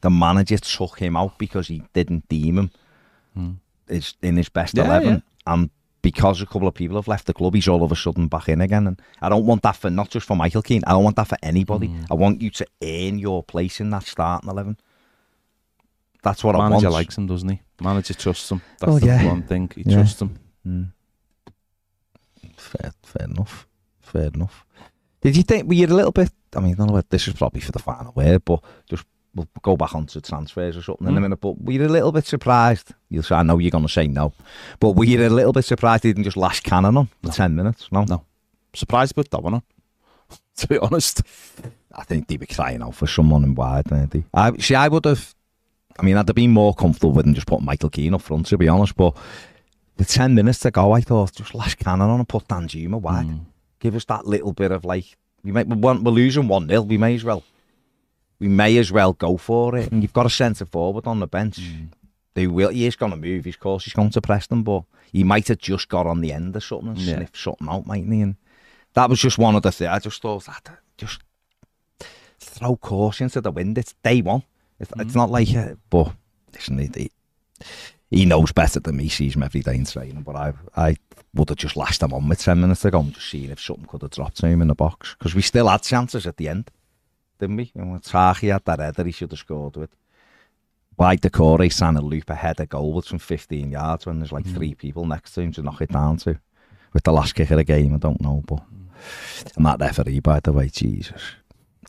the 0.00 0.10
manager 0.10 0.58
took 0.58 0.98
him 0.98 1.16
out 1.16 1.38
because 1.38 1.68
he 1.68 1.82
didn't 1.92 2.28
deem 2.28 2.58
him 2.58 2.70
is 3.88 4.14
in 4.22 4.36
his 4.36 4.48
best 4.48 4.76
Yeah, 4.76 4.84
eleven, 4.84 5.22
and 5.46 5.70
because 6.02 6.40
a 6.40 6.46
couple 6.46 6.68
of 6.68 6.74
people 6.74 6.96
have 6.96 7.08
left 7.08 7.26
the 7.26 7.34
club, 7.34 7.54
he's 7.54 7.68
all 7.68 7.82
of 7.82 7.90
a 7.92 7.96
sudden 7.96 8.28
back 8.28 8.48
in 8.48 8.60
again. 8.60 8.86
And 8.86 9.00
I 9.20 9.28
don't 9.28 9.46
want 9.46 9.62
that 9.62 9.76
for 9.76 9.90
not 9.90 10.10
just 10.10 10.26
for 10.26 10.36
Michael 10.36 10.62
Keane. 10.62 10.82
I 10.86 10.92
don't 10.92 11.04
want 11.04 11.16
that 11.16 11.28
for 11.28 11.38
anybody. 11.42 11.92
I 12.10 12.14
want 12.14 12.40
you 12.40 12.50
to 12.50 12.66
earn 12.82 13.18
your 13.18 13.42
place 13.42 13.80
in 13.80 13.90
that 13.90 14.04
starting 14.04 14.48
eleven. 14.48 14.76
That's 16.22 16.42
what 16.44 16.54
I 16.54 16.58
want. 16.58 16.70
Manager 16.70 16.90
likes 16.90 17.16
him, 17.16 17.26
doesn't 17.26 17.48
he? 17.48 17.60
Manager 17.80 18.14
trusts 18.14 18.50
him. 18.50 18.60
That's 18.78 18.90
Well, 18.90 18.98
the 18.98 19.06
yeah. 19.06 19.26
one 19.26 19.42
thing. 19.42 19.70
He 19.74 19.82
Yeah. 19.86 19.96
trusts 19.96 20.20
him. 20.22 20.38
Mm. 20.66 20.92
Fair, 22.56 22.92
fair 23.02 23.26
enough. 23.28 23.66
Fair 24.00 24.30
enough. 24.34 24.64
Did 25.20 25.36
you 25.36 25.42
think 25.42 25.66
were 25.68 25.74
you 25.74 25.86
a 25.86 25.88
little 25.88 26.12
bit? 26.12 26.30
I 26.56 26.60
mean, 26.60 26.72
I 26.72 26.76
don't 26.76 26.86
know. 26.88 26.92
what- 26.94 27.10
This 27.10 27.28
is 27.28 27.34
probably 27.34 27.60
for 27.60 27.72
the 27.72 27.78
final 27.78 28.12
word, 28.14 28.44
but 28.44 28.62
just 28.88 29.04
we'll 29.34 29.48
go 29.62 29.76
back 29.76 29.94
onto 29.94 30.20
transfers 30.20 30.76
or 30.76 30.82
something 30.82 31.06
in 31.08 31.14
a 31.16 31.18
Mm. 31.18 31.22
minute. 31.22 31.40
But 31.40 31.60
were 31.62 31.72
you 31.72 31.86
a 31.86 31.88
little 31.88 32.12
bit 32.12 32.26
surprised? 32.26 32.92
You'll 33.10 33.22
say, 33.22 33.36
I 33.36 33.42
know 33.42 33.58
you're 33.58 33.70
going 33.70 33.86
to 33.86 33.92
say 33.92 34.06
no, 34.08 34.32
but 34.80 34.92
were 34.96 35.04
you 35.04 35.26
a 35.26 35.28
little 35.28 35.52
bit 35.52 35.64
surprised 35.64 36.04
he 36.04 36.10
didn't 36.12 36.24
just 36.24 36.36
lash 36.36 36.60
cannon 36.60 36.96
on 36.96 37.06
for 37.06 37.26
No. 37.26 37.30
ten 37.32 37.54
minutes? 37.54 37.88
No, 37.92 38.04
No. 38.04 38.24
Surprised 38.74 39.16
with 39.16 39.30
that 39.30 39.42
one 39.42 39.54
on. 39.54 39.62
To 40.56 40.66
be 40.66 40.78
honest. 40.78 41.22
I 41.94 42.04
think 42.04 42.26
they 42.28 42.36
were 42.36 42.46
crying 42.46 42.82
out 42.82 42.94
for 42.94 43.06
someone 43.06 43.44
in 43.44 43.54
wide. 43.54 43.90
weren't 43.90 44.10
they? 44.10 44.24
I 44.34 44.56
see. 44.58 44.74
I 44.74 44.88
would 44.88 45.04
have. 45.04 45.34
I 45.98 46.02
mean, 46.02 46.16
I'd 46.16 46.28
have 46.28 46.34
been 46.36 46.50
more 46.52 46.74
comfortable 46.74 47.12
with 47.12 47.24
them 47.24 47.34
just 47.34 47.46
putting 47.46 47.64
Michael 47.64 47.90
Keane 47.90 48.14
up 48.14 48.22
front, 48.22 48.46
to 48.46 48.58
be 48.58 48.68
honest. 48.68 48.94
But 48.96 49.16
with 49.96 50.08
ten 50.08 50.34
minutes 50.34 50.58
to 50.60 50.70
go, 50.70 50.92
I 50.92 51.00
thought 51.00 51.32
just 51.34 51.54
lash 51.54 51.74
cannon 51.76 52.08
on 52.10 52.20
and 52.20 52.28
put 52.28 52.46
Danjuma 52.48 53.00
wide. 53.00 53.26
Mm. 53.26 53.40
give 53.80 53.94
us 53.94 54.04
that 54.06 54.26
little 54.26 54.52
bit 54.52 54.70
of 54.72 54.84
like 54.84 55.16
we 55.44 55.52
want 55.52 56.02
we're 56.02 56.10
losing 56.10 56.48
one 56.48 56.66
0 56.68 56.82
We 56.82 56.98
may 56.98 57.14
as 57.14 57.22
well 57.24 57.42
we 58.40 58.48
may 58.48 58.76
as 58.78 58.92
well 58.92 59.12
go 59.12 59.36
for 59.36 59.76
it. 59.76 59.90
And 59.90 60.02
you've 60.02 60.12
got 60.12 60.26
a 60.26 60.30
centre 60.30 60.64
forward 60.64 61.06
on 61.06 61.20
the 61.20 61.26
bench. 61.26 61.58
Hmm. 61.58 61.86
They 62.34 62.46
will 62.46 62.68
he 62.70 62.86
is 62.86 62.96
gonna 62.96 63.16
move, 63.16 63.46
of 63.46 63.60
course 63.60 63.84
he's 63.84 63.94
going 63.94 64.10
to 64.10 64.20
press 64.20 64.46
them, 64.46 64.62
but 64.62 64.84
he 65.10 65.24
might 65.24 65.48
have 65.48 65.58
just 65.58 65.88
got 65.88 66.06
on 66.06 66.20
the 66.20 66.32
end 66.32 66.54
of 66.54 66.62
something 66.62 66.90
and 66.90 66.98
Yeah. 66.98 67.16
sniffed 67.16 67.36
something 67.36 67.68
out, 67.68 67.86
mightn't 67.86 68.12
he? 68.12 68.20
And 68.20 68.36
that 68.94 69.10
was 69.10 69.20
just 69.20 69.38
one 69.38 69.56
of 69.56 69.62
the 69.62 69.72
things 69.72 69.90
I 69.90 69.98
just 69.98 70.22
thought 70.22 70.44
ah, 70.48 70.58
that 70.64 70.78
just 70.96 71.20
throw 72.38 72.76
caution 72.76 73.28
to 73.30 73.40
the 73.40 73.50
wind. 73.50 73.76
It's 73.76 73.94
day 74.04 74.22
one. 74.22 74.44
It's, 74.78 74.92
it's 74.98 75.12
hmm. 75.12 75.18
not 75.18 75.30
like 75.30 75.52
uh, 75.54 75.74
but 75.90 76.12
listen, 76.54 76.78
he, 76.78 77.10
he, 78.10 78.24
knows 78.24 78.52
better 78.52 78.78
than 78.78 78.96
me, 78.96 79.08
sees 79.08 79.34
him 79.34 79.42
every 79.42 79.60
day 79.60 79.74
in 79.74 79.84
training, 79.84 80.22
but 80.22 80.36
I 80.36 80.52
I 80.76 80.96
would 81.34 81.48
have 81.48 81.58
just 81.58 81.76
lashed 81.76 82.02
him 82.02 82.12
on 82.12 82.28
with 82.28 82.40
10 82.40 82.60
minutes 82.60 82.84
ago 82.84 83.00
and 83.00 83.12
just 83.14 83.30
seeing 83.30 83.50
if 83.50 83.60
something 83.60 83.86
could 83.86 84.02
have 84.02 84.10
dropped 84.10 84.38
to 84.38 84.46
him 84.46 84.62
in 84.62 84.68
the 84.68 84.74
box. 84.74 85.14
Because 85.18 85.34
we 85.34 85.42
still 85.42 85.68
had 85.68 85.82
chances 85.82 86.26
at 86.26 86.36
the 86.36 86.48
end, 86.48 86.70
didn't 87.38 87.56
we? 87.56 87.72
You 87.74 87.84
know, 87.84 87.98
Tahi 87.98 88.48
had 88.48 88.64
that 88.64 88.80
header 88.80 89.04
he 89.04 89.12
should 89.12 89.30
have 89.30 89.38
scored 89.38 89.76
with. 89.76 89.90
Wide 90.96 91.20
Doucouré 91.20 91.76
trying 91.76 91.94
to 91.94 92.00
loop 92.00 92.28
ahead 92.28 92.60
of 92.60 92.68
goal 92.68 92.92
with 92.92 93.06
some 93.06 93.20
15 93.20 93.70
yards 93.70 94.04
when 94.04 94.18
there's 94.18 94.32
like 94.32 94.46
hmm. 94.46 94.54
three 94.54 94.74
people 94.74 95.06
next 95.06 95.32
to 95.34 95.42
him 95.42 95.52
to 95.52 95.62
knock 95.62 95.80
it 95.80 95.92
down 95.92 96.16
to. 96.18 96.38
With 96.92 97.04
the 97.04 97.12
last 97.12 97.34
kick 97.34 97.50
of 97.50 97.58
the 97.58 97.64
game, 97.64 97.94
I 97.94 97.98
don't 97.98 98.20
know, 98.20 98.42
but 98.46 98.62
and 99.56 99.66
that 99.66 99.80
referee, 99.80 100.20
by 100.20 100.40
the 100.40 100.52
way, 100.52 100.68
Jesus. 100.68 101.22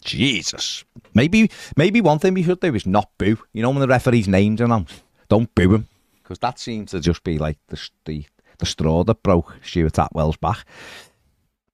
Jesus. 0.04 0.84
Maybe 1.14 1.50
maybe 1.76 2.02
one 2.02 2.20
thing 2.20 2.34
we 2.34 2.44
should 2.44 2.60
do 2.60 2.74
is 2.76 2.86
not 2.86 3.10
boo. 3.18 3.38
You 3.54 3.62
know 3.62 3.70
when 3.72 3.80
the 3.80 3.88
referee's 3.88 4.28
name's 4.28 4.62
announced, 4.62 5.04
don't 5.28 5.54
boo 5.56 5.76
him. 5.76 5.88
Because 6.22 6.40
that 6.40 6.60
seems 6.60 6.92
to 6.92 7.00
just 7.00 7.24
be 7.24 7.38
like 7.38 7.58
the, 7.68 7.90
the 8.06 8.26
the 8.60 8.66
straw 8.66 9.04
that 9.04 9.24
broke 9.24 9.56
Stuart 9.64 9.98
Atwell's 9.98 10.38
back. 10.38 10.66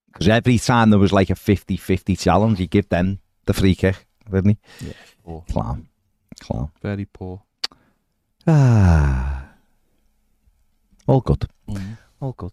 Because 0.07 0.29
every 0.29 0.57
time 0.57 0.91
there 0.91 0.99
was 0.99 1.11
like 1.11 1.29
a 1.29 1.35
50-50 1.35 2.17
challenge, 2.17 2.59
you 2.59 2.67
give 2.67 2.87
them 2.87 3.19
the 3.45 3.53
free 3.53 3.75
kick, 3.75 4.05
didn't 4.31 4.57
he? 4.79 4.87
Yeah. 4.87 4.93
Poor. 5.23 5.43
Clown. 5.51 5.87
Clown. 6.39 6.69
Very 6.81 7.05
poor. 7.05 7.41
Ah. 8.47 9.45
All 11.07 11.21
good. 11.21 11.45
All 12.19 12.33
good. 12.33 12.51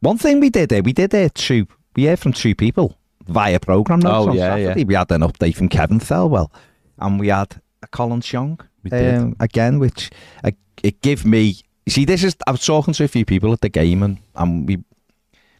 One 0.00 0.18
thing 0.18 0.40
we 0.40 0.50
did, 0.50 0.72
uh, 0.72 0.82
we 0.84 0.92
did 0.92 1.14
uh, 1.14 1.28
two, 1.34 1.66
we 1.94 2.04
heard 2.06 2.18
from 2.18 2.32
two 2.32 2.54
people 2.54 2.96
via 3.26 3.58
programme 3.60 4.00
notes 4.00 4.14
Oh, 4.26 4.30
on 4.30 4.36
yeah, 4.36 4.56
yeah. 4.56 4.66
Saturday. 4.68 4.84
We 4.84 4.94
had 4.94 5.10
an 5.12 5.20
update 5.22 5.54
from 5.56 5.68
Kevin 5.68 5.98
Thelwell 6.00 6.50
and 6.98 7.20
we 7.20 7.28
had 7.28 7.60
a 7.82 7.86
Colin 7.86 8.20
Chong 8.20 8.58
um, 8.92 9.36
again, 9.40 9.78
which 9.78 10.10
uh, 10.42 10.50
it 10.82 11.00
gave 11.02 11.24
me. 11.24 11.56
See, 11.88 12.04
this 12.04 12.24
is. 12.24 12.36
I 12.46 12.50
was 12.50 12.64
talking 12.64 12.94
to 12.94 13.04
a 13.04 13.08
few 13.08 13.24
people 13.24 13.52
at 13.52 13.60
the 13.60 13.68
game, 13.68 14.02
and, 14.02 14.18
and 14.34 14.66
we 14.66 14.78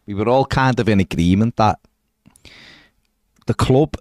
we 0.07 0.15
were 0.15 0.29
all 0.29 0.45
kind 0.47 0.79
of 0.81 0.89
in 0.89 1.01
agreement 1.01 1.57
that 1.57 1.79
the 3.47 3.55
club 3.55 3.97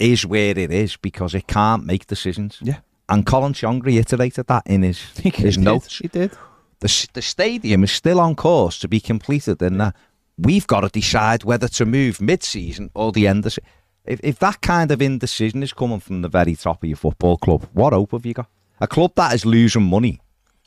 is 0.00 0.26
where 0.26 0.58
it 0.58 0.70
is 0.70 0.96
because 0.96 1.34
it 1.34 1.46
can't 1.46 1.84
make 1.84 2.06
decisions. 2.06 2.58
Yeah. 2.62 2.78
And 3.08 3.26
Colin 3.26 3.52
Chong 3.52 3.80
reiterated 3.80 4.46
that 4.46 4.62
in 4.66 4.82
his 4.82 5.00
his 5.22 5.56
did. 5.56 5.64
notes. 5.64 5.98
He 5.98 6.08
did. 6.08 6.32
The 6.80 7.08
the 7.12 7.22
stadium 7.22 7.84
is 7.84 7.92
still 7.92 8.18
on 8.20 8.34
course 8.34 8.78
to 8.80 8.88
be 8.88 9.00
completed, 9.00 9.62
and 9.62 9.80
that 9.80 9.94
we've 10.38 10.66
got 10.66 10.80
to 10.80 10.88
decide 10.88 11.44
whether 11.44 11.68
to 11.68 11.84
move 11.86 12.20
mid-season 12.20 12.90
or 12.94 13.12
the 13.12 13.26
end 13.28 13.46
of. 13.46 13.52
se- 13.52 13.62
If, 14.06 14.20
if 14.22 14.38
that 14.38 14.60
kind 14.60 14.90
of 14.90 15.00
indecision 15.00 15.62
is 15.62 15.72
coming 15.72 16.00
from 16.00 16.22
the 16.22 16.28
very 16.28 16.56
top 16.56 16.82
of 16.82 16.88
your 16.88 16.96
football 16.98 17.36
club, 17.38 17.68
what 17.72 17.92
hope 17.94 18.12
have 18.12 18.26
you 18.26 18.34
got? 18.34 18.48
A 18.80 18.86
club 18.86 19.12
that 19.14 19.32
is 19.34 19.44
losing 19.46 19.88
money, 19.88 20.20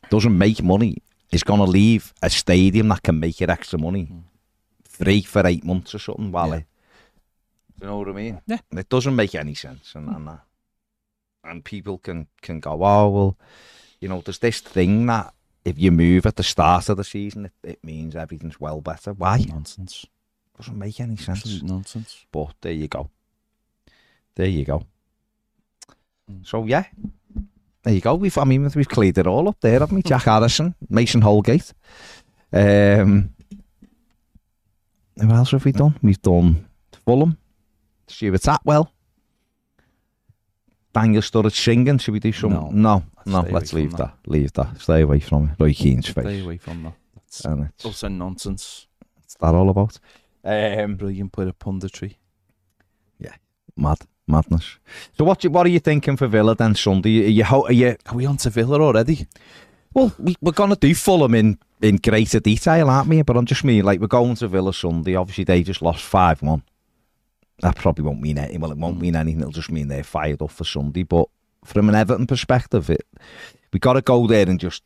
doesn't 0.09 0.37
make 0.37 0.63
money, 0.63 0.95
is 1.31 1.43
going 1.43 1.59
to 1.59 1.71
leave 1.71 2.13
a 2.21 2.29
stadium 2.29 2.87
that 2.89 3.03
can 3.03 3.19
make 3.19 3.39
it 3.43 3.49
extra 3.49 3.77
money 3.79 4.05
hmm. 4.05 4.19
free 4.83 5.21
for 5.21 5.45
eight 5.45 5.63
months 5.63 5.93
or 5.93 5.99
something. 5.99 6.31
While 6.31 6.49
Yeah. 6.49 6.55
it, 6.61 6.65
you 7.81 7.87
know 7.87 7.99
what 7.99 8.09
I 8.09 8.13
mean? 8.13 8.41
Yeah. 8.47 8.59
It 8.71 8.89
doesn't 8.89 9.15
make 9.15 9.35
any 9.35 9.53
sense, 9.53 9.93
and 9.95 10.09
and, 10.09 10.27
that, 10.27 10.39
and 11.43 11.63
people 11.63 11.97
can 11.97 12.27
can 12.41 12.59
go, 12.59 12.71
oh 12.83 13.09
well, 13.09 13.37
you 13.99 14.09
know, 14.09 14.21
there's 14.21 14.39
this 14.39 14.61
thing 14.61 15.05
that 15.07 15.33
if 15.65 15.77
you 15.77 15.91
move 15.91 16.25
at 16.25 16.37
the 16.37 16.43
start 16.43 16.89
of 16.89 16.97
the 16.97 17.03
season, 17.03 17.45
it, 17.45 17.51
it 17.63 17.83
means 17.83 18.15
everything's 18.15 18.59
well 18.59 18.81
better. 18.81 19.13
Why? 19.13 19.45
Nonsense. 19.47 20.05
Doesn't 20.57 20.77
make 20.77 20.99
any 20.99 21.17
sense. 21.17 21.39
Absolute 21.39 21.63
nonsense. 21.63 22.25
But 22.31 22.53
there 22.61 22.71
you 22.71 22.87
go. 22.87 23.09
There 24.35 24.47
you 24.47 24.65
go. 24.65 24.85
Mm. 26.31 26.45
So 26.45 26.65
yeah, 26.65 26.85
there 27.83 27.93
you 27.93 28.01
go. 28.01 28.15
We've 28.15 28.37
I 28.37 28.43
mean 28.43 28.69
we've 28.73 28.89
cleared 28.89 29.17
it 29.17 29.27
all 29.27 29.47
up 29.49 29.57
there, 29.61 29.79
haven't 29.79 29.95
we? 29.95 30.01
Jack 30.03 30.23
Harrison, 30.25 30.73
Mason 30.89 31.21
Holgate. 31.21 31.73
Um, 32.51 33.31
who 35.19 35.29
else 35.29 35.51
have 35.51 35.65
we 35.65 35.71
done? 35.71 35.95
We've 36.01 36.21
done 36.21 36.67
Fulham, 37.05 37.37
Stuart 38.07 38.47
Atwell, 38.47 38.91
Daniel 40.93 41.21
Sturridge 41.21 41.55
singing. 41.55 41.97
Should 41.97 42.13
we 42.13 42.19
do 42.19 42.31
some? 42.31 42.51
No. 42.53 42.69
no, 42.71 43.03
no 43.25 43.41
let's 43.51 43.73
leave 43.73 43.91
from 43.91 43.97
that. 43.97 44.13
Leave 44.25 44.53
that. 44.53 44.79
Stay 44.81 45.01
away 45.01 45.19
from 45.19 45.49
it. 45.49 45.63
Roy 45.63 45.73
Keane's 45.73 46.07
face. 46.07 46.23
Stay 46.25 46.41
away 46.41 46.57
from 46.57 46.83
that. 46.83 46.93
That's 47.15 47.45
And 47.45 47.65
it's, 47.75 47.85
also 47.85 48.07
nonsense. 48.07 48.87
what's 49.15 49.35
that 49.35 49.53
all 49.53 49.69
about? 49.69 49.99
Um, 50.43 50.95
Brilliant 50.95 51.35
bit 51.35 51.47
of 51.49 51.59
punditry. 51.59 52.15
Yeah, 53.19 53.35
mad 53.75 53.99
madness. 54.27 54.77
So 55.17 55.23
what 55.23 55.43
you, 55.43 55.49
what 55.49 55.65
are 55.65 55.69
you 55.69 55.79
thinking 55.79 56.17
for 56.17 56.27
Villa 56.27 56.55
then 56.55 56.75
Sunday? 56.75 57.25
Are 57.25 57.29
you, 57.29 57.43
are 57.43 57.71
you 57.71 57.97
Are 58.05 58.15
we 58.15 58.25
on 58.25 58.37
to 58.37 58.49
Villa 58.49 58.81
already? 58.81 59.27
well? 59.93 60.13
We, 60.19 60.35
we're 60.41 60.51
gonna 60.51 60.75
do 60.75 60.93
Fulham 60.95 61.35
in 61.35 61.57
in 61.81 61.97
greater 61.97 62.39
detail, 62.39 62.89
aren't 62.89 63.09
we? 63.09 63.21
But 63.21 63.37
I'm 63.37 63.45
just 63.45 63.63
mean 63.63 63.85
like 63.85 63.99
we're 63.99 64.07
going 64.07 64.35
to 64.35 64.47
Villa 64.47 64.73
Sunday. 64.73 65.15
Obviously 65.15 65.43
they 65.43 65.63
just 65.63 65.81
lost 65.81 66.03
five 66.03 66.41
one. 66.41 66.63
That 67.61 67.75
probably 67.75 68.03
won't 68.05 68.21
mean 68.21 68.37
anything. 68.37 68.59
Well, 68.61 68.71
it 68.71 68.77
won't 68.77 68.97
Mm. 68.97 69.01
mean 69.01 69.15
anything. 69.15 69.41
It'll 69.41 69.51
just 69.51 69.71
mean 69.71 69.87
they're 69.87 70.03
fired 70.03 70.41
up 70.41 70.51
for 70.51 70.63
Sunday. 70.63 71.03
But 71.03 71.27
from 71.65 71.89
an 71.89 71.95
Everton 71.95 72.27
perspective, 72.27 72.89
it 72.89 73.05
we 73.73 73.79
got 73.79 73.93
to 73.93 74.01
go 74.01 74.27
there 74.27 74.47
and 74.47 74.59
just 74.59 74.83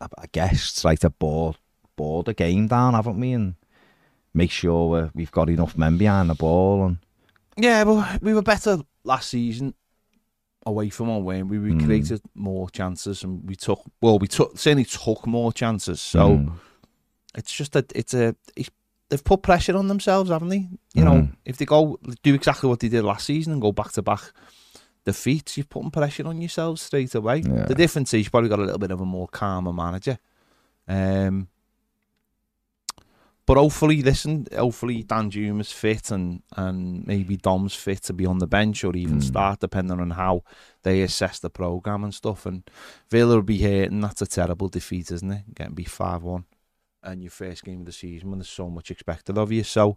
I 0.00 0.26
guess 0.32 0.80
try 0.80 0.94
to 0.96 1.10
bore 1.10 1.54
bore 1.96 2.22
the 2.24 2.34
game 2.34 2.66
down, 2.66 2.94
haven't 2.94 3.20
we? 3.20 3.32
And 3.32 3.54
make 4.32 4.50
sure 4.50 5.10
we've 5.14 5.30
got 5.30 5.48
enough 5.50 5.76
men 5.76 5.96
behind 5.98 6.30
the 6.30 6.34
ball 6.34 6.84
and 6.86 6.98
Yeah, 7.56 7.84
but 7.84 8.20
we 8.22 8.34
were 8.34 8.42
better 8.42 8.78
last 9.04 9.30
season 9.30 9.74
away 10.66 10.88
from 10.88 11.06
home 11.06 11.24
when 11.24 11.46
we, 11.46 11.58
we 11.58 11.72
Mm. 11.72 11.84
created 11.84 12.20
more 12.34 12.68
chances 12.70 13.22
and 13.22 13.46
we 13.48 13.54
took 13.54 13.82
well 14.00 14.18
we 14.18 14.26
took 14.26 14.58
certainly 14.58 14.84
took 14.86 15.26
more 15.26 15.52
chances. 15.52 16.00
So 16.00 16.38
Mm. 16.38 16.52
it's 17.36 17.52
just 17.52 17.72
that 17.72 17.92
it's 17.94 18.14
a 18.14 18.34
it's, 18.56 18.70
they've 19.08 19.22
put 19.24 19.42
pressure 19.42 19.76
on 19.76 19.88
themselves, 19.88 20.30
haven't 20.30 20.48
they? 20.48 20.68
You 20.94 21.04
know, 21.04 21.12
Mm. 21.12 21.36
if 21.44 21.56
they 21.56 21.64
go 21.64 21.98
do 22.22 22.34
exactly 22.34 22.68
what 22.68 22.80
they 22.80 22.88
did 22.88 23.04
last 23.04 23.26
season 23.26 23.52
and 23.52 23.62
go 23.62 23.72
back 23.72 23.92
to 23.92 24.02
back 24.02 24.32
defeats, 25.04 25.56
you're 25.56 25.64
putting 25.66 25.90
pressure 25.90 26.26
on 26.26 26.40
yourselves 26.40 26.80
straight 26.82 27.14
away. 27.14 27.38
Yeah. 27.46 27.66
The 27.66 27.74
difference 27.74 28.14
is 28.14 28.20
you've 28.24 28.30
probably 28.30 28.48
got 28.48 28.58
a 28.60 28.62
little 28.64 28.78
bit 28.78 28.90
of 28.90 29.00
a 29.00 29.04
more 29.04 29.28
calmer 29.28 29.72
manager. 29.72 30.18
Um, 30.88 31.48
but 33.46 33.58
hopefully, 33.58 34.00
listen, 34.00 34.46
hopefully 34.56 35.04
Danjuma's 35.04 35.70
fit 35.70 36.10
and, 36.10 36.42
and 36.56 37.06
maybe 37.06 37.36
Dom's 37.36 37.74
fit 37.74 38.02
to 38.04 38.14
be 38.14 38.24
on 38.24 38.38
the 38.38 38.46
bench 38.46 38.82
or 38.84 38.96
even 38.96 39.18
Mm. 39.18 39.22
start, 39.22 39.60
depending 39.60 40.00
on 40.00 40.10
how 40.12 40.44
they 40.82 41.02
assess 41.02 41.40
the 41.40 41.50
programme 41.50 42.04
and 42.04 42.14
stuff. 42.14 42.46
And 42.46 42.62
Villa 43.10 43.34
will 43.36 43.42
be 43.42 43.60
hurting. 43.60 44.00
That's 44.00 44.22
a 44.22 44.26
terrible 44.26 44.68
defeat, 44.68 45.10
isn't 45.10 45.30
it? 45.30 45.54
Getting 45.54 45.74
beat 45.74 45.90
5 45.90 46.22
1 46.22 46.46
and 47.04 47.22
your 47.22 47.30
first 47.30 47.64
game 47.64 47.80
of 47.80 47.86
the 47.86 47.92
season 47.92 48.30
when 48.30 48.38
there's 48.40 48.48
so 48.48 48.68
much 48.70 48.90
expected 48.90 49.38
of 49.38 49.52
you. 49.52 49.62
So, 49.62 49.96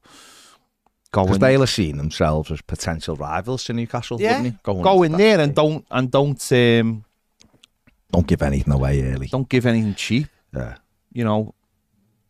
go 1.12 1.24
Because 1.24 1.40
they'll 1.40 1.62
have 1.62 1.70
seen 1.70 1.98
themselves 1.98 2.52
as 2.52 2.62
potential 2.62 3.16
rivals 3.16 3.64
to 3.66 3.74
Newcastle, 3.74 4.22
Yeah, 4.22 4.42
wouldn't 4.42 4.64
they? 4.64 4.82
Go 4.84 5.04
in 5.04 5.14
there 5.14 5.40
and 5.40 5.56
don't 5.56 5.86
and 5.90 6.12
don't 6.12 6.52
um, 6.52 7.06
don't 8.12 8.28
give 8.28 8.42
anything 8.42 8.74
away 8.74 9.02
early. 9.04 9.28
don't 9.28 9.50
give 9.50 9.66
anything 9.66 9.96
cheap. 9.96 10.28
Yeah. 10.54 10.76
you 11.12 11.24
know, 11.24 11.54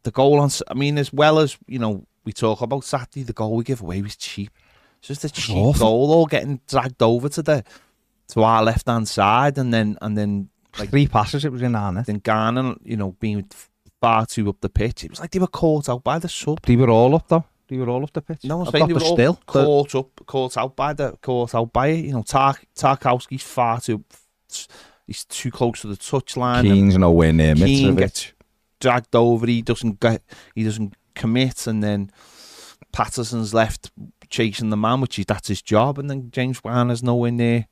the 0.03 0.11
goal 0.11 0.39
on. 0.39 0.49
I 0.69 0.73
mean, 0.73 0.97
as 0.97 1.11
well 1.11 1.39
as 1.39 1.57
you 1.67 1.79
know, 1.79 2.05
we 2.23 2.33
talk 2.33 2.61
about 2.61 2.83
Saturday. 2.83 3.23
The 3.23 3.33
goal 3.33 3.55
we 3.55 3.63
give 3.63 3.81
away 3.81 4.01
was 4.01 4.15
cheap. 4.15 4.51
It's 4.99 5.07
just 5.09 5.23
a 5.25 5.29
cheap 5.29 5.77
goal, 5.77 6.11
all 6.11 6.25
getting 6.25 6.59
dragged 6.67 7.01
over 7.01 7.29
to 7.29 7.41
the 7.43 7.63
to 8.29 8.43
our 8.43 8.63
left 8.63 8.87
hand 8.87 9.07
side, 9.07 9.57
and 9.57 9.73
then 9.73 9.97
and 10.01 10.17
then 10.17 10.49
like 10.79 10.89
Three 10.89 11.07
passes 11.07 11.45
it 11.45 11.51
was 11.51 11.61
in 11.61 11.75
our 11.75 11.91
net. 11.91 12.05
then 12.05 12.19
Garner, 12.19 12.75
you 12.83 12.97
know, 12.97 13.11
being 13.19 13.47
far 14.01 14.25
too 14.25 14.49
up 14.49 14.61
the 14.61 14.69
pitch. 14.69 15.03
It 15.03 15.11
was 15.11 15.19
like 15.19 15.31
they 15.31 15.39
were 15.39 15.47
caught 15.47 15.89
out 15.89 16.03
by 16.03 16.19
the 16.19 16.29
sub. 16.29 16.61
They 16.61 16.75
were 16.75 16.89
all 16.89 17.15
up 17.15 17.27
though. 17.27 17.45
They 17.67 17.77
were 17.77 17.89
all 17.89 18.03
up 18.03 18.13
the 18.13 18.21
pitch. 18.21 18.43
No 18.43 18.61
I've 18.61 18.69
saying 18.69 18.87
they 18.87 18.93
were 18.93 18.99
the 18.99 19.05
still. 19.05 19.33
The- 19.33 19.45
caught 19.45 19.95
up, 19.95 20.25
caught 20.25 20.57
out 20.57 20.75
by 20.75 20.93
the 20.93 21.17
caught 21.21 21.53
out 21.53 21.73
by 21.73 21.87
it. 21.87 22.05
You 22.05 22.13
know, 22.13 22.23
Tark, 22.23 22.65
Tarkowski's 22.75 23.43
far 23.43 23.81
too. 23.81 24.03
He's 25.05 25.25
too 25.25 25.51
close 25.51 25.81
to 25.81 25.87
the 25.87 25.95
touchline. 25.95 26.63
Keane's 26.63 26.97
nowhere 26.97 27.33
near 27.33 27.55
Keane 27.55 27.95
Mitrovic. 27.95 27.97
gets 27.97 28.31
dragged 28.79 29.15
over. 29.15 29.45
He 29.47 29.61
doesn't 29.61 29.99
get. 29.99 30.21
He 30.55 30.63
doesn't 30.63 30.95
commit, 31.15 31.67
and 31.67 31.83
then 31.83 32.11
Patterson's 32.91 33.53
left 33.53 33.91
chasing 34.29 34.69
the 34.69 34.77
man, 34.77 35.01
which 35.01 35.19
is 35.19 35.25
that's 35.25 35.47
his 35.47 35.61
job. 35.61 35.97
And 35.97 36.09
then 36.09 36.31
James 36.31 36.59
Garner's 36.59 37.03
nowhere 37.03 37.31
near 37.31 37.67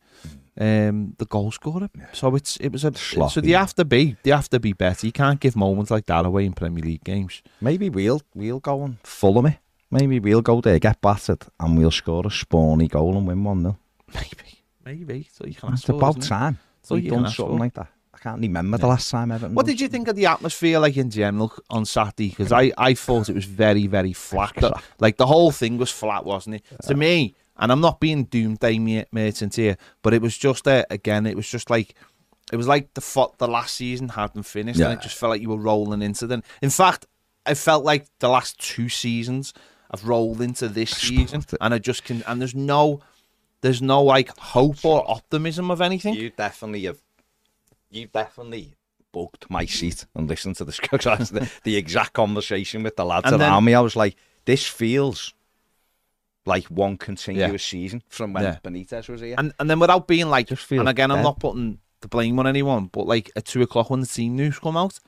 um, 0.60 1.15
the 1.18 1.26
goal 1.26 1.52
scorer. 1.52 1.89
So 2.13 2.36
it's 2.36 2.58
it 2.58 2.70
was 2.72 2.84
a 2.84 2.94
so 2.94 3.28
Sloppy. 3.28 3.41
they 3.41 3.52
have 3.54 3.74
to 3.76 3.86
be 3.86 4.15
they 4.24 4.32
have 4.32 4.50
to 4.50 4.60
be 4.60 4.74
better. 4.74 5.06
You 5.06 5.12
can't 5.12 5.39
give 5.39 5.56
moments 5.56 5.91
like 5.91 6.06
that 6.08 6.26
away 6.26 6.46
in 6.46 6.54
Premier 6.54 6.84
League 6.84 7.04
games. 7.04 7.41
Maybe 7.62 7.89
we'll 7.89 8.22
we'll 8.34 8.60
go 8.60 8.84
and 8.84 8.98
follow 9.04 9.41
me. 9.41 9.60
Maybe 9.91 10.20
we'll 10.20 10.41
go 10.41 10.62
there, 10.62 10.80
get 10.80 11.00
battered, 11.02 11.44
and 11.60 11.78
we'll 11.78 11.91
score 11.91 12.26
a 12.26 12.30
spawny 12.30 12.89
goal 12.89 13.15
and 13.18 13.28
win 13.28 13.44
one 13.44 13.62
0 13.62 13.78
Maybe, 14.13 14.63
maybe. 14.84 15.30
So 15.32 15.46
you 15.46 15.54
can 15.54 15.74
It's 15.74 15.88
about 15.88 16.22
time. 16.22 16.60
So 16.82 16.96
you 16.96 17.12
done 17.12 17.30
something 17.30 17.60
like 17.60 17.74
that. 17.76 17.88
I 18.13 18.18
can't 18.18 18.41
remember 18.41 18.78
the 18.78 18.88
last 18.88 19.12
time 19.12 19.32
Everton. 19.32 19.56
What 19.56 19.65
did 19.65 19.80
you 19.80 19.88
think 19.88 20.08
of 20.08 20.15
the 20.15 20.26
atmosphere 20.26 20.80
like 20.80 20.98
in 20.98 21.10
general 21.10 21.54
on 21.70 21.86
Saturday? 21.86 22.30
Because 22.30 22.52
I, 22.52 22.72
I 22.78 22.94
thought 22.94 23.30
it 23.30 23.36
was 23.36 23.46
very, 23.46 23.88
very 23.88 24.13
flat. 24.13 24.56
Like 25.00 25.18
the 25.18 25.28
whole 25.28 25.52
thing 25.52 25.78
was 25.78 25.91
flat, 25.91 26.26
wasn't 26.26 26.56
it? 26.56 26.63
To 26.88 26.96
me, 26.96 27.36
and 27.58 27.72
I'm 27.72 27.82
not 27.82 28.00
being 28.00 28.26
doomsday 28.26 28.80
mer- 28.80 29.06
merchant 29.12 29.56
here, 29.56 29.78
but 30.02 30.13
it 30.13 30.22
was 30.22 30.38
just 30.38 30.68
uh, 30.68 30.84
again, 30.89 31.26
it 31.26 31.36
was 31.36 31.50
just 31.50 31.70
like 31.70 31.96
it 32.52 32.58
was 32.58 32.68
like 32.68 32.94
the 32.94 33.30
the 33.38 33.48
last 33.48 33.76
season 33.76 34.10
hadn't 34.10 34.44
finished, 34.44 34.80
and 34.80 34.94
it 34.94 35.02
just 35.02 35.18
felt 35.18 35.32
like 35.32 35.41
you 35.41 35.50
were 35.50 35.58
rolling 35.58 36.02
into 36.02 36.28
them. 36.28 36.44
In 36.62 36.70
fact, 36.70 37.06
I 37.46 37.54
felt 37.54 37.84
like 37.84 38.08
the 38.20 38.30
last 38.30 38.60
two 38.60 38.89
seasons 38.89 39.54
have 39.91 40.08
rolled 40.08 40.41
into 40.41 40.68
this 40.68 40.91
season, 40.98 41.44
and 41.62 41.74
I 41.74 41.80
just 41.80 42.04
can. 42.04 42.24
And 42.28 42.41
there's 42.41 42.56
no, 42.56 43.02
there's 43.62 43.82
no 43.82 44.04
like 44.04 44.36
hope 44.38 44.84
or 44.86 45.10
optimism 45.10 45.72
of 45.72 45.82
anything. 45.82 46.13
You 46.15 46.30
definitely 46.32 46.84
have. 46.84 47.00
You 47.89 48.08
definitely 48.08 48.74
booked 49.12 49.50
my 49.50 49.65
seat 49.65 50.06
and 50.13 50.28
listened 50.28 50.58
to 50.58 50.65
the 50.65 50.72
the, 51.32 51.50
the 51.63 51.78
exact 51.78 52.12
conversation 52.13 52.84
with 52.84 52.96
the 52.98 53.06
lads 53.06 53.32
And 53.32 53.39
then- 53.41 53.50
around 53.50 53.63
me. 53.63 53.74
I 53.74 53.80
was 53.80 53.96
like, 53.96 54.18
this 54.44 54.68
feels 54.68 55.34
like 56.45 56.65
one 56.65 56.97
continuous 56.97 57.63
season 57.63 58.03
from 58.10 58.34
when 58.34 58.43
Yeah. 58.43 58.58
Benitez 58.63 59.10
was 59.10 59.21
here. 59.21 59.36
And 59.38 59.53
and 59.60 59.69
then 59.69 59.79
without 59.79 60.08
being 60.08 60.29
like, 60.29 60.47
Just 60.47 60.63
feel 60.65 60.79
and 60.81 60.89
again, 60.89 61.12
I'm 61.12 61.23
not 61.23 61.39
putting 61.39 61.79
the 62.01 62.08
blame 62.08 62.38
on 62.39 62.47
anyone, 62.47 62.86
but 62.91 63.08
like 63.08 63.31
at 63.36 63.45
two 63.45 63.62
o'clock 63.62 63.89
when 63.89 64.01
the 64.01 64.08
team 64.08 64.36
news 64.36 64.60
come 64.60 64.77
out, 64.77 64.99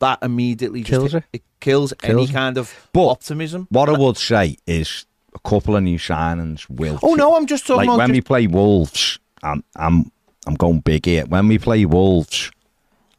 that 0.00 0.18
immediately 0.22 0.80
just 0.82 0.90
Kills 0.90 1.14
it. 1.14 1.24
it. 1.32 1.42
kills, 1.60 1.94
any 2.02 2.24
it. 2.24 2.32
kind 2.32 2.58
of 2.58 2.88
But 2.92 3.08
optimism. 3.08 3.66
what 3.70 3.88
I 3.88 3.92
would 3.92 4.16
say 4.18 4.56
is 4.66 5.06
a 5.34 5.38
couple 5.48 5.76
of 5.76 5.82
new 5.82 5.98
signings 5.98 6.68
will. 6.68 6.98
Oh 7.02 7.14
no, 7.14 7.36
I'm 7.36 7.46
just 7.46 7.66
talking 7.66 7.86
like 7.86 7.88
about 7.88 7.98
when 7.98 8.08
just, 8.08 8.16
we 8.16 8.20
play 8.20 8.46
Wolves, 8.48 9.18
I'm 9.42 9.64
I'm 9.76 10.10
I'm 10.46 10.54
going 10.54 10.80
big 10.80 11.06
here. 11.06 11.24
When 11.24 11.46
we 11.48 11.58
play 11.58 11.84
Wolves, 11.86 12.50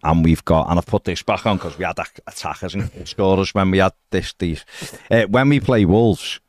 and 0.03 0.23
we've 0.25 0.43
got 0.45 0.69
and 0.69 0.77
I've 0.77 0.85
put 0.85 1.05
this 1.05 1.23
back 1.23 1.45
on 1.45 1.55
because 1.57 1.77
we 1.77 1.85
had 1.85 1.97
attackers 2.27 2.75
and 2.75 2.91
scorers 3.07 3.55
when 3.55 3.71
we 3.71 3.77
had 3.79 3.93
this 4.11 4.33
these. 4.37 4.63
Uh, 5.09 5.23
when 5.23 5.47
we 5.49 5.59
play 5.61 5.85
Wolves, 5.85 6.39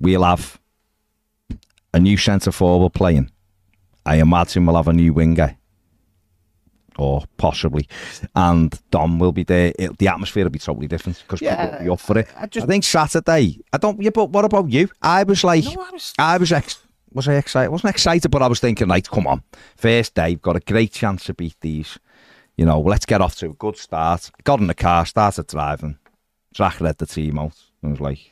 we'll 0.00 0.24
have 0.24 0.58
a 1.92 2.00
new 2.00 2.16
centre 2.16 2.52
forward 2.52 2.92
playing. 2.92 3.30
I 4.06 4.16
imagine 4.16 4.66
we'll 4.66 4.76
have 4.76 4.88
a 4.88 4.92
new 4.92 5.12
winger. 5.12 5.56
Or 6.98 7.22
possibly, 7.38 7.88
and 8.34 8.78
Dom 8.90 9.18
will 9.18 9.32
be 9.32 9.44
there. 9.44 9.72
It, 9.78 9.96
the 9.98 10.08
atmosphere 10.08 10.44
will 10.44 10.50
be 10.50 10.58
totally 10.58 10.86
different 10.88 11.22
because 11.22 11.40
people 11.40 11.56
will 11.72 11.84
be 11.84 11.88
up 11.88 12.00
for 12.00 12.18
it. 12.18 12.28
I 12.36 12.46
just- 12.46 12.64
I 12.64 12.66
think 12.66 12.84
Saturday. 12.84 13.58
I 13.72 13.78
don't. 13.78 14.02
Yeah, 14.02 14.10
but 14.10 14.28
what 14.30 14.44
about 14.44 14.68
you? 14.70 14.88
I 15.00 15.22
was 15.22 15.42
like, 15.42 15.64
No, 15.64 15.82
I 15.82 15.90
was- 15.92 16.12
I 16.18 16.36
was 16.36 16.52
ex- 16.52 16.82
was 17.12 17.26
I 17.26 17.34
excited? 17.34 17.66
I 17.66 17.70
wasn't 17.70 17.94
excited, 17.94 18.28
but 18.30 18.42
I 18.42 18.48
was 18.48 18.60
thinking, 18.60 18.88
like, 18.88 19.08
come 19.08 19.26
on, 19.26 19.42
first 19.76 20.14
day, 20.14 20.30
we've 20.30 20.42
got 20.42 20.56
a 20.56 20.60
great 20.60 20.92
chance 20.92 21.24
to 21.24 21.34
beat 21.34 21.56
these. 21.60 21.98
You 22.56 22.66
know, 22.66 22.80
let's 22.80 23.06
get 23.06 23.22
off 23.22 23.36
to 23.36 23.46
a 23.50 23.54
good 23.54 23.78
start. 23.78 24.30
Got 24.44 24.60
in 24.60 24.66
the 24.66 24.74
car, 24.74 25.06
started 25.06 25.46
driving. 25.46 25.96
Zach 26.54 26.80
led 26.82 26.98
the 26.98 27.06
team 27.06 27.38
out. 27.38 27.54
and 27.82 27.92
was 27.92 28.00
like, 28.00 28.30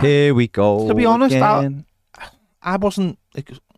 here 0.00 0.34
we 0.34 0.48
go. 0.48 0.88
To 0.88 0.94
be 0.94 1.06
honest, 1.06 1.36
I- 1.36 1.58
again. 1.58 1.84
I 2.64 2.76
wasn't 2.76 3.18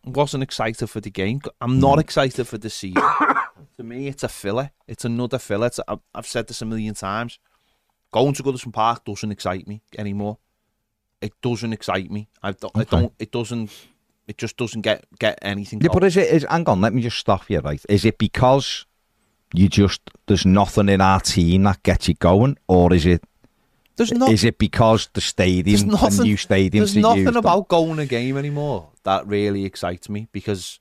wasn't 0.05 0.45
excited 0.45 0.87
for 0.87 1.01
the 1.01 1.11
game. 1.11 1.41
I'm 1.61 1.81
not 1.81 1.99
mm. 1.99 2.03
excited 2.03 2.47
for 2.47 2.59
the 2.59 2.71
season. 2.71 3.03
to 3.77 3.83
me, 3.83 4.07
it's 4.07 4.23
a 4.23 4.29
filler. 4.29 4.71
It's 4.87 5.05
another 5.05 5.39
filler. 5.39 5.67
It's, 5.67 5.81
I've, 5.89 5.99
I've 6.15 6.27
said 6.27 6.47
this 6.47 6.63
a 6.63 6.65
million 6.65 6.95
times. 6.95 7.39
Going 8.13 8.33
to 8.35 8.43
Goodison 8.43 8.73
Park 8.73 9.05
doesn't 9.05 9.33
excite 9.33 9.67
me 9.67 9.83
anymore. 9.99 10.39
It 11.21 11.33
doesn't 11.43 11.73
excite 11.73 12.11
me. 12.11 12.29
I 12.43 12.53
don't. 12.53 12.77
I 12.77 12.85
don't. 12.85 13.13
It 13.19 13.33
doesn't. 13.33 13.71
It 14.29 14.39
just 14.39 14.57
doesn't 14.57 14.83
get 14.83 15.05
get 15.19 15.39
anything. 15.43 15.81
yeah, 15.81 15.89
going. 15.89 16.01
but 16.01 16.07
is 16.07 16.17
it? 16.17 16.29
Is, 16.29 16.47
hang 16.49 16.69
on, 16.69 16.81
let 16.81 16.95
me 16.95 17.03
just 17.03 17.19
stop 17.19 17.51
you. 17.51 17.59
Right? 17.61 17.85
Is 17.89 18.05
it 18.05 18.19
because 18.19 18.87
you 19.53 19.69
just 19.69 20.01
there's 20.27 20.47
nothing 20.47 20.89
in 20.89 21.01
our 21.01 21.21
team 21.21 21.65
that 21.65 21.83
gets 21.83 22.09
you 22.09 22.15
going, 22.15 22.59
or 22.69 22.93
is 22.93 23.07
it? 23.07 23.25
There's 23.97 24.13
not. 24.13 24.31
Is 24.31 24.45
it 24.45 24.59
because 24.59 25.09
the 25.13 25.21
stadium, 25.21 25.81
the 25.81 25.87
nothing. 25.97 26.25
new 26.25 26.37
stadiums, 26.37 26.71
There's 26.73 26.97
nothing 26.97 27.37
about 27.37 27.69
going 27.69 27.99
a 27.99 28.07
game 28.07 28.37
anymore 28.37 28.91
that 29.05 29.27
really 29.27 29.65
excites 29.65 30.09
me 30.09 30.29
because 30.33 30.79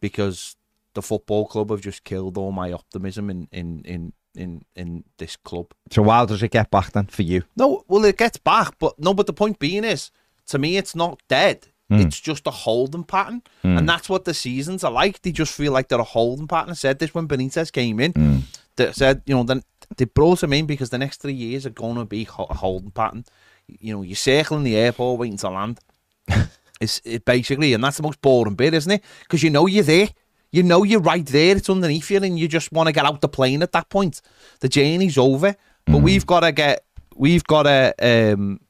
because 0.00 0.56
the 0.94 1.02
football 1.02 1.46
club 1.46 1.70
have 1.70 1.80
just 1.80 2.04
killed 2.04 2.38
all 2.38 2.52
my 2.52 2.72
optimism 2.72 3.30
in 3.30 3.48
in 3.52 3.82
in 3.84 4.12
in, 4.34 4.64
in 4.76 5.04
this 5.18 5.36
club. 5.36 5.74
So 5.90 6.04
how 6.04 6.24
does 6.24 6.42
it 6.42 6.52
get 6.52 6.70
back 6.70 6.92
then 6.92 7.06
for 7.06 7.22
you? 7.22 7.42
No, 7.56 7.84
well, 7.88 8.04
it 8.04 8.16
gets 8.16 8.38
back, 8.38 8.78
but 8.78 8.98
no. 8.98 9.14
But 9.14 9.26
the 9.26 9.32
point 9.32 9.58
being 9.58 9.84
is, 9.84 10.10
to 10.46 10.58
me, 10.58 10.76
it's 10.76 10.94
not 10.94 11.20
dead. 11.28 11.66
Hmm. 11.90 12.00
It's 12.00 12.20
just 12.20 12.46
a 12.46 12.50
holding 12.50 13.04
pattern, 13.04 13.42
and 13.62 13.80
hmm. 13.80 13.86
that's 13.86 14.10
what 14.10 14.24
the 14.26 14.34
seasons 14.34 14.84
are 14.84 14.92
like. 14.92 15.22
They 15.22 15.32
just 15.32 15.54
feel 15.54 15.72
like 15.72 15.88
they're 15.88 15.98
a 15.98 16.04
holding 16.04 16.46
pattern. 16.46 16.70
I 16.70 16.74
said 16.74 16.98
this 16.98 17.14
when 17.14 17.26
Benitez 17.26 17.72
came 17.72 17.98
in. 17.98 18.12
Hmm. 18.12 18.38
They 18.76 18.92
said, 18.92 19.22
you 19.26 19.34
know, 19.34 19.42
then 19.42 19.62
they 19.96 20.04
brought 20.04 20.42
him 20.42 20.52
in 20.52 20.66
because 20.66 20.90
the 20.90 20.98
next 20.98 21.22
three 21.22 21.32
years 21.32 21.64
are 21.64 21.70
going 21.70 21.96
to 21.96 22.04
be 22.04 22.28
a 22.38 22.54
holding 22.54 22.90
pattern. 22.90 23.24
You 23.66 23.94
know, 23.96 24.02
you're 24.02 24.16
circling 24.16 24.64
the 24.64 24.76
airport 24.76 25.18
waiting 25.18 25.38
to 25.38 25.50
land. 25.50 25.80
it's 26.80 27.00
it 27.04 27.24
basically, 27.24 27.72
and 27.72 27.82
that's 27.82 27.96
the 27.96 28.02
most 28.02 28.20
boring 28.20 28.54
bit, 28.54 28.74
isn't 28.74 28.92
it? 28.92 29.02
Because 29.22 29.42
you 29.42 29.50
know 29.50 29.66
you're 29.66 29.84
there. 29.84 30.08
You 30.50 30.62
know 30.62 30.82
you're 30.82 31.00
right 31.00 31.26
there. 31.26 31.56
It's 31.56 31.70
underneath 31.70 32.10
you, 32.10 32.22
and 32.22 32.38
you 32.38 32.48
just 32.48 32.70
want 32.70 32.86
to 32.86 32.92
get 32.92 33.06
out 33.06 33.20
the 33.20 33.28
plane 33.28 33.62
at 33.62 33.72
that 33.72 33.88
point. 33.88 34.20
The 34.60 34.68
journey's 34.68 35.18
over, 35.18 35.56
but 35.86 35.98
we've 35.98 36.26
got 36.26 36.40
to 36.40 36.52
get. 36.52 36.84
We've 37.16 37.44
got 37.44 37.64
to. 37.64 37.94
Um, 38.34 38.60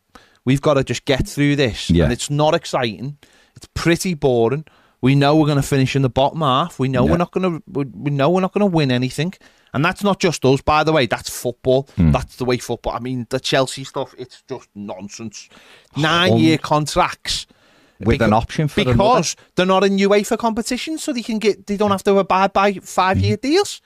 we've 0.48 0.62
got 0.68 0.74
to 0.74 0.84
just 0.92 1.04
get 1.04 1.22
through 1.34 1.54
this, 1.56 1.90
Yeah. 1.90 2.04
and 2.04 2.12
it's 2.12 2.30
not 2.30 2.52
exciting. 2.54 3.18
It's 3.56 3.68
pretty 3.74 4.14
boring. 4.14 4.64
We 5.00 5.14
know 5.14 5.30
we're 5.36 5.46
going 5.52 5.62
to 5.64 5.68
finish 5.76 5.94
in 5.94 6.02
the 6.02 6.08
bottom 6.22 6.40
half. 6.40 6.78
We 6.78 6.88
know 6.88 7.04
Yeah. 7.04 7.10
we're 7.12 7.22
not 7.24 7.32
going 7.32 7.46
to. 7.50 7.62
We 8.06 8.10
know 8.10 8.28
we're 8.30 8.40
not 8.46 8.52
going 8.54 8.66
to 8.70 8.76
win 8.78 8.90
anything, 8.90 9.32
and 9.72 9.84
that's 9.84 10.02
not 10.02 10.18
just 10.26 10.44
us, 10.44 10.60
by 10.62 10.80
the 10.84 10.92
way. 10.96 11.06
That's 11.06 11.30
football. 11.44 11.80
Hmm. 11.96 12.10
That's 12.16 12.34
the 12.36 12.44
way 12.44 12.58
football. 12.58 12.94
I 12.94 13.00
mean, 13.08 13.26
the 13.30 13.40
Chelsea 13.50 13.84
stuff. 13.84 14.14
It's 14.18 14.42
just 14.48 14.68
nonsense. 14.74 15.48
Nine-year 15.96 16.58
contracts 16.58 17.46
With 18.00 18.22
an 18.22 18.32
option 18.32 18.68
for 18.68 18.80
another? 18.82 18.94
because 18.96 19.36
they're 19.54 19.66
not 19.66 19.84
in 19.84 19.96
UEFA 19.98 20.36
competition, 20.38 20.98
so 20.98 21.12
they 21.12 21.22
can 21.30 21.38
get 21.38 21.66
they 21.66 21.76
don't 21.76 21.90
have 21.96 22.04
to 22.04 22.18
abide 22.18 22.52
by 22.52 22.72
five 22.82 23.18
year 23.20 23.36
Mm-hmm. 23.36 23.48
deals. 23.50 23.80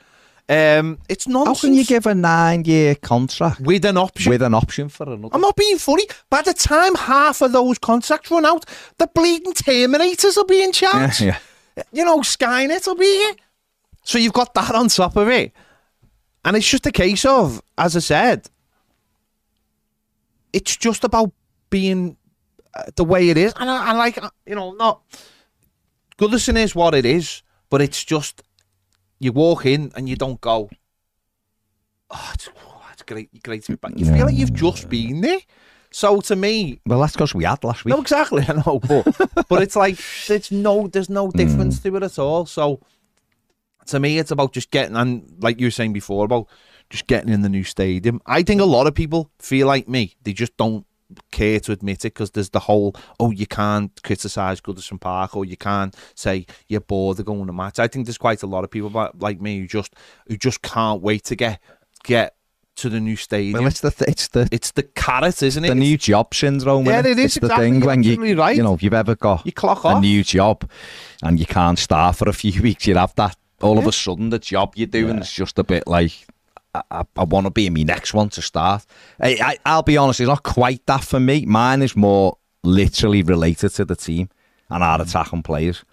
Um, 0.53 0.99
it's 1.09 1.27
not. 1.27 1.47
How 1.47 1.55
can 1.55 1.73
you 1.73 1.85
give 1.85 2.05
a 2.05 2.15
nine-year 2.15 2.97
contract 2.97 3.61
with 3.61 3.87
an 3.87 3.97
option? 3.97 4.29
with 4.31 4.43
an 4.43 4.53
option 4.53 4.91
for 4.91 5.05
another? 5.05 5.35
I'm 5.35 5.41
not 5.41 5.57
being 5.57 5.79
funny. 5.79 6.07
By 6.29 6.43
the 6.43 6.53
time 6.53 6.95
half 6.95 7.41
of 7.41 7.53
those 7.53 7.79
contracts 7.79 8.31
run 8.31 8.45
out, 8.45 8.67
the 8.99 9.07
bleeding 9.07 9.55
Terminators 9.55 10.37
will 10.37 10.45
be 10.45 10.63
in 10.63 10.73
charge. 10.83 11.23
yeah. 11.23 11.39
You 11.91 12.05
know, 12.05 12.19
Skynet 12.21 12.87
will 12.87 12.97
be 12.97 13.07
here. 13.07 13.35
So 14.03 14.19
you've 14.19 14.35
got 14.35 14.53
that 14.53 14.75
on 14.75 14.89
top 14.89 15.17
of 15.17 15.29
it. 15.29 15.53
And 16.45 16.55
it's 16.57 16.69
just 16.69 16.87
a 16.87 16.93
case 16.93 17.25
of, 17.25 17.63
as 17.79 17.97
I 17.97 18.01
said, 18.01 18.51
it's 20.53 20.77
just 20.77 21.05
about 21.05 21.33
being 21.71 22.17
uh, 22.75 22.83
the 22.97 23.05
way 23.05 23.31
it 23.31 23.39
is. 23.39 23.55
And 23.59 23.71
I, 23.71 23.91
I 23.91 23.93
like, 23.93 24.23
uh, 24.23 24.29
you 24.45 24.55
know, 24.55 24.73
not. 24.73 25.01
Goodison 26.19 26.57
is 26.57 26.75
what 26.75 26.95
it 26.95 27.07
is, 27.07 27.43
but 27.71 27.81
it's 27.81 28.05
just, 28.05 28.43
you 29.23 29.33
walk 29.33 29.67
in 29.67 29.93
and 29.95 30.09
you 30.09 30.17
don't 30.17 30.41
go, 30.41 30.69
oh, 32.11 32.31
it's, 32.35 32.49
oh, 32.67 32.83
it's 32.93 33.03
great, 33.03 33.43
great 33.43 33.63
to 33.65 33.73
be 33.73 33.77
back. 33.77 33.93
You 33.97 34.07
feel 34.07 34.27
like 34.27 34.35
you've 34.35 34.53
just 34.53 34.89
been 34.89 35.21
there. 35.21 35.39
So 35.93 36.21
to 36.23 36.35
me, 36.37 36.81
Well, 36.87 37.01
that's 37.01 37.13
because 37.13 37.35
we 37.35 37.45
had 37.45 37.63
last 37.63 37.85
week. 37.85 37.95
no, 37.95 38.01
exactly. 38.01 38.45
I 38.49 38.55
know, 38.55 38.81
but 38.81 39.47
but 39.49 39.63
it's 39.63 39.77
like 39.77 39.99
there's 40.27 40.51
no 40.51 40.89
there's 40.89 41.11
no 41.11 41.29
mm. 41.29 41.33
difference 41.35 41.79
to 41.81 41.95
it 41.97 42.03
at 42.03 42.19
all. 42.19 42.47
So 42.47 42.81
to 43.87 44.01
me, 44.01 44.19
it's 44.19 44.31
about 44.31 44.53
just 44.53 44.71
getting 44.71 44.97
and 44.97 45.37
like 45.41 45.61
you 45.61 45.67
were 45.67 45.71
saying 45.71 45.93
before 45.93 46.25
about 46.25 46.49
just 46.89 47.07
getting 47.07 47.29
in 47.29 47.43
the 47.43 47.49
new 47.49 47.63
stadium. 47.63 48.21
I 48.27 48.43
think 48.43 48.61
a 48.61 48.65
lot 48.65 48.87
of 48.87 48.95
people 48.95 49.31
feel 49.39 49.67
like 49.67 49.87
me. 49.87 50.17
They 50.23 50.33
just 50.33 50.57
don't 50.57 50.87
care 51.31 51.61
to 51.61 51.73
admit 51.73 52.05
it 52.05 52.15
because 52.15 52.31
there's 52.33 52.51
the 52.51 52.61
whole 52.61 52.95
oh 53.21 53.31
you 53.31 53.47
can't 53.47 54.03
criticize 54.03 54.61
Goodison 54.61 55.01
Park 55.01 55.37
or 55.37 55.45
you 55.45 55.57
can't 55.57 55.95
say 56.15 56.47
you're 56.69 56.81
bored 56.81 57.19
of 57.21 57.27
going 57.27 57.47
to 57.47 57.53
match. 57.53 57.79
I 57.79 57.89
think 57.89 58.07
there's 58.07 58.19
quite 58.19 58.43
a 58.43 58.47
lot 58.47 58.65
of 58.65 58.71
people 58.71 58.91
like 59.19 59.41
me 59.41 59.61
who 59.61 59.67
just 59.67 59.95
who 60.29 60.37
just 60.37 60.63
can't 60.63 61.03
wait 61.03 61.25
to 61.25 61.37
get 61.37 61.61
get 62.05 62.35
to 62.75 62.89
the 62.89 63.01
new 63.01 63.17
stadium. 63.17 63.59
Well, 63.59 63.67
it's 63.67 63.81
the 63.81 63.91
th- 63.91 64.11
it's 64.11 64.29
the 64.29 64.49
it's 64.51 64.71
the 64.71 64.83
carrot, 64.83 65.43
isn't 65.43 65.65
it? 65.65 65.69
the 65.69 65.75
new 65.75 65.99
job 65.99 66.35
syndrome. 66.35 66.87
Yeah, 66.87 67.03
innit? 67.03 67.13
it 67.13 67.19
is 67.19 67.37
It's 67.37 67.47
the 67.47 67.55
thing 67.57 67.81
when 67.81 68.03
you 68.03 68.37
right. 68.39 68.57
you 68.57 68.63
know 68.63 68.75
if 68.75 68.83
you've 68.83 68.95
ever 68.95 69.15
got 69.15 69.45
you 69.45 69.53
clock 69.53 69.85
a 69.85 69.89
off. 69.89 70.01
new 70.03 70.25
job 70.25 70.69
and 71.23 71.39
you 71.39 71.47
can't 71.47 71.79
start 71.79 72.17
for 72.17 72.29
a 72.29 72.33
few 72.33 72.63
weeks, 72.63 72.87
you 72.87 72.95
have 72.97 73.15
that 73.17 73.37
all 73.61 73.79
of 73.79 73.87
a 73.87 73.93
sudden 73.93 74.31
the 74.31 74.39
job 74.39 74.73
you're 74.75 74.87
doing 74.89 75.19
is 75.19 75.31
just 75.31 75.59
a 75.59 75.63
bit 75.65 75.87
like 75.87 76.13
I, 76.75 77.05
I, 77.17 77.25
want 77.25 77.47
to 77.47 77.51
be 77.51 77.67
in 77.67 77.75
my 77.75 77.83
next 77.83 78.15
one 78.15 78.31
to 78.31 78.43
start. 78.43 78.87
I, 79.21 79.37
I, 79.41 79.59
I'll 79.67 79.83
be 79.83 79.97
honest, 79.97 80.21
it's 80.21 80.29
not 80.29 80.43
quite 80.43 80.85
that 80.87 81.05
for 81.05 81.21
me. 81.21 81.45
Mine 81.45 81.83
is 81.83 81.95
more 81.95 82.39
literally 82.65 83.23
related 83.23 83.71
to 83.71 83.85
the 83.85 83.97
team 83.97 84.31
and 84.71 84.83
our 84.83 84.99
mm. 84.99 85.03
attacking 85.03 85.43
players. 85.43 85.85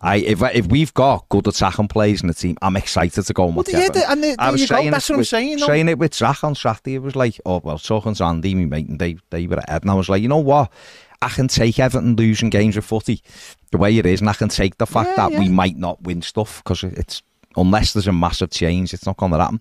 I 0.00 0.16
if 0.16 0.42
if 0.42 0.66
we've 0.66 0.92
got 0.94 1.28
good 1.28 1.46
attacking 1.46 1.88
players 1.88 2.22
in 2.22 2.28
the 2.28 2.34
team, 2.34 2.56
I'm 2.60 2.76
excited 2.76 3.22
to 3.22 3.32
go 3.32 3.46
and 3.46 3.56
Well, 3.56 3.64
yeah, 3.68 3.88
the- 3.88 4.10
and 4.10 4.24
the- 4.24 4.36
I 4.38 4.50
was 4.50 4.62
go, 4.62 4.76
saying 4.76 4.90
that's 4.90 5.08
what 5.08 5.14
I'm 5.14 5.18
with- 5.18 5.28
saying. 5.28 5.58
Saying 5.58 5.88
it 5.88 5.98
with 5.98 6.14
Zach 6.14 6.42
on 6.42 6.54
Saturday, 6.54 6.96
it 6.96 7.02
was 7.02 7.14
like, 7.14 7.40
oh 7.46 7.60
well, 7.62 7.78
talking 7.78 8.14
to 8.14 8.24
Andy, 8.24 8.54
my 8.54 8.64
mate, 8.64 8.88
and 8.88 8.98
they 8.98 9.18
they 9.30 9.46
were 9.46 9.58
at 9.58 9.70
Ed, 9.70 9.82
and 9.82 9.90
I 9.90 9.94
was 9.94 10.08
like, 10.08 10.22
you 10.22 10.28
know 10.28 10.38
what? 10.38 10.72
I 11.20 11.28
can 11.28 11.46
take 11.46 11.78
Everton 11.78 12.16
losing 12.16 12.50
games 12.50 12.76
of 12.76 12.84
footy 12.84 13.22
the 13.70 13.78
way 13.78 13.96
it 13.96 14.06
is, 14.06 14.20
and 14.20 14.28
I 14.28 14.32
can 14.32 14.48
take 14.48 14.78
the 14.78 14.86
fact 14.86 15.10
Yeah, 15.10 15.16
that 15.28 15.32
yeah. 15.32 15.38
we 15.38 15.48
might 15.48 15.76
not 15.76 16.02
win 16.02 16.20
stuff 16.22 16.64
because 16.64 16.82
it's 16.82 17.22
unless 17.56 17.92
there's 17.92 18.08
a 18.08 18.12
massive 18.12 18.50
change, 18.50 18.92
it's 18.92 19.06
not 19.06 19.18
going 19.18 19.30
to 19.32 19.38
happen. 19.38 19.60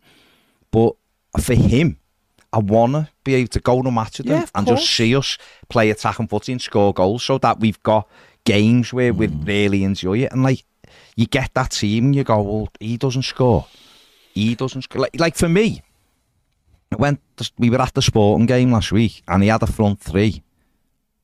But 0.72 0.94
for 1.40 1.54
him, 1.54 1.98
I 2.54 2.60
want 2.60 2.94
to 2.94 3.10
be 3.24 3.36
able 3.36 3.50
to 3.50 3.60
go 3.60 3.82
to 3.82 3.92
match 3.92 4.18
with 4.18 4.28
Yeah, 4.28 4.40
them 4.40 4.50
and 4.56 4.68
course. 4.68 4.82
just 4.82 4.94
see 4.96 5.16
us 5.16 5.38
play 5.70 5.90
attacking 5.90 6.28
footy 6.28 6.52
and 6.52 6.62
score 6.62 6.94
goals, 6.94 7.24
so 7.24 7.38
that 7.38 7.60
we've 7.60 7.82
got 7.84 8.08
games 8.44 8.92
where 8.94 9.14
we 9.14 9.28
Mm. 9.28 9.48
really 9.48 9.84
enjoy 9.84 10.20
it. 10.20 10.32
And 10.32 10.44
like, 10.44 10.64
you 11.16 11.26
get 11.28 11.54
that 11.54 11.72
team, 11.72 12.06
and 12.06 12.16
you 12.16 12.24
go, 12.24 12.42
well, 12.42 12.68
he 12.80 12.98
doesn't 12.98 13.24
score, 13.24 13.68
he 14.34 14.56
doesn't 14.56 14.82
score. 14.84 15.02
Like, 15.02 15.20
like 15.20 15.36
for 15.36 15.50
me, 15.50 15.82
I 16.92 16.96
went. 16.98 17.20
We 17.58 17.70
were 17.70 17.82
at 17.82 17.94
the 17.94 18.02
sporting 18.02 18.46
game 18.48 18.72
last 18.72 18.92
week, 18.92 19.24
and 19.28 19.42
he 19.44 19.50
had 19.50 19.64
a 19.64 19.68
front 19.68 20.00
three 20.02 20.44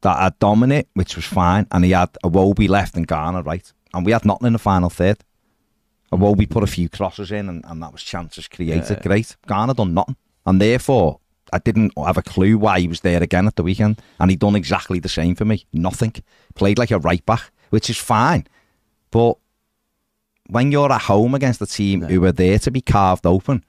that 0.02 0.18
had 0.20 0.40
Dominic, 0.40 0.88
which 0.94 1.16
was 1.16 1.26
fine, 1.26 1.68
and 1.72 1.84
he 1.84 1.92
had 1.92 2.14
Iwobi 2.24 2.70
left 2.70 2.96
and 2.96 3.06
Garner 3.08 3.42
right, 3.42 3.74
and 3.94 4.06
we 4.06 4.12
had 4.14 4.24
nothing 4.26 4.48
in 4.48 4.54
the 4.54 4.60
final 4.60 4.90
third. 4.90 5.18
A 6.12 6.16
we 6.16 6.46
put 6.46 6.64
a 6.64 6.68
few 6.68 6.90
crosses 6.90 7.32
in, 7.32 7.50
and, 7.50 7.66
and 7.66 7.84
that 7.84 7.92
was 7.92 8.02
chances 8.02 8.48
created. 8.48 8.98
Yeah. 8.98 9.04
Great. 9.04 9.36
Garner 9.46 9.74
done 9.74 9.94
nothing, 9.94 10.16
and 10.46 10.62
therefore 10.62 11.20
I 11.52 11.60
didn't 11.60 11.94
have 11.98 12.18
a 12.18 12.22
clue 12.22 12.58
why 12.58 12.80
he 12.80 12.88
was 12.88 13.02
there 13.02 13.22
again 13.22 13.48
at 13.48 13.56
the 13.56 13.64
weekend, 13.64 14.02
and 14.20 14.30
he 14.30 14.38
done 14.38 14.56
exactly 14.56 15.00
the 15.00 15.10
same 15.10 15.36
for 15.36 15.46
me. 15.46 15.66
Nothing. 15.74 16.14
Played 16.56 16.78
like 16.78 16.92
a 16.92 17.00
right 17.00 17.26
back, 17.26 17.52
which 17.70 17.90
is 17.90 17.98
fine, 17.98 18.48
but 19.12 19.38
when 20.50 20.72
you're 20.72 20.92
at 20.92 21.02
home 21.02 21.36
against 21.36 21.62
a 21.62 21.66
team 21.66 22.04
who 22.04 22.24
are 22.24 22.32
there 22.32 22.58
to 22.60 22.72
be 22.72 22.80
carved 22.82 23.26
open, 23.26 23.66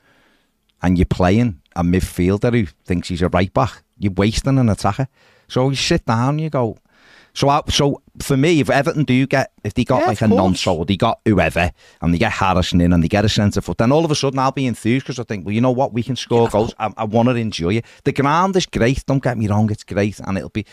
and 0.81 0.97
you're 0.97 1.07
playing 1.07 1.61
a 1.75 1.83
midfielder 1.83 2.53
who 2.53 2.67
thinks 2.85 3.09
he's 3.09 3.23
a 3.23 3.29
right 3.29 3.53
back, 3.53 3.83
you're 3.99 4.13
wasting 4.13 4.59
an 4.59 4.69
attacker. 4.69 5.09
So 5.49 5.71
you 5.71 5.77
sit 5.77 6.07
down, 6.07 6.31
and 6.31 6.41
you 6.41 6.51
go. 6.51 6.77
So, 7.35 7.49
I, 7.49 7.63
so 7.69 8.03
for 8.21 8.37
me, 8.37 8.61
if 8.61 8.69
Everton 8.71 9.05
do 9.05 9.27
get, 9.27 9.53
if 9.63 9.75
they 9.75 9.85
got 9.85 10.01
Yeah, 10.01 10.07
like 10.09 10.21
a 10.23 10.25
Nonso, 10.25 10.87
they 10.87 10.97
got 10.97 11.21
whoever, 11.25 11.71
and 12.03 12.13
they 12.13 12.19
get 12.19 12.33
Harrison 12.33 12.81
in, 12.81 12.93
and 12.93 13.03
they 13.03 13.09
get 13.09 13.25
a 13.25 13.29
centre 13.29 13.61
foot, 13.61 13.79
then 13.79 13.93
all 13.93 14.05
of 14.05 14.11
a 14.11 14.15
sudden 14.17 14.39
I'll 14.39 14.51
be 14.53 14.67
enthused 14.67 15.07
because 15.07 15.21
I 15.21 15.25
think, 15.25 15.45
well, 15.47 15.55
you 15.55 15.61
know 15.61 15.71
what, 15.71 15.93
we 15.93 16.03
can 16.03 16.17
score 16.17 16.49
goals. 16.49 16.75
I, 16.79 16.93
I 16.97 17.05
want 17.05 17.29
to 17.29 17.35
enjoy 17.37 17.75
it. 17.77 17.85
The 18.05 18.13
ground 18.13 18.57
is 18.57 18.67
great. 18.67 19.05
Don't 19.07 19.23
get 19.23 19.39
me 19.39 19.47
wrong, 19.47 19.71
it's 19.71 19.85
great, 19.85 20.19
and 20.21 20.37
it'll 20.37 20.51
be. 20.51 20.67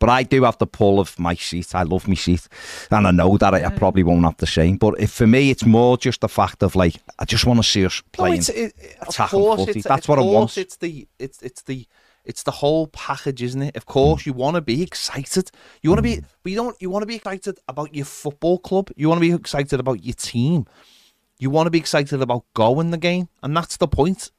But 0.00 0.08
I 0.10 0.22
do 0.22 0.44
have 0.44 0.56
the 0.58 0.66
pull 0.66 1.00
of 1.00 1.18
my 1.18 1.34
seat. 1.34 1.74
I 1.74 1.82
love 1.82 2.06
my 2.06 2.14
seat, 2.14 2.46
and 2.90 3.04
I 3.06 3.10
know 3.10 3.36
that 3.36 3.52
I, 3.52 3.64
I 3.64 3.70
probably 3.70 4.04
won't 4.04 4.24
have 4.24 4.36
the 4.36 4.46
same. 4.46 4.76
But 4.76 4.94
if, 5.00 5.10
for 5.10 5.26
me, 5.26 5.50
it's 5.50 5.66
more 5.66 5.96
just 5.98 6.20
the 6.20 6.28
fact 6.28 6.62
of 6.62 6.76
like 6.76 6.94
I 7.18 7.24
just 7.24 7.46
want 7.46 7.58
to 7.58 7.64
see 7.68 7.84
us 7.84 8.00
No, 8.00 8.24
playing. 8.24 8.38
it's, 8.38 8.48
it, 8.48 8.74
it- 8.78 8.96
of 9.02 9.08
attacking 9.08 9.40
course, 9.40 9.60
footy. 9.66 9.80
it's, 9.80 9.88
That's 9.88 10.06
what 10.06 10.20
I 10.20 10.22
want. 10.22 10.56
It's 10.56 10.76
the 10.76 11.08
it's 11.18 11.42
it's 11.42 11.62
the 11.62 11.84
it's 12.28 12.42
the 12.42 12.50
whole 12.50 12.86
package, 12.88 13.42
isn't 13.42 13.62
it? 13.62 13.76
Of 13.76 13.86
course, 13.86 14.26
you 14.26 14.34
want 14.34 14.54
to 14.56 14.60
be 14.60 14.82
excited. 14.82 15.50
You 15.82 15.90
want 15.90 15.98
to 15.98 16.02
be, 16.02 16.16
mm. 16.18 16.24
but 16.42 16.52
you 16.52 16.56
don't. 16.56 16.76
You 16.80 16.90
want 16.90 17.02
to 17.02 17.06
be 17.06 17.16
excited 17.16 17.58
about 17.66 17.94
your 17.94 18.04
football 18.04 18.58
club. 18.58 18.90
You 18.96 19.08
want 19.08 19.20
to 19.20 19.28
be 19.28 19.34
excited 19.34 19.80
about 19.80 20.04
your 20.04 20.14
team. 20.14 20.66
You 21.38 21.50
want 21.50 21.66
to 21.66 21.70
be 21.70 21.78
excited 21.78 22.20
about 22.20 22.44
going 22.54 22.90
the 22.90 22.98
game, 22.98 23.28
and 23.42 23.56
that's 23.56 23.78
the 23.78 23.88
point. 23.88 24.30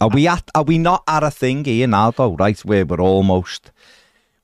Are 0.00 0.08
we 0.08 0.28
at? 0.28 0.48
Are 0.54 0.62
we 0.62 0.78
not 0.78 1.02
at 1.08 1.24
a 1.24 1.30
thing 1.30 1.64
here 1.64 1.88
now, 1.88 2.12
though? 2.12 2.36
Right, 2.36 2.58
where 2.64 2.86
we're 2.86 3.00
almost, 3.00 3.72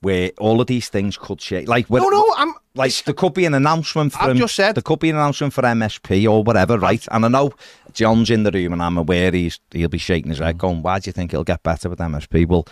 where 0.01 0.31
all 0.39 0.61
of 0.61 0.67
these 0.67 0.89
things 0.89 1.17
could 1.17 1.41
shake. 1.41 1.69
Like, 1.69 1.89
we're, 1.91 2.01
No, 2.01 2.09
no, 2.09 2.35
I'm 2.37 2.55
like 2.75 2.93
there 3.05 3.15
could 3.15 3.35
be 3.35 3.45
an 3.45 3.55
announcement 3.55 4.13
from. 4.13 4.31
I've 4.31 4.37
just 4.37 4.55
said- 4.55 4.75
there 4.75 4.83
could 4.83 5.01
be 5.01 5.11
an 5.11 5.17
announcement 5.17 5.53
for 5.53 5.63
MSP 5.63 6.31
or 6.31 6.43
whatever, 6.43 6.79
right? 6.79 7.07
And 7.11 7.25
I 7.25 7.29
know 7.29 7.53
John's 7.93 8.31
in 8.31 8.45
the 8.45 8.51
room, 8.51 8.73
and 8.73 8.83
I'm 8.83 8.97
aware 8.97 9.31
he's 9.33 9.61
he'll 9.71 9.89
be 9.89 9.99
shaking 9.99 10.31
his 10.31 10.39
head, 10.39 10.57
mm. 10.57 10.59
going, 10.59 10.83
"Why 10.83 10.99
do 10.99 11.09
you 11.09 11.13
think 11.13 11.33
it'll 11.33 11.45
get 11.45 11.63
better 11.63 11.89
with 11.89 11.99
MSP?" 11.99 12.47
Well, 12.47 12.67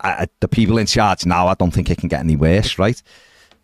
I, 0.00 0.26
the 0.40 0.48
people 0.48 0.76
in 0.78 0.86
charge 0.86 1.24
now, 1.24 1.46
I 1.46 1.54
don't 1.54 1.70
think 1.72 1.90
it 1.90 1.98
can 1.98 2.08
get 2.08 2.20
any 2.20 2.36
worse, 2.36 2.78
right? 2.78 3.00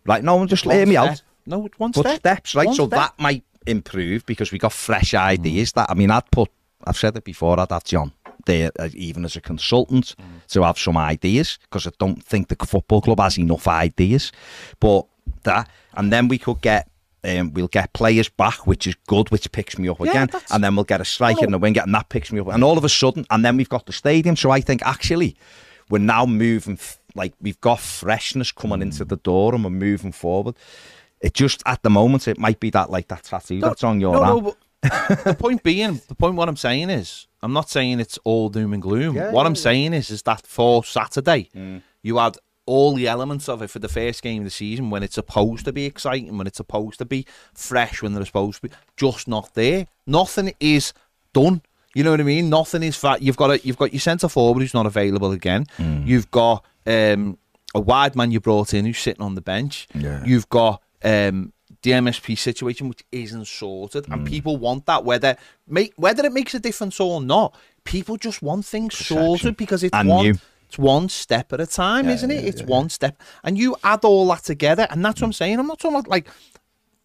Right? 0.05 0.23
No, 0.23 0.37
one, 0.37 0.47
just 0.47 0.65
one 0.65 0.75
hear 0.75 0.85
me 0.85 0.93
step. 0.93 1.09
out. 1.09 1.21
No, 1.45 1.69
one 1.77 1.91
But 1.91 2.01
step. 2.01 2.19
steps, 2.19 2.55
right? 2.55 2.67
One 2.67 2.75
so 2.75 2.87
step. 2.87 2.99
that 2.99 3.13
might 3.19 3.43
improve 3.67 4.25
because 4.25 4.51
we 4.51 4.57
got 4.57 4.73
fresh 4.73 5.11
mm. 5.11 5.19
ideas. 5.19 5.73
That 5.73 5.91
I 5.91 5.93
mean, 5.93 6.09
I'd 6.09 6.29
put. 6.31 6.49
I've 6.83 6.97
said 6.97 7.15
it 7.15 7.23
before. 7.23 7.59
I'd 7.59 7.69
have 7.69 7.83
John 7.83 8.11
there, 8.45 8.71
uh, 8.79 8.89
even 8.93 9.25
as 9.25 9.35
a 9.35 9.41
consultant, 9.41 10.15
to 10.49 10.63
have 10.63 10.77
some 10.77 10.97
ideas 10.97 11.57
because 11.63 11.87
I 11.87 11.91
don't 11.99 12.23
think 12.23 12.47
the 12.47 12.65
football 12.65 13.01
club 13.01 13.19
has 13.19 13.37
enough 13.37 13.67
ideas. 13.67 14.31
But 14.79 15.05
that, 15.43 15.69
and 15.93 16.11
then 16.11 16.27
we 16.27 16.37
could 16.37 16.61
get. 16.61 16.87
Um, 17.23 17.53
we'll 17.53 17.67
get 17.67 17.93
players 17.93 18.29
back, 18.29 18.65
which 18.65 18.87
is 18.87 18.95
good, 19.05 19.29
which 19.29 19.51
picks 19.51 19.77
me 19.77 19.87
up 19.87 19.99
Yeah, 19.99 20.09
again, 20.09 20.29
that's- 20.31 20.51
and 20.51 20.63
then 20.63 20.75
we'll 20.75 20.85
get 20.85 21.01
a 21.01 21.05
striker 21.05 21.45
in 21.45 21.51
the 21.51 21.59
wing, 21.59 21.77
and 21.77 21.93
that 21.93 22.09
picks 22.09 22.31
me 22.31 22.39
up, 22.39 22.47
and 22.47 22.63
all 22.63 22.79
of 22.79 22.83
a 22.83 22.89
sudden, 22.89 23.27
and 23.29 23.45
then 23.45 23.57
we've 23.57 23.69
got 23.69 23.85
the 23.85 23.93
stadium. 23.93 24.35
So 24.35 24.49
I 24.49 24.59
think 24.59 24.81
actually, 24.83 25.35
we're 25.91 25.99
now 25.99 26.25
moving 26.25 26.79
like 27.13 27.33
we've 27.39 27.61
got 27.61 27.79
freshness 27.79 28.51
coming 28.51 28.81
into 28.81 29.05
the 29.05 29.17
door, 29.17 29.53
and 29.53 29.63
we're 29.63 29.69
moving 29.69 30.11
forward. 30.11 30.55
It 31.21 31.35
just 31.35 31.61
at 31.67 31.83
the 31.83 31.91
moment 31.91 32.27
it 32.27 32.39
might 32.39 32.59
be 32.59 32.71
that 32.71 32.89
like 32.89 33.07
that 33.09 33.21
tattoo 33.25 33.59
that's 33.59 33.83
on 33.83 34.01
your 34.01 34.13
no, 34.13 34.23
arm. 34.23 34.29
no, 34.37 34.41
but 34.41 34.57
the 34.81 35.35
point 35.37 35.63
being, 35.63 36.01
the 36.07 36.15
point 36.15 36.35
what 36.35 36.49
I'm 36.49 36.57
saying 36.57 36.89
is, 36.89 37.27
I'm 37.41 37.53
not 37.53 37.69
saying 37.69 37.99
it's 37.99 38.17
all 38.23 38.49
doom 38.49 38.73
and 38.73 38.81
gloom. 38.81 39.15
Yeah, 39.15 39.31
what 39.31 39.45
I'm 39.45 39.55
saying 39.55 39.93
is, 39.93 40.09
is 40.09 40.21
that 40.23 40.45
for 40.45 40.83
Saturday, 40.83 41.49
Mm. 41.55 41.81
you 42.03 42.17
had 42.17 42.37
all 42.65 42.93
the 42.95 43.07
elements 43.07 43.49
of 43.49 43.61
it 43.61 43.69
for 43.69 43.79
the 43.79 43.89
first 43.89 44.21
game 44.21 44.41
of 44.41 44.45
the 44.45 44.51
season 44.51 44.89
when 44.89 45.03
it's 45.03 45.15
supposed 45.15 45.65
to 45.65 45.73
be 45.73 45.85
exciting, 45.85 46.37
when 46.37 46.47
it's 46.47 46.57
supposed 46.57 46.99
to 46.99 47.05
be 47.05 47.25
fresh, 47.53 48.01
when 48.01 48.13
they're 48.13 48.25
supposed 48.25 48.61
to 48.61 48.69
be 48.69 48.75
just 48.95 49.27
not 49.27 49.53
there. 49.55 49.87
Nothing 50.07 50.53
is 50.59 50.93
done. 51.33 51.61
You 51.93 52.03
know 52.03 52.11
what 52.11 52.21
I 52.21 52.23
mean? 52.23 52.49
Nothing 52.49 52.83
is 52.83 52.95
fat. 52.95 53.21
You've 53.21 53.35
got 53.37 53.49
a, 53.51 53.59
you've 53.65 53.77
got 53.77 53.91
your 53.93 53.99
centre 53.99 54.29
forward 54.29 54.61
who's 54.61 54.73
not 54.73 54.85
available 54.85 55.31
again. 55.31 55.65
Mm. 55.77 56.07
You've 56.07 56.31
got 56.31 56.63
um, 56.85 57.37
a 57.75 57.79
wide 57.81 58.15
man 58.15 58.31
you 58.31 58.39
brought 58.39 58.73
in 58.73 58.85
who's 58.85 58.99
sitting 58.99 59.21
on 59.23 59.35
the 59.35 59.41
bench. 59.41 59.87
Yeah. 59.93 60.23
You've 60.23 60.47
got 60.49 60.81
um, 61.03 61.51
the 61.83 61.91
MSP 61.91 62.37
situation 62.37 62.87
which 62.89 63.03
isn't 63.11 63.47
sorted, 63.47 64.05
Mm. 64.05 64.13
and 64.13 64.27
people 64.27 64.57
want 64.57 64.85
that 64.85 65.03
whether 65.03 65.35
make 65.67 65.93
whether 65.95 66.25
it 66.25 66.31
makes 66.33 66.53
a 66.53 66.59
difference 66.59 66.99
or 66.99 67.21
not. 67.21 67.55
People 67.83 68.17
just 68.17 68.41
want 68.43 68.65
things 68.65 68.95
sorted 68.95 69.57
because 69.57 69.83
it's 69.83 69.93
And 69.95 70.07
one 70.09 70.25
you. 70.25 70.35
it's 70.67 70.77
one 70.77 71.09
step 71.09 71.51
at 71.53 71.59
a 71.59 71.65
time, 71.65 72.05
Yeah, 72.07 72.13
isn't 72.13 72.31
it? 72.31 72.43
yeah, 72.43 72.49
It's 72.49 72.61
yeah, 72.61 72.67
one 72.67 72.89
step, 72.89 73.19
and 73.43 73.57
you 73.57 73.75
add 73.83 74.05
all 74.05 74.27
that 74.27 74.43
together, 74.43 74.85
and 74.91 75.03
that's 75.03 75.19
what 75.21 75.27
I'm 75.27 75.33
saying. 75.33 75.57
I'm 75.59 75.67
not 75.67 75.79
talking 75.79 75.97
about 75.97 76.07
like 76.09 76.27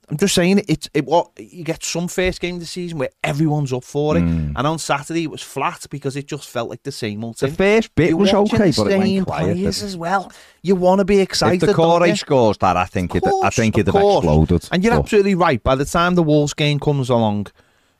I'm 0.09 0.17
just 0.19 0.37
saying 0.37 0.63
it's 0.69 0.89
it 0.95 1.05
what 1.05 1.31
you 1.37 1.65
get 1.65 1.83
some 1.83 2.07
first 2.07 2.41
game 2.41 2.55
of 2.55 2.61
the 2.61 2.67
season 2.67 2.99
where 2.99 3.09
everyone's 3.25 3.73
up 3.73 3.83
for 3.83 4.17
it, 4.17 4.23
Mm. 4.23 4.53
and 4.55 4.67
on 4.67 4.79
Saturday 4.79 5.25
it 5.25 5.31
was 5.33 5.43
flat 5.43 5.85
because 5.91 6.15
it 6.15 6.29
just 6.29 6.49
felt 6.49 6.71
like 6.71 6.85
the 6.85 6.93
same 6.93 7.25
old 7.25 7.37
thing. 7.39 7.51
The 7.51 7.57
first 7.57 7.93
bit 7.97 8.11
You're 8.11 8.19
was 8.19 8.33
okay, 8.33 8.71
but 8.77 8.87
it 8.93 8.99
went 8.99 9.27
quiet. 9.27 9.55
players 9.57 9.83
as 9.83 9.97
well. 9.97 10.31
You 10.63 10.77
want 10.77 11.01
to 11.01 11.05
be 11.05 11.19
excited. 11.19 11.69
If 11.69 11.75
Doucouré 11.77 12.17
scores 12.17 12.57
that, 12.59 12.77
I 12.77 12.85
think 12.85 13.17
it, 13.17 13.25
I 13.43 13.51
think 13.51 13.77
it'd 13.79 13.93
have 13.93 14.01
exploded. 14.03 14.69
And 14.71 14.85
you're 14.85 14.93
But- 14.95 15.01
absolutely 15.01 15.35
right. 15.35 15.61
By 15.63 15.75
the 15.75 15.85
time 15.85 16.15
the 16.15 16.23
Wolves 16.23 16.55
game 16.55 16.79
comes 16.79 17.11
along, 17.11 17.49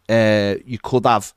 uh, 0.09 0.55
you 0.65 0.79
could 0.81 1.07
have 1.07 1.35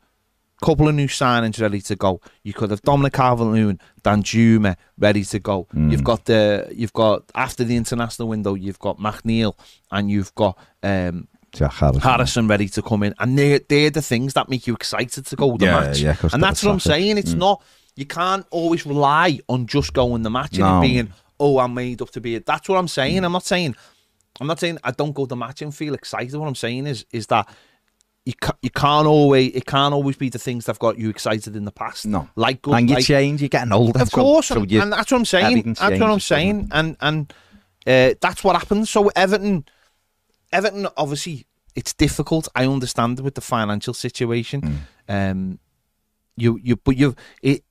couple 0.61 0.87
of 0.87 0.95
new 0.95 1.07
signings 1.07 1.61
ready 1.61 1.81
to 1.81 1.95
go. 1.95 2.21
You 2.43 2.53
could 2.53 2.71
have 2.71 2.81
Dominic 2.81 3.13
Calvert-Lewin, 3.13 3.79
Danjuma 4.03 4.75
ready 4.97 5.23
to 5.25 5.39
go. 5.39 5.67
Mm. 5.73 5.91
You've 5.91 6.03
got 6.03 6.25
the 6.25 6.67
you've 6.73 6.93
got 6.93 7.23
after 7.35 7.63
the 7.63 7.75
international 7.77 8.27
window, 8.27 8.55
you've 8.55 8.79
got 8.79 8.97
McNeil 8.97 9.53
and 9.91 10.09
you've 10.11 10.33
got 10.35 10.57
um, 10.83 11.27
Jack 11.51 11.73
Harrison. 11.73 12.01
Harrison 12.01 12.47
ready 12.47 12.67
to 12.69 12.81
come 12.81 13.03
in, 13.03 13.13
and 13.19 13.37
they're 13.37 13.59
they're 13.69 13.89
the 13.89 14.01
things 14.01 14.33
that 14.33 14.49
make 14.49 14.67
you 14.67 14.73
excited 14.75 15.25
to 15.25 15.35
go 15.35 15.57
the 15.57 15.65
Yeah, 15.65 15.79
match. 15.79 15.99
yeah, 15.99 16.15
and 16.33 16.43
that's 16.43 16.63
what 16.63 16.71
I'm 16.71 16.79
saying. 16.79 17.17
It's 17.17 17.33
Mm. 17.33 17.37
not 17.39 17.63
you 17.95 18.05
can't 18.05 18.45
always 18.51 18.85
rely 18.85 19.39
on 19.49 19.65
just 19.67 19.93
going 19.93 20.21
the 20.23 20.29
match 20.29 20.53
and 20.53 20.59
No. 20.59 20.79
it 20.79 20.81
being 20.81 21.13
oh 21.39 21.57
I'm 21.59 21.73
made 21.73 22.01
up 22.01 22.11
to 22.11 22.21
be 22.21 22.35
it. 22.35 22.45
That's 22.45 22.67
what 22.69 22.77
I'm 22.77 22.87
saying. 22.87 23.23
I'm 23.25 23.31
not 23.31 23.45
saying 23.45 23.75
I'm 24.39 24.47
not 24.47 24.59
saying 24.59 24.77
I 24.83 24.91
don't 24.91 25.13
go 25.13 25.25
the 25.25 25.35
match 25.35 25.61
and 25.61 25.75
feel 25.75 25.93
excited. 25.93 26.33
What 26.37 26.47
I'm 26.47 26.55
saying 26.55 26.87
is 26.87 27.05
is 27.11 27.27
that 27.27 27.49
you 28.29 28.35
ca- 28.39 28.57
you 28.61 28.69
can't 28.69 29.07
always 29.07 29.51
it 29.55 29.65
can't 29.65 29.93
always 29.93 30.15
be 30.15 30.29
the 30.29 30.37
things 30.37 30.65
that've 30.65 30.79
got 30.79 30.97
you 30.99 31.09
excited 31.09 31.55
in 31.55 31.65
the 31.65 31.71
past. 31.71 32.05
No. 32.05 32.29
like 32.35 32.61
good, 32.61 32.75
and 32.75 32.87
you 32.89 32.95
like, 32.95 33.05
change, 33.05 33.41
you're 33.41 33.49
getting 33.49 33.71
older. 33.73 33.99
of 33.99 34.11
course, 34.11 34.47
so 34.47 34.57
and, 34.61 34.71
you- 34.71 34.81
and 34.81 34.93
that's 34.93 35.11
what 35.11 35.17
I'm 35.17 35.25
saying. 35.25 35.73
That's 35.73 35.99
what 35.99 36.09
I'm 36.11 36.19
saying, 36.19 36.69
and 36.71 36.95
and 37.01 37.33
uh, 37.87 38.13
that's 38.21 38.43
what 38.43 38.55
happens. 38.55 38.89
So 38.89 39.07
Everton, 39.15 39.65
Everton, 40.51 40.87
obviously, 40.95 41.47
it's 41.75 41.93
difficult. 41.93 42.47
I 42.53 42.65
understand 42.67 43.19
with 43.19 43.33
the 43.35 43.41
financial 43.41 43.93
situation. 43.95 44.61
Mm. 45.09 45.31
Um, 45.31 45.59
you 46.37 46.59
you 46.63 46.75
but 46.75 46.95
you 46.97 47.15
it. 47.41 47.63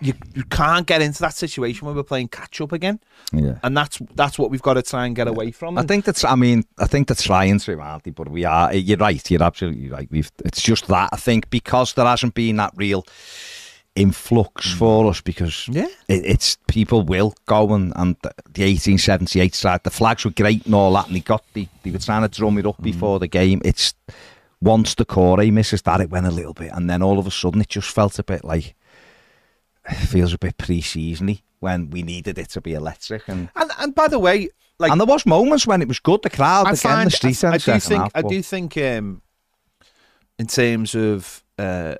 You, 0.00 0.12
you 0.34 0.44
can't 0.44 0.86
get 0.86 1.00
into 1.00 1.20
that 1.20 1.34
situation 1.34 1.86
where 1.86 1.94
we're 1.94 2.02
playing 2.02 2.28
catch 2.28 2.60
up 2.60 2.72
again, 2.72 3.00
yeah. 3.32 3.58
and 3.62 3.74
that's 3.74 3.98
that's 4.14 4.38
what 4.38 4.50
we've 4.50 4.60
got 4.60 4.74
to 4.74 4.82
try 4.82 5.06
and 5.06 5.16
get 5.16 5.26
away 5.26 5.52
from. 5.52 5.78
I 5.78 5.82
think 5.82 6.04
that's. 6.04 6.22
I 6.22 6.34
mean, 6.34 6.64
I 6.78 6.86
think 6.86 7.08
that's 7.08 7.22
trying 7.22 7.58
to, 7.60 7.80
aren't? 7.80 8.14
But 8.14 8.28
we 8.28 8.44
are. 8.44 8.74
You're 8.74 8.98
right. 8.98 9.30
You're 9.30 9.42
absolutely 9.42 9.88
right. 9.88 10.06
We've. 10.10 10.30
It's 10.44 10.60
just 10.60 10.88
that 10.88 11.08
I 11.12 11.16
think 11.16 11.48
because 11.48 11.94
there 11.94 12.04
hasn't 12.04 12.34
been 12.34 12.56
that 12.56 12.72
real 12.76 13.06
influx 13.96 14.68
mm. 14.68 14.78
for 14.78 15.08
us 15.08 15.20
because 15.22 15.68
yeah, 15.68 15.86
it, 16.06 16.24
it's 16.24 16.58
people 16.68 17.02
will 17.02 17.34
go 17.46 17.72
and, 17.72 17.92
and 17.96 18.14
the, 18.16 18.28
the 18.52 18.62
1878 18.62 19.54
side 19.54 19.82
the 19.82 19.90
flags 19.90 20.24
were 20.24 20.30
great 20.30 20.64
and 20.66 20.74
all 20.74 20.92
that 20.92 21.06
and 21.06 21.16
they 21.16 21.20
got 21.20 21.42
the, 21.54 21.66
they 21.82 21.90
were 21.90 21.98
trying 21.98 22.22
to 22.22 22.28
drum 22.28 22.58
it 22.58 22.66
up 22.66 22.76
mm. 22.78 22.84
before 22.84 23.18
the 23.18 23.26
game 23.26 23.60
it's 23.64 23.94
once 24.60 24.94
the 24.94 25.04
core 25.04 25.38
misses 25.38 25.82
that 25.82 26.00
it 26.00 26.10
went 26.10 26.26
a 26.26 26.30
little 26.30 26.52
bit 26.52 26.70
and 26.74 26.88
then 26.88 27.02
all 27.02 27.18
of 27.18 27.26
a 27.26 27.30
sudden 27.30 27.60
it 27.60 27.68
just 27.68 27.90
felt 27.90 28.18
a 28.18 28.22
bit 28.22 28.44
like 28.44 28.74
feels 29.94 30.32
a 30.32 30.38
bit 30.38 30.56
pre-seasony 30.58 31.42
when 31.60 31.90
we 31.90 32.02
needed 32.02 32.38
it 32.38 32.50
to 32.50 32.60
be 32.60 32.74
electric 32.74 33.26
and 33.28 33.48
and 33.56 33.70
and 33.78 33.94
by 33.94 34.08
the 34.08 34.18
way, 34.18 34.48
like 34.78 34.90
and 34.90 35.00
there 35.00 35.06
was 35.06 35.24
moments 35.26 35.66
when 35.66 35.82
it 35.82 35.88
was 35.88 36.00
good 36.00 36.22
the 36.22 36.30
crowd 36.30 36.66
I 36.66 36.70
again 36.70 36.76
find 36.76 37.06
the 37.06 37.10
street 37.10 37.44
I, 37.44 37.54
I 37.54 37.58
do 37.58 37.80
think 37.80 38.02
half, 38.02 38.12
I 38.14 38.22
do 38.22 38.42
think 38.42 38.76
um, 38.76 39.22
in 40.38 40.46
terms 40.46 40.94
of 40.94 41.42
uh, 41.58 41.94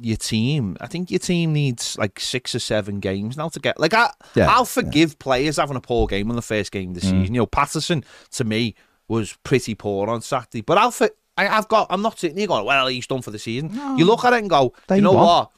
your 0.00 0.16
team, 0.16 0.76
I 0.80 0.86
think 0.86 1.10
your 1.10 1.18
team 1.18 1.52
needs 1.52 1.98
like 1.98 2.20
six 2.20 2.54
or 2.54 2.60
seven 2.60 3.00
games 3.00 3.36
now 3.36 3.48
to 3.48 3.58
get 3.58 3.80
like 3.80 3.92
I 3.94 4.10
Yeah, 4.34 4.48
I'll 4.48 4.64
forgive 4.64 5.18
players 5.18 5.56
having 5.56 5.76
a 5.76 5.80
poor 5.80 6.06
game 6.06 6.30
on 6.30 6.36
the 6.36 6.42
first 6.42 6.70
game 6.70 6.90
of 6.90 6.94
the 6.94 7.00
season. 7.00 7.34
You 7.34 7.40
know, 7.40 7.46
Patterson 7.46 8.04
to 8.32 8.44
me 8.44 8.76
was 9.08 9.36
pretty 9.42 9.74
poor 9.74 10.08
on 10.08 10.22
Saturday, 10.22 10.60
but 10.60 10.78
I'll 10.78 10.92
for, 10.92 11.10
I, 11.36 11.48
I've 11.48 11.66
got 11.66 11.88
I'm 11.90 12.02
not 12.02 12.20
sitting 12.20 12.38
here 12.38 12.46
going 12.46 12.64
well 12.64 12.86
he's 12.86 13.08
done 13.08 13.22
for 13.22 13.32
the 13.32 13.38
season. 13.40 13.70
You 13.98 14.04
look 14.04 14.24
at 14.24 14.32
it 14.32 14.38
and 14.38 14.48
go, 14.50 14.72
you 14.90 15.02
know 15.02 15.12
what? 15.26 15.50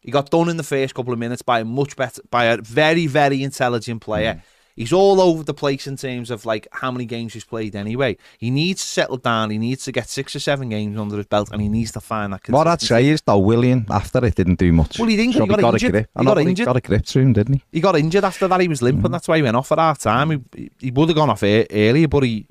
He 0.00 0.10
got 0.10 0.30
done 0.30 0.48
in 0.48 0.56
the 0.56 0.62
first 0.62 0.94
couple 0.94 1.12
of 1.12 1.18
minutes 1.18 1.42
by 1.42 1.60
a 1.60 1.64
much 1.64 1.94
better, 1.96 2.22
by 2.30 2.44
a 2.46 2.56
very, 2.60 3.06
very 3.06 3.42
intelligent 3.42 4.00
player. 4.00 4.34
Mm. 4.34 4.42
He's 4.76 4.94
all 4.94 5.20
over 5.20 5.42
the 5.42 5.52
place 5.52 5.86
in 5.86 5.96
terms 5.98 6.30
of 6.30 6.46
like 6.46 6.66
how 6.72 6.90
many 6.90 7.04
games 7.04 7.34
he's 7.34 7.44
played 7.44 7.76
anyway. 7.76 8.16
He 8.38 8.50
needs 8.50 8.80
to 8.80 8.88
settle 8.88 9.18
down. 9.18 9.50
He 9.50 9.58
needs 9.58 9.84
to 9.84 9.92
get 9.92 10.08
six 10.08 10.34
or 10.34 10.38
seven 10.40 10.70
games 10.70 10.96
under 10.98 11.18
his 11.18 11.26
belt, 11.26 11.50
and 11.52 11.60
he 11.60 11.68
needs 11.68 11.92
to 11.92 12.00
find 12.00 12.32
that. 12.32 12.48
what 12.48 12.66
I'd 12.66 12.80
say 12.80 13.06
is 13.08 13.20
though 13.20 13.38
Willian 13.40 13.84
after 13.90 14.24
it 14.24 14.36
didn't 14.36 14.58
do 14.58 14.72
much 14.72 14.98
Well, 14.98 15.08
he 15.08 15.16
didn't- 15.16 15.34
so 15.34 15.42
he 15.42 15.48
got 15.48 15.60
got 15.60 15.74
injured. 15.74 15.88
a 15.88 15.92
grip 15.92 16.10
He 16.18 16.24
got 16.24 16.38
injured. 16.38 16.66
got 16.66 16.76
a 16.76 16.80
grip 16.80 17.04
to 17.04 17.18
him 17.20 17.32
didn't 17.34 17.54
he 17.56 17.62
He 17.72 17.80
got 17.80 17.96
injured 17.96 18.24
after 18.24 18.48
that. 18.48 18.60
He 18.60 18.68
was 18.68 18.80
limping. 18.80 19.10
Mm. 19.10 19.12
That's 19.12 19.28
why 19.28 19.36
he 19.36 19.42
went 19.42 19.56
off 19.56 19.70
at 19.72 19.78
half 19.78 19.98
time. 19.98 20.30
He, 20.56 20.70
he 20.78 20.90
would 20.92 21.10
have 21.10 21.16
gone 21.16 21.28
off 21.28 21.42
earlier, 21.42 22.08
but 22.08 22.22
he. 22.22 22.46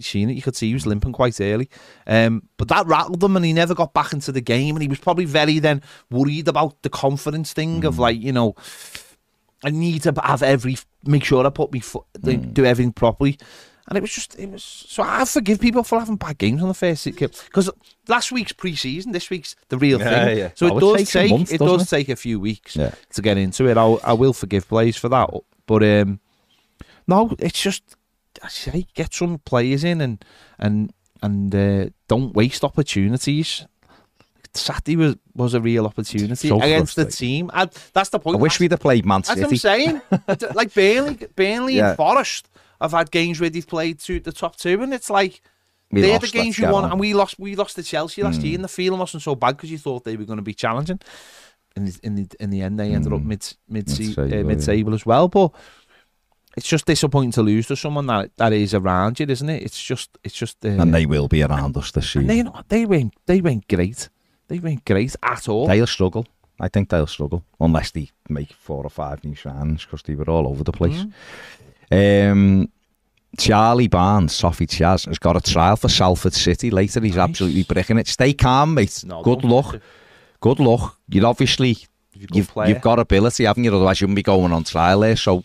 Seen 0.00 0.30
it. 0.30 0.34
You 0.34 0.42
could 0.42 0.56
see 0.56 0.68
he 0.68 0.74
was 0.74 0.86
limping 0.86 1.12
quite 1.12 1.40
early, 1.40 1.68
um, 2.06 2.48
but 2.56 2.68
that 2.68 2.86
rattled 2.86 3.22
him, 3.22 3.36
and 3.36 3.44
he 3.44 3.52
never 3.52 3.74
got 3.74 3.92
back 3.94 4.12
into 4.12 4.32
the 4.32 4.40
game. 4.40 4.76
And 4.76 4.82
he 4.82 4.88
was 4.88 4.98
probably 4.98 5.24
very 5.24 5.58
then 5.58 5.82
worried 6.10 6.48
about 6.48 6.82
the 6.82 6.90
confidence 6.90 7.52
thing 7.52 7.84
of 7.84 7.98
like 7.98 8.20
you 8.20 8.32
know, 8.32 8.54
I 9.64 9.70
need 9.70 10.02
to 10.02 10.14
have 10.22 10.42
every 10.42 10.76
make 11.04 11.24
sure 11.24 11.46
I 11.46 11.50
put 11.50 11.72
me 11.72 11.80
foot, 11.80 12.04
do 12.22 12.64
everything 12.64 12.92
properly. 12.92 13.38
And 13.88 13.96
it 13.96 14.00
was 14.00 14.12
just, 14.12 14.36
it 14.36 14.50
was. 14.50 14.64
So 14.64 15.04
I 15.04 15.24
forgive 15.24 15.60
people 15.60 15.84
for 15.84 16.00
having 16.00 16.16
bad 16.16 16.38
games 16.38 16.60
on 16.60 16.66
the 16.66 16.74
first 16.74 17.04
kick. 17.04 17.18
because 17.44 17.70
last 18.08 18.32
week's 18.32 18.50
pre-season, 18.52 19.12
this 19.12 19.30
week's 19.30 19.54
the 19.68 19.78
real 19.78 19.98
thing. 20.00 20.38
yeah. 20.38 20.50
So 20.56 20.68
Oh, 20.72 20.76
it 20.76 20.80
does 20.80 21.10
take 21.10 21.30
month, 21.30 21.52
it 21.52 21.58
does 21.58 21.82
it? 21.84 21.88
take 21.88 22.08
a 22.08 22.16
few 22.16 22.40
weeks 22.40 22.74
Yeah. 22.74 22.90
to 23.14 23.22
get 23.22 23.38
into 23.38 23.68
it. 23.68 23.76
I'll, 23.76 24.00
I 24.02 24.12
will 24.12 24.32
forgive 24.32 24.66
players 24.66 24.96
for 24.96 25.08
that, 25.10 25.30
but 25.66 25.84
um, 25.84 26.18
no, 27.06 27.36
it's 27.38 27.62
just 27.62 27.95
I 28.42 28.48
say 28.48 28.86
get 28.94 29.12
some 29.14 29.38
players 29.38 29.84
in 29.84 30.00
and 30.00 30.24
and 30.58 30.92
and 31.22 31.54
uh, 31.54 31.90
don't 32.08 32.34
waste 32.34 32.64
opportunities. 32.64 33.66
Saturday 34.54 34.96
was 34.96 35.16
was 35.34 35.52
a 35.54 35.60
real 35.60 35.84
opportunity 35.86 36.48
So 36.48 36.56
against 36.62 36.96
the 36.96 37.04
team. 37.04 37.50
I, 37.52 37.68
that's 37.92 38.08
the 38.08 38.18
point. 38.18 38.38
I 38.38 38.40
wish 38.40 38.58
we'd 38.58 38.70
have 38.70 38.80
played 38.80 39.04
Man 39.04 39.20
That's 39.20 39.38
what 39.40 39.50
I'm 39.50 39.56
saying. 39.56 40.00
Like 40.54 40.72
Burnley, 40.72 41.18
Burnley 41.36 41.76
Yeah. 41.76 41.88
and 41.88 41.96
Forest 41.96 42.48
have 42.80 42.92
had 42.92 43.10
games 43.10 43.38
where 43.40 43.50
they've 43.50 43.66
played 43.66 43.98
to 44.00 44.18
the 44.20 44.32
top 44.32 44.56
two, 44.56 44.82
and 44.82 44.94
it's 44.94 45.10
like 45.10 45.42
We 45.92 46.00
they're 46.00 46.18
the 46.18 46.28
games 46.28 46.58
you. 46.58 46.66
Hmm. 46.66 46.90
and 46.90 46.98
we 47.00 47.12
lost. 47.12 47.38
We 47.38 47.54
lost 47.54 47.76
to 47.76 47.82
Chelsea 47.82 48.22
last 48.22 48.40
year, 48.42 48.54
and 48.54 48.64
the 48.64 48.68
feeling 48.68 48.98
wasn't 48.98 49.22
so 49.22 49.34
bad 49.34 49.56
because 49.56 49.70
you 49.70 49.78
thought 49.78 50.04
they 50.04 50.16
were 50.16 50.24
going 50.24 50.38
to 50.38 50.42
be 50.42 50.54
challenging. 50.54 51.00
In 51.76 51.84
the 51.84 51.98
in 52.02 52.14
the 52.14 52.26
in 52.40 52.48
the 52.50 52.62
end, 52.62 52.78
they 52.80 52.92
ended 52.92 53.12
up 53.12 53.20
mid 53.22 53.42
mid 53.68 53.86
Mid-table, 53.88 54.22
uh, 54.22 54.40
Hmm. 54.42 54.46
mid 54.48 54.62
table 54.62 54.94
as 54.94 55.04
well. 55.04 55.28
But 55.28 55.52
it's 56.56 56.66
just 56.66 56.86
disappointing 56.86 57.32
to 57.32 57.42
lose 57.42 57.66
to 57.68 57.76
someone 57.76 58.06
that 58.06 58.30
that 58.36 58.52
is 58.52 58.74
around 58.74 59.20
you, 59.20 59.26
isn't 59.28 59.48
it? 59.48 59.62
It's 59.62 59.82
just 59.82 60.16
it's 60.24 60.34
just 60.34 60.64
uh, 60.64 60.68
and 60.68 60.94
they 60.94 61.06
will 61.06 61.28
be 61.28 61.42
around 61.42 61.76
us 61.76 61.90
this 61.92 62.10
season 62.10 62.26
they 62.26 62.44
they 62.68 62.86
went 62.86 63.14
they 63.26 63.40
went 63.40 63.68
great. 63.68 64.08
They 64.48 64.58
went 64.60 64.84
great 64.84 65.14
at 65.22 65.48
all. 65.48 65.66
They'll 65.66 65.86
struggle. 65.86 66.26
I 66.58 66.68
think 66.68 66.88
they'll 66.88 67.06
struggle 67.06 67.44
unless 67.60 67.90
they 67.90 68.10
make 68.28 68.52
four 68.52 68.82
or 68.84 68.90
five 68.90 69.22
new 69.24 69.34
signings 69.34 69.80
because 69.80 70.02
they 70.02 70.14
were 70.14 70.30
all 70.30 70.48
over 70.48 70.64
the 70.64 70.72
place. 70.72 71.04
Mm. 71.90 72.32
Um, 72.32 72.72
Charlie 73.38 73.88
Barnes, 73.88 74.34
Sophie 74.34 74.66
Chaz, 74.66 75.06
has 75.06 75.18
got 75.18 75.36
a 75.36 75.40
trial 75.40 75.76
for 75.76 75.88
Salford 75.88 76.32
City 76.32 76.70
later. 76.70 77.00
He's 77.00 77.16
Nice. 77.16 77.28
absolutely 77.28 77.64
bricking 77.64 77.98
it. 77.98 78.08
Stay 78.08 78.32
calm, 78.32 78.74
mate. 78.74 79.04
No, 79.06 79.22
Good 79.22 79.44
luck. 79.44 79.80
Good 80.40 80.58
luck. 80.60 80.98
You're 81.08 81.26
obviously 81.26 81.76
You're 82.14 82.24
a 82.24 82.26
good 82.28 82.36
you've 82.36 82.68
you've 82.68 82.80
got 82.80 82.98
ability, 82.98 83.44
haven't 83.44 83.64
you? 83.64 83.74
Otherwise, 83.74 84.00
you 84.00 84.06
wouldn't 84.06 84.16
be 84.16 84.22
going 84.22 84.52
on 84.52 84.64
trial 84.64 85.00
there. 85.00 85.16
So 85.16 85.44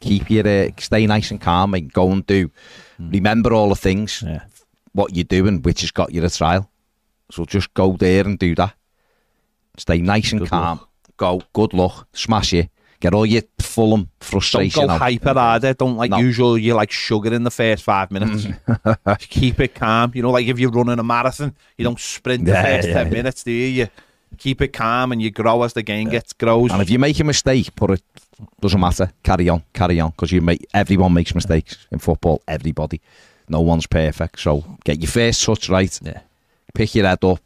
keep 0.00 0.30
your 0.30 0.46
uh, 0.46 0.68
stay 0.78 1.06
nice 1.06 1.30
and 1.30 1.40
calm 1.40 1.74
and 1.74 1.92
go 1.92 2.10
and 2.10 2.26
do. 2.26 2.50
Remember 2.98 3.52
all 3.52 3.68
the 3.70 3.74
things. 3.76 4.22
Yeah. 4.26 4.40
what 4.92 5.14
you're 5.14 5.24
doing, 5.24 5.60
which 5.62 5.82
has 5.82 5.90
got 5.90 6.12
you 6.14 6.24
a 6.24 6.30
trial. 6.30 6.70
So 7.30 7.44
just 7.44 7.72
go 7.74 7.96
there 7.96 8.24
and 8.24 8.38
do 8.38 8.54
that. 8.54 8.74
Stay 9.76 9.98
nice 9.98 10.32
and 10.32 10.40
Good 10.40 10.50
calm. 10.50 10.80
Go. 11.16 11.42
Good 11.52 11.74
luck. 11.74 12.08
Smash 12.14 12.54
it. 12.54 12.70
Get 12.98 13.12
all 13.12 13.26
your 13.26 13.42
Fulham 13.60 14.00
Don't 14.04 14.10
frustration 14.20 14.86
go 14.86 14.90
out. 14.92 15.00
hyper 15.02 15.36
either. 15.38 15.74
Don't 15.74 15.96
like 15.96 16.10
No. 16.10 16.16
usual. 16.18 16.56
You 16.56 16.72
like 16.74 16.90
sugar 16.90 17.34
in 17.34 17.42
the 17.44 17.50
first 17.50 17.82
five 17.82 18.10
minutes. 18.10 18.46
keep 19.18 19.60
it 19.60 19.74
calm. 19.74 20.12
You 20.14 20.22
know, 20.22 20.30
like 20.30 20.46
if 20.46 20.58
you're 20.58 20.70
running 20.70 20.98
a 20.98 21.02
marathon, 21.02 21.54
you 21.76 21.84
don't 21.84 22.00
sprint 22.00 22.46
the 22.46 22.52
Yeah, 22.52 22.62
first 22.64 22.88
yeah, 22.88 22.94
ten 22.94 23.10
minutes, 23.12 23.42
do 23.44 23.50
you? 23.52 23.66
You 23.82 23.88
keep 24.38 24.62
it 24.62 24.68
calm 24.72 25.12
and 25.12 25.20
you 25.20 25.30
grow 25.30 25.62
as 25.62 25.74
the 25.74 25.82
game 25.82 26.08
gets 26.08 26.32
grows. 26.32 26.70
And 26.72 26.80
if 26.80 26.88
you 26.88 26.98
make 26.98 27.20
a 27.20 27.24
mistake, 27.24 27.74
put 27.76 27.90
it 27.90 28.02
doesn't 28.60 28.80
matter. 28.80 29.10
Carry 29.22 29.48
on, 29.48 29.62
carry 29.72 30.00
on, 30.00 30.10
because 30.10 30.32
you 30.32 30.40
make 30.40 30.66
everyone 30.74 31.12
makes 31.12 31.34
mistakes 31.34 31.86
in 31.90 31.98
football. 31.98 32.42
Everybody, 32.46 33.00
no 33.48 33.60
one's 33.60 33.86
perfect. 33.86 34.38
So 34.40 34.64
get 34.84 35.00
your 35.00 35.10
first 35.10 35.44
touch 35.44 35.68
right. 35.68 35.98
Yeah. 36.02 36.20
Pick 36.74 36.94
your 36.94 37.06
head 37.06 37.24
up. 37.24 37.40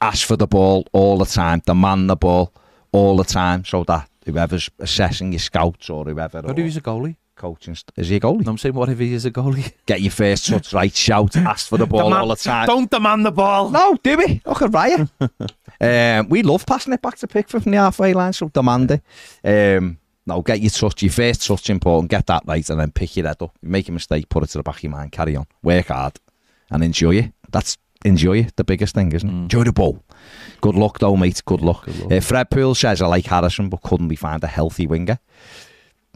Ask 0.00 0.26
for 0.26 0.36
the 0.36 0.46
ball 0.46 0.86
all 0.92 1.18
the 1.18 1.26
time. 1.26 1.60
Demand 1.66 2.08
the 2.08 2.16
ball 2.16 2.52
all 2.92 3.16
the 3.16 3.24
time, 3.24 3.64
so 3.64 3.84
that 3.84 4.08
whoever's 4.24 4.70
assessing 4.78 5.32
your 5.32 5.40
scouts 5.40 5.90
or 5.90 6.04
whoever 6.04 6.40
What 6.40 6.56
or 6.56 6.60
if 6.60 6.64
he's 6.64 6.76
a 6.76 6.80
goalie? 6.80 7.16
coaching 7.36 7.74
st- 7.74 7.90
is 7.96 8.08
he 8.08 8.16
a 8.16 8.20
goalie? 8.20 8.44
No, 8.44 8.52
I'm 8.52 8.58
saying, 8.58 8.76
what 8.76 8.88
if 8.88 8.98
he 9.00 9.12
is 9.12 9.26
a 9.26 9.30
goalie? 9.32 9.72
Get 9.86 10.00
your 10.00 10.12
first 10.12 10.46
touch 10.46 10.72
right. 10.72 10.94
Shout. 10.94 11.36
Ask 11.36 11.68
for 11.68 11.76
the 11.76 11.86
ball 11.86 12.04
Demand- 12.04 12.22
all 12.22 12.28
the 12.28 12.36
time. 12.36 12.66
Don't 12.66 12.88
demand 12.88 13.26
the 13.26 13.32
ball. 13.32 13.68
No, 13.70 13.98
do 14.02 14.16
we? 14.16 14.40
Look 14.46 14.62
at 14.62 14.72
Ryan. 14.72 15.10
um, 15.80 16.28
we 16.28 16.42
love 16.42 16.64
passing 16.64 16.92
it 16.92 17.02
back 17.02 17.16
to 17.18 17.26
Pickford 17.26 17.64
from 17.64 17.72
the 17.72 17.78
halfway 17.78 18.14
line, 18.14 18.32
so 18.32 18.48
demand 18.48 18.92
it. 19.44 19.78
Um, 19.78 19.98
No, 20.26 20.40
get 20.40 20.60
your 20.60 20.70
touch, 20.70 21.02
your 21.02 21.12
first 21.12 21.46
touch 21.46 21.68
important, 21.68 22.10
get 22.10 22.26
that 22.26 22.44
right, 22.46 22.68
and 22.70 22.80
then 22.80 22.90
pick 22.90 23.16
your 23.16 23.26
head 23.26 23.42
up. 23.42 23.56
You 23.60 23.68
make 23.68 23.88
a 23.88 23.92
mistake, 23.92 24.28
put 24.28 24.42
it 24.42 24.46
to 24.48 24.58
the 24.58 24.62
back 24.62 24.76
of 24.76 24.82
your 24.82 24.92
mind, 24.92 25.12
carry 25.12 25.36
on, 25.36 25.46
work 25.62 25.88
hard, 25.88 26.18
and 26.70 26.82
enjoy 26.82 27.16
it. 27.16 27.32
That's 27.50 27.76
enjoy 28.04 28.38
it, 28.38 28.56
the 28.56 28.64
biggest 28.64 28.94
thing, 28.94 29.12
isn't 29.12 29.28
it? 29.28 29.32
Mm. 29.32 29.42
Enjoy 29.44 29.64
the 29.64 29.72
ball. 29.72 30.02
Good 30.60 30.76
luck, 30.76 30.98
though, 30.98 31.16
mate. 31.16 31.42
Good 31.44 31.60
luck. 31.60 31.84
Good 31.84 31.98
luck. 32.00 32.12
Uh, 32.12 32.20
Fred 32.20 32.50
Poole 32.50 32.74
says, 32.74 33.02
I 33.02 33.06
like 33.06 33.26
Harrison, 33.26 33.68
but 33.68 33.82
couldn't 33.82 34.08
we 34.08 34.16
find 34.16 34.42
a 34.44 34.46
healthy 34.48 34.86
winger? 34.86 35.18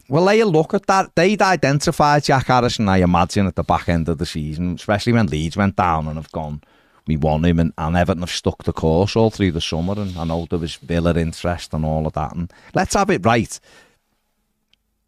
Well, 0.07 0.25
they 0.25 0.43
look 0.43 0.73
at 0.73 0.87
that. 0.87 1.15
They'd 1.15 1.41
identified 1.41 2.23
Jack 2.23 2.47
Harrison, 2.47 2.89
I 2.89 2.97
imagine, 2.97 3.45
at 3.45 3.55
the 3.55 3.63
back 3.63 3.89
end 3.89 4.09
of 4.09 4.17
the 4.17 4.25
season, 4.25 4.73
especially 4.73 5.13
when 5.13 5.27
Leeds 5.27 5.55
went 5.55 5.75
down 5.75 6.07
and 6.07 6.15
have 6.15 6.31
gone, 6.31 6.61
we 7.05 7.15
won 7.15 7.45
him, 7.45 7.59
and, 7.59 7.73
and 7.77 7.95
Everton 7.95 8.23
have 8.23 8.31
stuck 8.31 8.63
the 8.63 8.73
course 8.73 9.15
all 9.15 9.29
through 9.29 9.51
the 9.51 9.61
summer. 9.61 9.93
And 9.93 10.17
I 10.17 10.23
know 10.23 10.47
there 10.49 10.57
was 10.57 10.75
Villa 10.75 11.15
interest 11.15 11.73
and 11.73 11.85
all 11.85 12.07
of 12.07 12.13
that. 12.13 12.35
And 12.35 12.51
let's 12.73 12.95
have 12.95 13.11
it 13.11 13.23
right. 13.23 13.59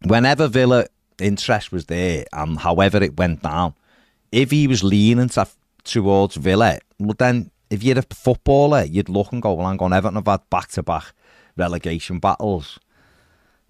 Whenever 0.04 0.48
Villa 0.48 0.86
interest 1.18 1.72
was 1.72 1.86
there, 1.86 2.24
and 2.32 2.58
however 2.58 3.02
it 3.02 3.16
went 3.16 3.42
down, 3.42 3.74
if 4.30 4.50
he 4.50 4.66
was 4.66 4.82
leaning 4.82 5.28
to, 5.30 5.46
towards 5.84 6.36
Villa, 6.36 6.78
well, 6.98 7.14
then 7.18 7.50
if 7.70 7.82
you're 7.82 7.98
a 7.98 8.02
footballer, 8.02 8.84
you'd 8.84 9.08
look 9.08 9.32
and 9.32 9.42
go, 9.42 9.52
well, 9.54 9.66
I'm 9.66 9.76
going 9.76 9.92
Everton 9.92 10.16
have 10.16 10.26
had 10.26 10.50
back 10.50 10.68
to 10.68 10.82
back 10.82 11.12
relegation 11.56 12.18
battles. 12.18 12.78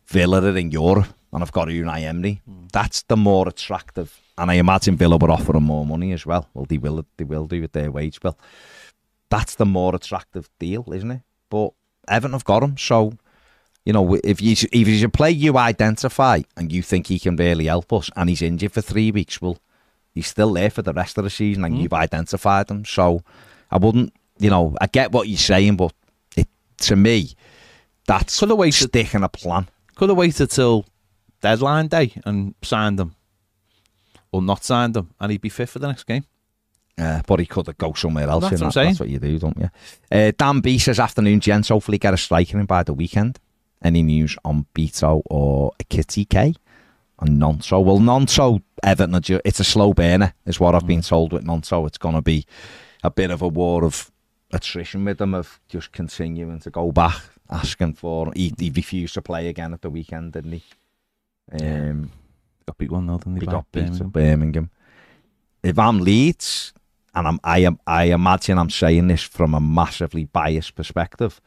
Villa 0.07 0.43
are 0.43 0.57
in 0.57 0.71
Europe, 0.71 1.09
and 1.33 1.43
I've 1.43 1.53
got 1.53 1.69
Unai 1.69 2.03
Emery. 2.03 2.43
Hmm. 2.45 2.67
That's 2.73 3.03
the 3.03 3.17
more 3.17 3.49
attractive. 3.49 4.21
And 4.39 4.51
I 4.51 4.55
imagine 4.55 4.97
Villa 4.97 5.17
were 5.17 5.31
offering 5.31 5.63
more 5.63 5.87
money 5.87 6.13
as 6.13 6.27
well. 6.27 6.49
Well, 6.55 6.65
they 6.65 6.79
will, 6.79 7.05
they 7.17 7.25
will 7.25 7.47
do 7.47 7.61
with 7.61 7.73
their 7.73 7.91
wage 7.91 8.21
bill. 8.21 8.39
That's 9.29 9.55
the 9.55 9.67
more 9.67 9.95
attractive 9.95 10.49
deal, 10.59 10.85
isn't 10.93 11.11
it? 11.11 11.23
But 11.49 11.73
Everton 12.09 12.33
have 12.33 12.45
got 12.45 12.63
him, 12.63 12.77
so 12.77 13.13
you 13.85 13.93
know 13.93 14.15
if 14.25 14.41
you 14.41 14.53
if 14.53 14.87
he's 14.87 15.03
a 15.03 15.09
player 15.09 15.33
you 15.33 15.57
identify 15.59 16.43
and 16.57 16.71
you 16.73 16.83
think 16.83 17.07
he 17.09 17.19
can 17.19 17.37
really 17.37 17.67
help 17.67 17.93
us, 17.93 18.11
and 18.17 18.29
he's 18.29 18.43
injured 18.43 18.73
for 18.73 18.81
three 18.81 19.11
weeks, 19.11 19.41
well, 19.43 19.59
he's 20.15 20.27
still 20.29 20.53
there 20.53 20.71
for 20.71 20.83
the 20.83 20.93
rest 20.93 21.19
of 21.19 21.25
the 21.25 21.31
season, 21.31 21.65
and 21.65 21.75
Mm. 21.75 21.83
you've 21.83 21.93
identified 21.93 22.71
him. 22.71 22.85
So 22.85 23.23
I 23.71 23.79
wouldn't, 23.79 24.13
you 24.39 24.51
know, 24.51 24.77
I 24.81 24.87
get 24.87 25.13
what 25.13 25.29
you're 25.29 25.39
saying, 25.39 25.77
but 25.77 25.93
it 26.37 26.49
to 26.79 26.97
me, 26.97 27.33
that's 28.07 28.39
Could 28.39 28.51
have 28.51 28.59
waited. 28.59 28.89
sticking 28.89 29.23
a 29.23 29.29
plan. 29.29 29.69
Could 29.95 30.09
have 30.11 30.19
waited 30.19 30.51
till 30.51 30.85
deadline 31.41 31.89
day 31.89 32.13
and 32.25 32.55
signed 32.63 32.99
them, 32.99 33.15
or 34.31 34.43
not 34.43 34.65
signed 34.65 34.95
them, 34.95 35.11
and 35.21 35.33
he'd 35.33 35.41
be 35.41 35.49
fit 35.49 35.69
for 35.69 35.79
the 35.79 35.89
next 35.89 36.05
game. 36.05 36.25
Uh, 36.99 37.23
but 37.27 37.41
he 37.41 37.47
could 37.47 37.67
have 37.67 37.79
go 37.79 37.93
somewhere 37.95 38.29
else. 38.29 38.43
That's 38.43 38.61
what 38.61 38.63
I'm 38.63 38.71
that- 38.71 38.85
That's 38.91 39.01
what 39.01 39.09
you 39.09 39.19
do, 39.19 39.39
don't 39.39 39.57
you? 39.59 39.71
Uh, 40.11 40.31
Dan 40.37 40.61
B 40.61 40.79
says, 40.79 41.01
afternoon, 41.01 41.41
gents. 41.41 41.71
Hopefully 41.71 41.99
get 41.99 42.13
a 42.15 42.19
striker 42.19 42.59
in 42.61 42.67
by 42.67 42.83
the 42.83 42.93
weekend. 42.93 43.39
Any 43.83 44.03
news 44.03 44.37
on 44.45 44.67
Beto 44.75 45.23
or 45.27 45.73
Kitty 45.89 46.25
K? 46.25 46.55
And 47.21 47.41
Nonso. 47.41 47.83
Well, 47.85 47.99
Nonso, 47.99 48.63
Everton, 48.83 49.41
it's 49.45 49.61
a 49.61 49.65
slow 49.65 49.93
burner, 49.95 50.35
is 50.47 50.59
what 50.59 50.75
I've 50.75 50.87
been 50.87 51.03
told 51.03 51.33
with 51.33 51.45
Nonso. 51.45 51.87
It's 51.87 51.99
going 51.99 52.15
to 52.17 52.23
be 52.23 52.45
a 53.05 53.11
bit 53.11 53.31
of 53.31 53.43
a 53.43 53.49
war 53.49 53.85
of 53.85 54.11
attrition 54.53 55.05
with 55.05 55.19
them, 55.19 55.35
of 55.35 55.61
just 55.69 55.93
continuing 55.93 56.59
to 56.61 56.71
go 56.71 56.91
back, 56.93 57.21
asking 57.51 57.95
for. 57.95 58.33
He, 58.35 58.53
he 58.59 58.71
refused 58.71 59.15
to 59.15 59.23
play 59.23 59.49
again 59.49 59.73
at 59.73 59.83
the 59.83 59.91
weekend, 59.91 60.33
didn't 60.33 60.53
he? 60.53 60.63
Um, 61.61 62.11
Got 62.67 62.79
beat 62.79 62.91
one 62.93 63.07
0 63.07 63.19
didn't 63.19 63.35
he 63.37 63.41
he? 63.41 63.47
got 63.47 63.71
beat 63.73 63.83
Birmingham? 63.87 64.09
Birmingham. 64.11 64.71
If 65.63 65.79
I'm 65.79 66.01
Leeds, 66.01 66.73
and 67.15 67.29
I'm, 67.29 67.41
I 67.45 67.61
am, 67.61 67.79
I 67.87 68.05
imagine 68.05 68.59
I'm 68.59 68.71
saying 68.71 69.09
this 69.09 69.23
from 69.23 69.55
a 69.55 69.61
massively 69.61 70.25
biased 70.25 70.75
perspective, 70.75 71.41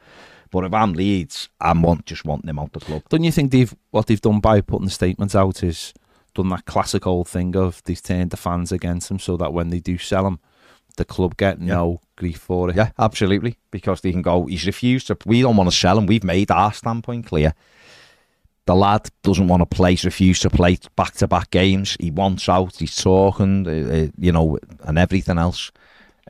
but 0.55 0.65
if 0.65 0.73
I'm 0.73 0.93
Leeds, 0.93 1.49
I 1.59 1.73
want 1.73 2.05
just 2.05 2.25
want 2.25 2.45
them 2.45 2.57
out 2.59 2.71
the 2.73 2.79
club. 2.79 3.03
Don't 3.09 3.23
you 3.23 3.31
think 3.31 3.51
they've 3.51 3.73
what 3.91 4.07
they've 4.07 4.21
done 4.21 4.39
by 4.39 4.61
putting 4.61 4.85
the 4.85 4.91
statements 4.91 5.35
out 5.35 5.61
is 5.63 5.93
done 6.33 6.49
that 6.49 6.65
classic 6.65 7.05
old 7.05 7.27
thing 7.27 7.55
of 7.55 7.81
they've 7.83 8.01
turned 8.01 8.31
the 8.31 8.37
fans 8.37 8.71
against 8.71 9.07
them 9.09 9.19
so 9.19 9.37
that 9.37 9.53
when 9.53 9.69
they 9.69 9.79
do 9.79 9.97
sell 9.97 10.23
them, 10.23 10.39
the 10.97 11.05
club 11.05 11.35
get 11.37 11.59
Yeah. 11.59 11.75
no 11.75 12.01
grief 12.15 12.37
for 12.37 12.69
it. 12.69 12.75
Yeah, 12.75 12.91
absolutely, 12.97 13.57
because 13.71 14.01
they 14.01 14.11
can 14.11 14.21
go. 14.21 14.45
He's 14.45 14.65
refused 14.65 15.07
to. 15.07 15.17
We 15.25 15.41
don't 15.41 15.57
want 15.57 15.69
to 15.69 15.75
sell 15.75 15.97
him. 15.97 16.05
We've 16.05 16.23
made 16.23 16.51
our 16.51 16.71
standpoint 16.73 17.25
clear. 17.27 17.53
The 18.65 18.75
lad 18.75 19.09
doesn't 19.23 19.47
want 19.47 19.61
to 19.61 19.65
play. 19.77 19.91
He's 19.91 20.05
refused 20.05 20.41
to 20.41 20.49
play 20.49 20.77
back 20.95 21.13
to 21.15 21.27
back 21.27 21.51
games. 21.51 21.95
He 21.99 22.09
wants 22.11 22.49
out. 22.49 22.77
He's 22.77 22.95
talking, 22.95 23.67
uh, 23.67 23.93
uh, 23.95 24.07
you 24.17 24.31
know, 24.31 24.57
and 24.83 24.97
everything 24.97 25.37
else. 25.37 25.71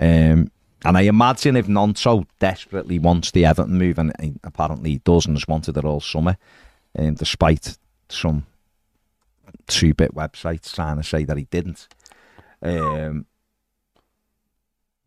Um, 0.02 0.52
and 0.84 0.98
I 0.98 1.02
imagine 1.02 1.56
if 1.56 1.68
Nonso 1.68 2.26
desperately 2.40 3.00
wants 3.00 3.32
the 3.32 3.46
Everton 3.46 3.78
move, 3.78 3.98
and 3.98 4.14
he 4.20 4.34
apparently 4.44 4.92
he 4.92 4.98
does, 5.00 5.26
and 5.26 5.36
has 5.36 5.48
wanted 5.48 5.78
it 5.78 5.86
all 5.86 6.02
summer, 6.02 6.38
um, 6.98 7.16
despite 7.16 7.78
some 8.10 8.46
two-bit 9.68 10.14
websites 10.14 10.74
trying 10.74 10.98
to 10.98 11.04
say 11.04 11.24
that 11.24 11.38
he 11.38 11.46
didn't. 11.46 11.88
Um, 12.62 13.26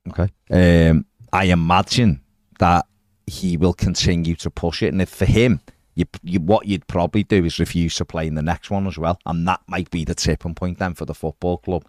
okay. 0.08 0.28
Um, 0.50 1.06
I 1.32 1.44
imagine 1.44 2.22
that 2.58 2.86
he 3.26 3.56
will 3.56 3.74
continue 3.74 4.34
to 4.36 4.50
push 4.50 4.82
it, 4.82 4.92
and 4.92 5.02
if 5.02 5.10
for 5.10 5.26
him, 5.26 5.60
you, 5.94 6.06
you 6.22 6.40
what 6.40 6.66
you'd 6.66 6.86
probably 6.86 7.24
do 7.24 7.44
is 7.44 7.58
refuse 7.58 7.96
to 7.96 8.04
play 8.04 8.26
in 8.26 8.34
the 8.34 8.42
next 8.42 8.70
one 8.70 8.86
as 8.86 8.96
well, 8.96 9.18
and 9.26 9.46
that 9.46 9.60
might 9.66 9.90
be 9.90 10.04
the 10.04 10.14
tipping 10.14 10.54
point 10.54 10.78
then 10.78 10.94
for 10.94 11.04
the 11.04 11.14
football 11.14 11.58
club 11.58 11.84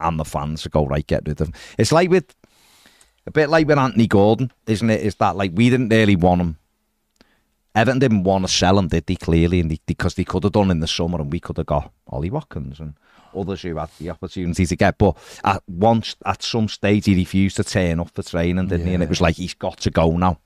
and 0.00 0.18
the 0.18 0.24
fans 0.24 0.62
to 0.62 0.68
go 0.68 0.86
right, 0.86 1.06
get 1.06 1.26
rid 1.26 1.40
of 1.40 1.48
him. 1.48 1.54
It's 1.76 1.92
like 1.92 2.08
with 2.10 2.34
a 3.28 3.30
bit 3.30 3.50
like 3.50 3.66
with 3.66 3.78
Anthony 3.78 4.06
Gordon, 4.06 4.50
isn't 4.66 4.90
it? 4.90 5.02
Is 5.02 5.14
that 5.16 5.36
like 5.36 5.52
we 5.54 5.70
didn't 5.70 5.90
really 5.90 6.16
want 6.16 6.40
him. 6.40 6.58
Everton 7.74 7.98
didn't 8.00 8.24
want 8.24 8.44
to 8.46 8.52
sell 8.52 8.78
him, 8.78 8.88
did 8.88 9.06
they? 9.06 9.14
Clearly, 9.14 9.60
and 9.60 9.70
they, 9.70 9.78
because 9.86 10.14
they 10.14 10.24
could 10.24 10.42
have 10.42 10.52
done 10.52 10.70
in 10.70 10.80
the 10.80 10.86
summer, 10.86 11.20
and 11.20 11.30
we 11.30 11.38
could 11.38 11.58
have 11.58 11.66
got 11.66 11.92
Ollie 12.08 12.30
Watkins 12.30 12.80
and 12.80 12.94
others 13.36 13.62
who 13.62 13.76
had 13.76 13.90
the 14.00 14.10
opportunity 14.10 14.66
to 14.66 14.74
get. 14.74 14.98
But 14.98 15.16
at 15.44 15.62
once, 15.68 16.16
at 16.24 16.42
some 16.42 16.68
stage, 16.68 17.04
he 17.04 17.14
refused 17.14 17.56
to 17.56 17.64
turn 17.64 18.00
up 18.00 18.10
for 18.10 18.22
training, 18.22 18.68
didn't 18.68 18.86
he? 18.86 18.94
And 18.94 19.02
it 19.02 19.08
was 19.08 19.20
like 19.20 19.36
he's 19.36 19.54
got 19.54 19.78
to 19.80 19.90
go 19.90 20.16
now. 20.16 20.40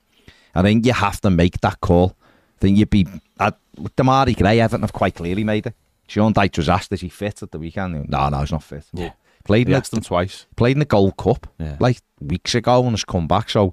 I 0.54 0.62
think 0.62 0.84
you 0.84 0.92
have 0.92 1.20
to 1.22 1.30
make 1.30 1.60
that 1.60 1.80
call. 1.80 2.16
I 2.58 2.60
think 2.60 2.76
you'd 2.76 2.90
be 2.90 3.06
at, 3.38 3.56
with 3.78 3.96
Demarai 3.96 4.36
Gray. 4.36 4.60
Everton 4.60 4.82
have 4.82 4.92
quite 4.92 5.14
clearly 5.14 5.44
made 5.44 5.66
it. 5.66 5.74
Sean 6.08 6.34
Dyche 6.34 6.58
was 6.58 6.68
asked, 6.68 6.92
"Is 6.92 7.00
he 7.00 7.08
fit 7.08 7.42
at 7.42 7.52
the 7.52 7.58
weekend?" 7.58 8.08
No, 8.10 8.28
no, 8.28 8.40
he's 8.40 8.52
not 8.52 8.64
fit. 8.64 8.84
Yeah. 8.92 9.12
Played 9.44 9.68
in, 9.68 9.74
asked 9.74 9.90
them 9.92 10.02
twice. 10.02 10.46
played 10.56 10.72
in 10.76 10.78
the 10.80 10.84
Gold 10.84 11.16
Cup 11.16 11.46
Yeah. 11.58 11.76
like 11.80 11.98
weeks 12.20 12.54
ago 12.54 12.82
and 12.82 12.92
has 12.92 13.04
come 13.04 13.26
back. 13.26 13.50
So 13.50 13.72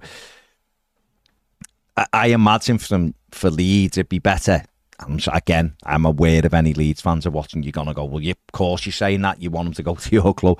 I, 1.97 2.05
I 2.13 2.27
imagine 2.27 2.77
from 2.77 3.13
for 3.31 3.49
Leeds 3.49 3.97
it'd 3.97 4.09
be 4.09 4.19
better. 4.19 4.63
I'm, 5.01 5.17
again, 5.31 5.75
I'm 5.85 6.05
aware 6.05 6.45
of 6.45 6.53
any 6.53 6.73
Leeds 6.73 6.99
fans 7.01 7.25
are 7.25 7.31
watching. 7.31 7.63
You're 7.63 7.71
gonna 7.71 7.93
go, 7.93 8.03
well, 8.05 8.21
you, 8.21 8.31
of 8.31 8.51
course 8.51 8.85
you're 8.85 8.93
saying 8.93 9.21
that 9.21 9.41
you 9.41 9.49
want 9.49 9.67
them 9.67 9.73
to 9.75 9.83
go 9.83 9.95
to 10.03 10.09
your 10.11 10.33
club. 10.33 10.59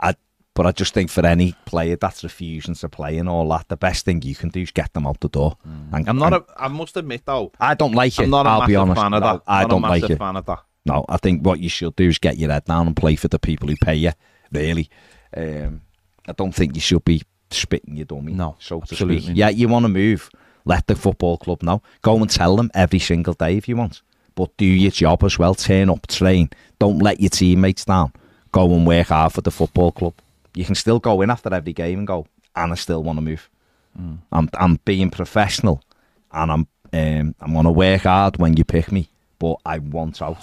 I, 0.00 0.14
but 0.54 0.66
I 0.66 0.72
just 0.72 0.92
think 0.94 1.10
for 1.10 1.24
any 1.24 1.54
player 1.64 1.96
that's 1.96 2.22
refusing 2.22 2.74
to 2.74 2.88
play 2.88 3.18
and 3.18 3.28
all 3.28 3.48
that, 3.48 3.68
the 3.68 3.76
best 3.76 4.04
thing 4.04 4.20
you 4.22 4.34
can 4.34 4.48
do 4.50 4.60
is 4.62 4.70
get 4.70 4.92
them 4.92 5.06
out 5.06 5.20
the 5.20 5.28
door. 5.28 5.56
Mm. 5.66 5.92
And, 5.94 6.08
I'm 6.08 6.18
not 6.18 6.32
and 6.34 6.42
a. 6.48 6.62
I 6.64 6.68
must 6.68 6.96
admit 6.96 7.22
though, 7.24 7.52
I 7.60 7.74
don't 7.74 7.92
like 7.92 8.18
it. 8.18 8.24
I'm 8.24 8.30
not 8.30 8.46
a 8.46 8.48
I'll 8.50 8.66
be 8.66 8.76
honest. 8.76 9.00
fan 9.00 9.14
of 9.14 9.22
No, 9.22 9.32
that. 9.32 9.42
I 9.46 9.62
Not 9.62 9.70
don't 9.70 9.84
a 9.84 9.88
like 9.88 10.10
it. 10.10 10.18
fan 10.18 10.36
of 10.36 10.46
that. 10.46 10.58
No, 10.86 11.04
I 11.08 11.16
think 11.18 11.44
what 11.44 11.60
you 11.60 11.68
should 11.68 11.94
do 11.96 12.08
is 12.08 12.18
get 12.18 12.38
your 12.38 12.50
head 12.50 12.64
down 12.64 12.86
and 12.86 12.96
play 12.96 13.14
for 13.14 13.28
the 13.28 13.38
people 13.38 13.68
who 13.68 13.76
pay 13.76 13.94
you. 13.94 14.12
Really, 14.52 14.88
um, 15.36 15.80
I 16.26 16.32
don't 16.32 16.54
think 16.54 16.74
you 16.74 16.80
should 16.80 17.04
be 17.04 17.22
spitting 17.50 17.96
your 17.96 18.06
dummy. 18.06 18.32
No, 18.32 18.56
so 18.58 18.80
to 18.80 18.94
speak. 18.96 19.30
Yeah, 19.34 19.48
you 19.48 19.68
want 19.68 19.84
to 19.84 19.88
move. 19.88 20.30
Let 20.64 20.86
the 20.86 20.94
football 20.94 21.38
club 21.38 21.62
know. 21.62 21.82
Go 22.02 22.16
and 22.18 22.30
tell 22.30 22.56
them 22.56 22.70
every 22.74 22.98
single 22.98 23.34
day 23.34 23.56
if 23.56 23.68
you 23.68 23.76
want. 23.76 24.02
But 24.34 24.56
do 24.56 24.64
your 24.66 24.90
job 24.90 25.24
as 25.24 25.38
well. 25.38 25.54
Turn 25.54 25.90
up, 25.90 26.06
train. 26.06 26.50
Don't 26.78 26.98
let 27.00 27.20
your 27.20 27.30
teammates 27.30 27.84
down. 27.84 28.12
Go 28.52 28.72
and 28.72 28.86
work 28.86 29.08
hard 29.08 29.32
for 29.32 29.40
the 29.40 29.50
football 29.50 29.92
club. 29.92 30.14
You 30.54 30.64
can 30.64 30.74
still 30.74 30.98
go 30.98 31.22
in 31.22 31.30
after 31.30 31.52
every 31.54 31.72
game 31.72 31.98
and 31.98 32.06
go, 32.06 32.26
and 32.56 32.72
I 32.72 32.74
still 32.74 33.02
want 33.02 33.18
to 33.18 33.22
move. 33.22 33.48
I'm 34.32 34.48
I'm 34.54 34.78
being 34.84 35.10
professional, 35.10 35.82
and 36.32 36.50
I'm 36.52 36.66
um, 36.92 37.34
I'm 37.40 37.52
gonna 37.54 37.72
work 37.72 38.02
hard 38.02 38.38
when 38.38 38.56
you 38.56 38.64
pick 38.64 38.90
me, 38.92 39.08
but 39.38 39.56
I 39.64 39.78
want 39.78 40.22
out. 40.22 40.38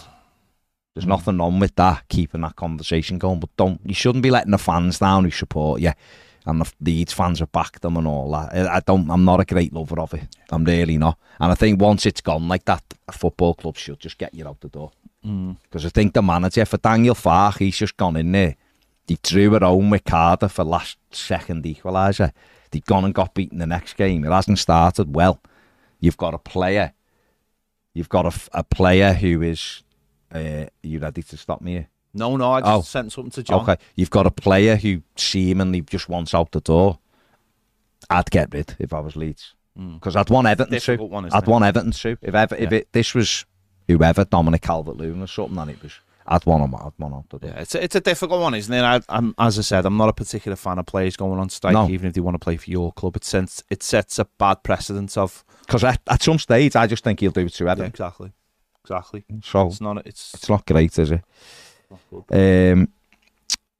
There's 0.98 1.06
nothing 1.06 1.38
wrong 1.38 1.60
with 1.60 1.76
that, 1.76 2.10
keeping 2.10 2.42
that 2.42 2.56
conversation 2.56 3.20
going. 3.20 3.40
But 3.40 3.56
don't 3.56 3.80
you 3.86 3.94
shouldn't 3.94 4.24
be 4.24 4.32
letting 4.32 4.50
the 4.50 4.58
fans 4.58 4.98
down 4.98 5.26
who 5.26 5.30
support 5.30 5.80
you, 5.80 5.92
and 6.48 6.60
the 6.60 6.74
Leeds 6.82 7.14
fans 7.14 7.38
have 7.38 7.52
backed 7.52 7.84
them 7.84 7.98
and 7.98 8.08
all 8.08 8.32
that. 8.32 8.52
I 8.68 8.80
don't. 8.80 9.12
I'm 9.12 9.24
not 9.24 9.40
a 9.40 9.46
great 9.46 9.72
lover 9.72 10.00
of 10.00 10.16
it. 10.16 10.28
I'm 10.50 10.64
really 10.64 10.98
not. 10.98 11.20
And 11.40 11.52
I 11.52 11.56
think 11.56 11.80
once 11.80 12.08
it's 12.08 12.22
gone 12.22 12.48
like 12.48 12.66
that, 12.66 12.84
a 13.08 13.12
football 13.12 13.54
club 13.54 13.78
should 13.78 14.00
just 14.00 14.18
get 14.18 14.34
you 14.34 14.48
out 14.48 14.60
the 14.60 14.70
door. 14.70 14.92
Mm. 15.24 15.58
Because 15.62 15.86
I 15.86 15.90
think 15.90 16.16
the 16.16 16.24
manager 16.24 16.66
for 16.66 16.78
Daniel 16.78 17.14
Farke, 17.14 17.60
he's 17.60 17.78
just 17.78 17.96
gone 17.96 18.16
in 18.16 18.32
there. 18.32 18.56
They 19.06 19.18
drew 19.22 19.54
it 19.54 19.62
home 19.62 19.92
with 19.92 20.04
Cardiff 20.04 20.54
for 20.54 20.64
last 20.64 20.98
second 21.12 21.64
equaliser. 21.64 22.32
They've 22.72 22.84
gone 22.84 23.06
and 23.06 23.14
got 23.14 23.36
beaten 23.36 23.60
the 23.60 23.68
next 23.68 23.98
game. 23.98 24.26
It 24.26 24.32
hasn't 24.32 24.58
started 24.58 25.16
well. 25.16 25.44
You've 26.00 26.18
got 26.18 26.34
a 26.34 26.40
player. 26.40 26.94
You've 27.94 28.10
got 28.10 28.26
a, 28.26 28.60
a 28.60 28.64
player 28.64 29.14
who 29.14 29.44
is. 29.44 29.84
Uh, 30.34 30.38
are 30.66 30.70
you 30.84 31.00
ready 31.00 31.24
to 31.24 31.38
stop 31.38 31.62
me 31.62 31.72
here? 31.72 31.88
No, 32.14 32.36
no. 32.38 32.52
I 32.54 32.62
just 32.62 32.72
Oh. 32.72 32.82
sent 32.82 33.12
something 33.12 33.32
to 33.32 33.44
John. 33.44 33.62
Okay. 33.62 33.78
You've 33.96 34.10
got 34.10 34.26
a 34.26 34.32
player 34.32 34.76
who 34.76 35.02
seemingly 35.16 35.82
just 35.82 36.10
wants 36.10 36.34
out 36.34 36.52
the 36.52 36.62
door. 36.62 37.00
I'd 38.10 38.30
get 38.32 38.54
rid 38.54 38.76
if 38.80 38.94
I 38.94 39.00
was 39.00 39.16
Leeds. 39.16 39.54
Because 39.76 40.16
I'd 40.16 40.30
want 40.32 40.48
Everton 40.48 40.72
Difficult 40.74 41.10
to. 41.10 41.14
one, 41.14 41.26
I'd 41.32 41.44
it? 41.44 41.48
want 41.48 41.64
Everton 41.64 41.92
to. 41.92 42.18
If 42.22 42.34
ever, 42.34 42.56
if 42.56 42.72
it, 42.72 42.88
this 42.94 43.14
was 43.14 43.46
whoever, 43.88 44.26
Dominic 44.26 44.64
Calvert-Lewin 44.64 45.22
or 45.22 45.28
something, 45.28 45.56
then 45.56 45.70
it 45.70 45.84
was, 45.84 45.94
I'd 46.26 46.44
want 46.48 46.64
him, 46.64 46.74
I'd 46.74 46.92
want 46.98 47.14
him 47.32 47.40
to. 47.40 47.46
Yeah, 47.48 47.60
it's 47.60 47.76
a, 47.76 47.84
it's 47.84 47.96
a 47.96 48.02
difficult 48.02 48.42
one, 48.42 48.56
isn't 48.56 48.74
it? 48.74 48.82
I, 48.82 49.02
I'm, 49.08 49.36
as 49.38 49.60
I 49.60 49.62
said, 49.62 49.86
I'm 49.86 49.96
not 49.96 50.10
a 50.10 50.14
particular 50.14 50.56
fan 50.56 50.80
of 50.80 50.88
players 50.88 51.16
going 51.16 51.40
on 51.40 51.50
strike, 51.50 51.74
No. 51.74 51.88
even 51.90 52.08
if 52.08 52.16
they 52.16 52.22
want 52.22 52.34
to 52.34 52.40
play 52.40 52.58
for 52.58 52.72
your 52.72 52.92
club. 52.94 53.16
It 53.18 53.24
sets 53.24 53.64
it 53.70 53.84
sets 53.84 54.18
a 54.18 54.26
bad 54.40 54.64
precedent 54.64 55.16
of 55.16 55.46
Because 55.68 55.84
at, 55.84 56.02
at 56.08 56.24
some 56.24 56.40
stage, 56.40 56.76
I 56.76 56.88
just 56.88 57.04
think 57.04 57.20
he'll 57.20 57.30
do 57.30 57.42
it 57.46 57.54
to 57.54 57.66
yeah, 57.66 57.72
Everton. 57.74 57.92
exactly, 57.92 58.32
exactly. 58.90 59.26
So 59.44 59.68
It's 59.68 59.82
not. 59.82 60.06
It's 60.06 60.34
it's 60.34 60.50
not 60.50 60.66
great, 60.66 60.98
is 60.98 61.12
it? 61.12 61.24
Um, 62.32 62.90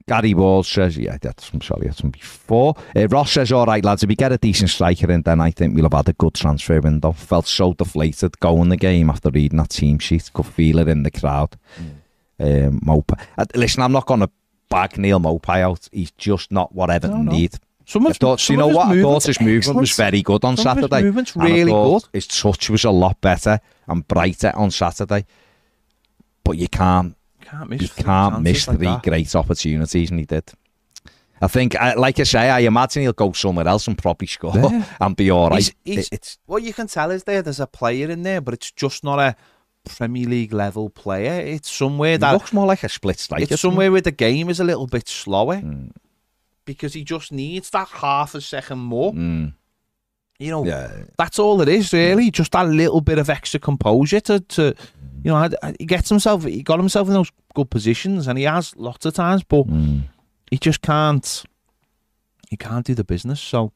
Gary 0.06 0.32
Ward 0.32 0.64
says, 0.64 0.96
yeah, 0.96 1.18
that's, 1.20 1.50
I'm 1.52 1.60
sorry, 1.60 1.86
that's 1.86 2.00
from 2.00 2.10
before. 2.10 2.74
Uh, 2.96 3.06
Ross 3.08 3.30
says, 3.32 3.52
all 3.52 3.66
right, 3.66 3.84
lads, 3.84 4.02
if 4.02 4.08
we 4.08 4.16
get 4.16 4.32
a 4.32 4.38
decent 4.38 4.70
striker 4.70 5.10
in, 5.12 5.20
then 5.20 5.38
I 5.38 5.50
think 5.50 5.74
we'll 5.74 5.84
have 5.84 5.92
had 5.92 6.08
a 6.08 6.14
good 6.14 6.32
transfer 6.32 6.80
window. 6.80 7.12
Felt 7.12 7.46
so 7.46 7.74
deflated 7.74 8.40
going 8.40 8.70
the 8.70 8.78
game 8.78 9.10
after 9.10 9.28
reading 9.30 9.58
that 9.58 9.68
team 9.68 9.98
sheet. 9.98 10.30
Could 10.32 10.46
feel 10.46 10.78
it 10.78 10.88
in 10.88 11.02
the 11.02 11.10
crowd. 11.10 11.56
Um, 12.40 12.80
Maupay. 12.80 13.20
Uh, 13.36 13.44
listen, 13.54 13.82
I'm 13.82 13.92
not 13.92 14.06
going 14.06 14.20
to 14.20 14.30
bag 14.70 14.96
Neal 14.96 15.20
Maupay 15.20 15.60
out. 15.60 15.86
He's 15.92 16.12
just 16.12 16.50
not 16.50 16.74
what 16.74 16.88
Everton 16.88 17.26
No, 17.26 17.30
no. 17.32 17.36
need. 17.38 17.56
Some 17.88 18.06
I 18.06 18.10
of, 18.10 18.16
thought, 18.18 18.38
some 18.38 18.52
you 18.54 18.58
know 18.58 18.68
what? 18.68 18.88
I 18.88 19.00
thought 19.00 19.24
his 19.24 19.40
movement 19.40 19.78
was 19.80 19.96
very 19.96 20.20
good 20.20 20.44
on 20.44 20.56
Some 20.58 20.66
of 20.72 20.76
his 20.76 20.84
Saturday. 20.90 21.02
movement's 21.06 21.34
really 21.34 21.72
good. 21.72 22.02
His 22.12 22.26
touch 22.26 22.68
was 22.68 22.84
a 22.84 22.90
lot 22.90 23.18
better 23.22 23.60
and 23.86 24.06
brighter 24.06 24.52
on 24.54 24.70
Saturday. 24.70 25.24
But 26.44 26.58
you 26.58 26.68
can't 26.68 27.16
Can't 27.40 27.70
miss. 27.70 27.80
you 27.82 27.88
can't 28.04 28.42
miss 28.42 28.66
three 28.66 28.96
great 29.02 29.34
opportunities, 29.34 30.10
and 30.10 30.20
he 30.20 30.26
did. 30.26 30.52
I 31.40 31.46
think, 31.46 31.76
I- 31.76 31.94
like 31.94 32.18
I 32.20 32.24
say, 32.24 32.50
I 32.50 32.58
imagine 32.60 33.02
he'll 33.02 33.12
go 33.12 33.32
somewhere 33.32 33.66
else 33.66 33.86
and 33.86 33.96
probably 33.96 34.26
score 34.26 34.52
Yeah. 34.54 34.84
and 35.00 35.16
be 35.16 35.30
all 35.30 35.48
right. 35.48 35.62
He's- 35.62 35.72
he's- 35.84 36.06
It- 36.08 36.12
it's 36.12 36.38
What 36.46 36.62
you 36.64 36.74
can 36.74 36.88
tell 36.88 37.10
is 37.10 37.24
there 37.24 37.40
there's 37.42 37.60
a 37.60 37.66
player 37.66 38.10
in 38.10 38.22
there, 38.22 38.40
but 38.42 38.52
it's 38.54 38.70
just 38.72 39.02
not 39.04 39.18
a 39.18 39.34
Premier 39.96 40.28
League 40.28 40.52
level 40.52 40.90
player. 40.90 41.40
It's 41.40 41.70
somewhere 41.70 42.18
that 42.18 42.32
looks 42.32 42.52
more 42.52 42.66
like 42.66 42.82
a 42.84 42.88
split 42.90 43.18
striker. 43.18 43.44
it's 43.44 43.62
somewhere 43.62 43.90
where 43.92 44.00
the 44.02 44.10
game 44.10 44.50
is 44.50 44.60
a 44.60 44.64
little 44.64 44.86
bit 44.86 45.08
slower 45.08 45.56
Mm, 45.56 45.92
because 46.68 46.92
he 46.98 47.02
just 47.02 47.32
needs 47.32 47.70
that 47.70 47.88
half 47.88 48.34
a 48.34 48.40
second 48.40 48.78
more. 48.78 49.12
mm, 49.14 49.52
You 50.38 50.50
know, 50.52 50.64
yeah, 50.66 50.90
that's 51.16 51.38
all 51.38 51.60
it 51.62 51.68
is 51.68 51.92
really. 51.92 52.30
Just 52.30 52.52
that 52.52 52.68
little 52.68 53.00
bit 53.00 53.18
of 53.18 53.28
extra 53.30 53.58
composure 53.58 54.20
to, 54.20 54.40
to 54.54 54.62
you 55.24 55.30
know, 55.32 55.48
he 55.80 55.86
gets 55.86 56.08
himself, 56.08 56.44
he 56.44 56.62
got 56.62 56.78
himself 56.78 57.08
in 57.08 57.14
those 57.14 57.32
good 57.54 57.70
positions, 57.70 58.28
and 58.28 58.38
he 58.38 58.44
has 58.44 58.76
lots 58.76 59.06
of 59.06 59.14
times, 59.14 59.42
but 59.42 59.66
mm. 59.66 60.02
he 60.50 60.58
just 60.58 60.80
can't, 60.82 61.44
he 62.50 62.56
can't 62.56 62.86
do 62.86 62.94
the 62.94 63.02
business. 63.04 63.40
So, 63.40 63.72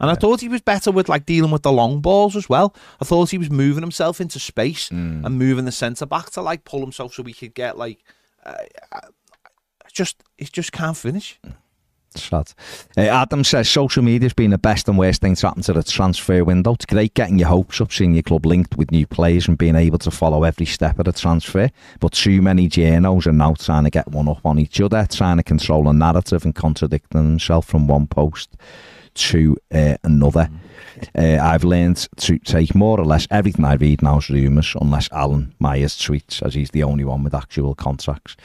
and 0.00 0.10
I 0.10 0.14
thought 0.14 0.40
he 0.40 0.48
was 0.48 0.62
better 0.62 0.90
with 0.90 1.08
like 1.08 1.24
dealing 1.26 1.52
with 1.52 1.62
the 1.62 1.70
long 1.72 2.00
balls 2.00 2.34
as 2.34 2.48
well. 2.48 2.74
I 3.00 3.04
thought 3.04 3.30
he 3.30 3.38
was 3.38 3.50
moving 3.50 3.82
himself 3.82 4.20
into 4.20 4.38
space 4.40 4.88
Mm. 4.88 5.24
and 5.24 5.38
moving 5.38 5.66
the 5.66 5.72
centre 5.72 6.06
back 6.06 6.30
to 6.30 6.42
like 6.42 6.64
pull 6.64 6.80
himself 6.80 7.14
so 7.14 7.22
we 7.22 7.34
could 7.34 7.54
get 7.54 7.76
like, 7.78 7.98
uh, 8.44 8.54
uh, 8.90 9.08
just 9.92 10.16
he 10.38 10.46
just 10.46 10.72
can't 10.72 10.96
finish. 10.96 11.38
Sad. 12.18 12.52
Uh, 12.96 13.02
Adam 13.02 13.44
says 13.44 13.68
social 13.68 14.02
media's 14.02 14.32
been 14.32 14.50
the 14.50 14.58
best 14.58 14.88
and 14.88 14.98
worst 14.98 15.20
thing 15.20 15.34
to 15.34 15.46
happen 15.46 15.62
to 15.62 15.72
the 15.72 15.82
transfer 15.82 16.44
window. 16.44 16.74
It's 16.74 16.86
great 16.86 17.14
getting 17.14 17.38
your 17.38 17.48
hopes 17.48 17.80
up, 17.80 17.92
seeing 17.92 18.14
your 18.14 18.22
club 18.22 18.46
linked 18.46 18.76
with 18.76 18.90
new 18.90 19.06
players 19.06 19.48
and 19.48 19.58
being 19.58 19.76
able 19.76 19.98
to 19.98 20.10
follow 20.10 20.44
every 20.44 20.66
step 20.66 20.98
of 20.98 21.04
the 21.06 21.12
transfer. 21.12 21.70
But 22.00 22.12
too 22.12 22.42
many 22.42 22.68
journos 22.68 23.26
are 23.26 23.32
now 23.32 23.54
trying 23.54 23.84
to 23.84 23.90
get 23.90 24.08
one 24.08 24.28
up 24.28 24.44
on 24.44 24.58
each 24.58 24.80
other, 24.80 25.06
trying 25.10 25.36
to 25.38 25.42
control 25.42 25.88
a 25.88 25.92
narrative 25.92 26.44
and 26.44 26.54
contradicting 26.54 27.24
themselves 27.24 27.66
from 27.66 27.86
one 27.86 28.06
post 28.06 28.56
to 29.14 29.56
uh, 29.72 29.96
another. 30.04 30.48
Uh, 31.16 31.38
I've 31.40 31.64
learned 31.64 32.08
to 32.18 32.38
take 32.38 32.74
more 32.74 32.98
or 32.98 33.04
less 33.04 33.26
everything 33.30 33.64
I 33.64 33.74
read 33.74 34.02
now 34.02 34.18
as 34.18 34.30
rumours, 34.30 34.74
unless 34.80 35.10
Alan 35.12 35.54
Myers 35.58 35.96
tweets, 35.96 36.42
as 36.42 36.54
he's 36.54 36.70
the 36.70 36.84
only 36.84 37.04
one 37.04 37.24
with 37.24 37.34
actual 37.34 37.74
contracts. 37.74 38.36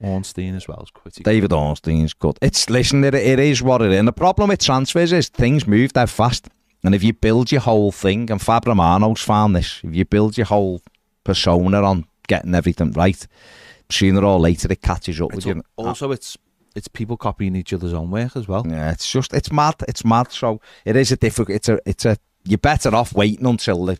Ornstein 0.00 0.54
as 0.54 0.66
well 0.66 0.82
is 0.82 0.90
quitting. 0.90 1.22
David 1.22 1.52
Ornstein's 1.52 2.14
good. 2.14 2.38
It's 2.42 2.68
listen, 2.70 3.04
it, 3.04 3.14
it 3.14 3.38
is 3.38 3.62
what 3.62 3.82
it 3.82 3.92
is. 3.92 3.98
And 3.98 4.08
the 4.08 4.12
problem 4.12 4.48
with 4.48 4.60
transfers 4.62 5.12
is 5.12 5.28
things 5.28 5.66
move 5.66 5.92
that 5.92 6.08
fast. 6.08 6.48
And 6.82 6.94
if 6.94 7.02
you 7.02 7.12
build 7.12 7.52
your 7.52 7.60
whole 7.60 7.92
thing, 7.92 8.30
and 8.30 8.40
Fab 8.40 8.66
Romano's 8.66 9.20
found 9.20 9.54
this, 9.54 9.80
if 9.84 9.94
you 9.94 10.04
build 10.06 10.38
your 10.38 10.46
whole 10.46 10.80
persona 11.24 11.82
on 11.82 12.06
getting 12.26 12.54
everything 12.54 12.92
right, 12.92 13.26
sooner 13.90 14.24
or 14.24 14.38
later 14.40 14.72
it 14.72 14.80
catches 14.80 15.20
up 15.20 15.34
It's 15.34 15.44
with 15.44 15.56
you. 15.56 15.62
also 15.76 16.12
it's 16.12 16.38
it's 16.76 16.88
people 16.88 17.16
copying 17.16 17.56
each 17.56 17.72
other's 17.72 17.92
own 17.92 18.10
work 18.10 18.36
as 18.36 18.46
well. 18.48 18.64
Yeah, 18.66 18.92
it's 18.92 19.10
just 19.10 19.34
it's 19.34 19.52
mad. 19.52 19.74
It's 19.88 20.04
mad. 20.04 20.30
So 20.32 20.60
it 20.84 20.96
is 20.96 21.12
a 21.12 21.16
difficult. 21.16 21.56
It's 21.56 21.68
a 21.68 21.78
it's 21.84 22.04
a. 22.06 22.16
You're 22.44 22.58
better 22.58 22.94
off 22.94 23.12
waiting 23.12 23.44
until 23.44 23.84
the 23.84 23.98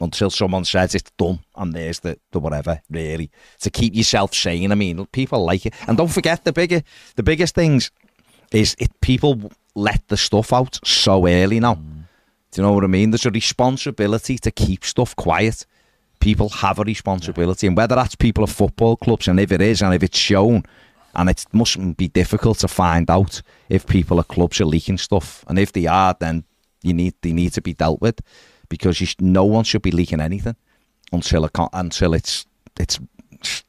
until 0.00 0.30
someone 0.30 0.64
says 0.64 0.94
it's 0.94 1.10
done 1.12 1.38
and 1.56 1.72
there's 1.72 2.00
the, 2.00 2.18
the 2.32 2.40
whatever 2.40 2.80
really 2.90 3.30
to 3.60 3.70
keep 3.70 3.94
yourself 3.94 4.34
sane. 4.34 4.72
I 4.72 4.74
mean, 4.74 5.06
people 5.06 5.44
like 5.44 5.66
it, 5.66 5.74
and 5.86 5.96
don't 5.96 6.08
forget 6.08 6.44
the 6.44 6.52
bigger 6.52 6.82
the 7.16 7.22
biggest 7.22 7.54
things 7.54 7.90
is 8.52 8.74
it 8.78 9.00
people 9.00 9.52
let 9.74 10.06
the 10.08 10.16
stuff 10.16 10.52
out 10.52 10.80
so 10.84 11.26
early 11.26 11.60
now. 11.60 11.74
Mm. 11.74 12.02
Do 12.50 12.60
you 12.60 12.66
know 12.66 12.72
what 12.72 12.84
I 12.84 12.88
mean? 12.88 13.10
There's 13.10 13.26
a 13.26 13.30
responsibility 13.30 14.36
to 14.38 14.50
keep 14.50 14.84
stuff 14.84 15.14
quiet. 15.14 15.66
People 16.18 16.48
have 16.48 16.78
a 16.78 16.82
responsibility, 16.82 17.66
and 17.66 17.76
whether 17.76 17.94
that's 17.94 18.16
people 18.16 18.44
of 18.44 18.50
football 18.50 18.96
clubs, 18.96 19.28
and 19.28 19.38
if 19.38 19.52
it 19.52 19.62
is, 19.62 19.82
and 19.82 19.94
if 19.94 20.02
it's 20.02 20.18
shown, 20.18 20.64
and 21.14 21.30
it 21.30 21.44
mustn't 21.52 21.96
be 21.96 22.08
difficult 22.08 22.58
to 22.58 22.68
find 22.68 23.08
out 23.08 23.40
if 23.68 23.86
people 23.86 24.18
at 24.20 24.28
clubs 24.28 24.60
are 24.60 24.66
leaking 24.66 24.98
stuff, 24.98 25.44
and 25.48 25.58
if 25.58 25.72
they 25.72 25.86
are, 25.86 26.14
then 26.18 26.44
you 26.82 26.92
need 26.92 27.14
they 27.22 27.32
need 27.32 27.52
to 27.52 27.62
be 27.62 27.72
dealt 27.72 28.00
with 28.00 28.20
because 28.70 29.00
you 29.00 29.06
sh- 29.06 29.16
no 29.20 29.44
one 29.44 29.64
should 29.64 29.82
be 29.82 29.90
leaking 29.90 30.20
anything 30.22 30.56
until 31.12 31.44
it, 31.44 31.50
until 31.74 32.14
it's 32.14 32.46
it's 32.78 32.98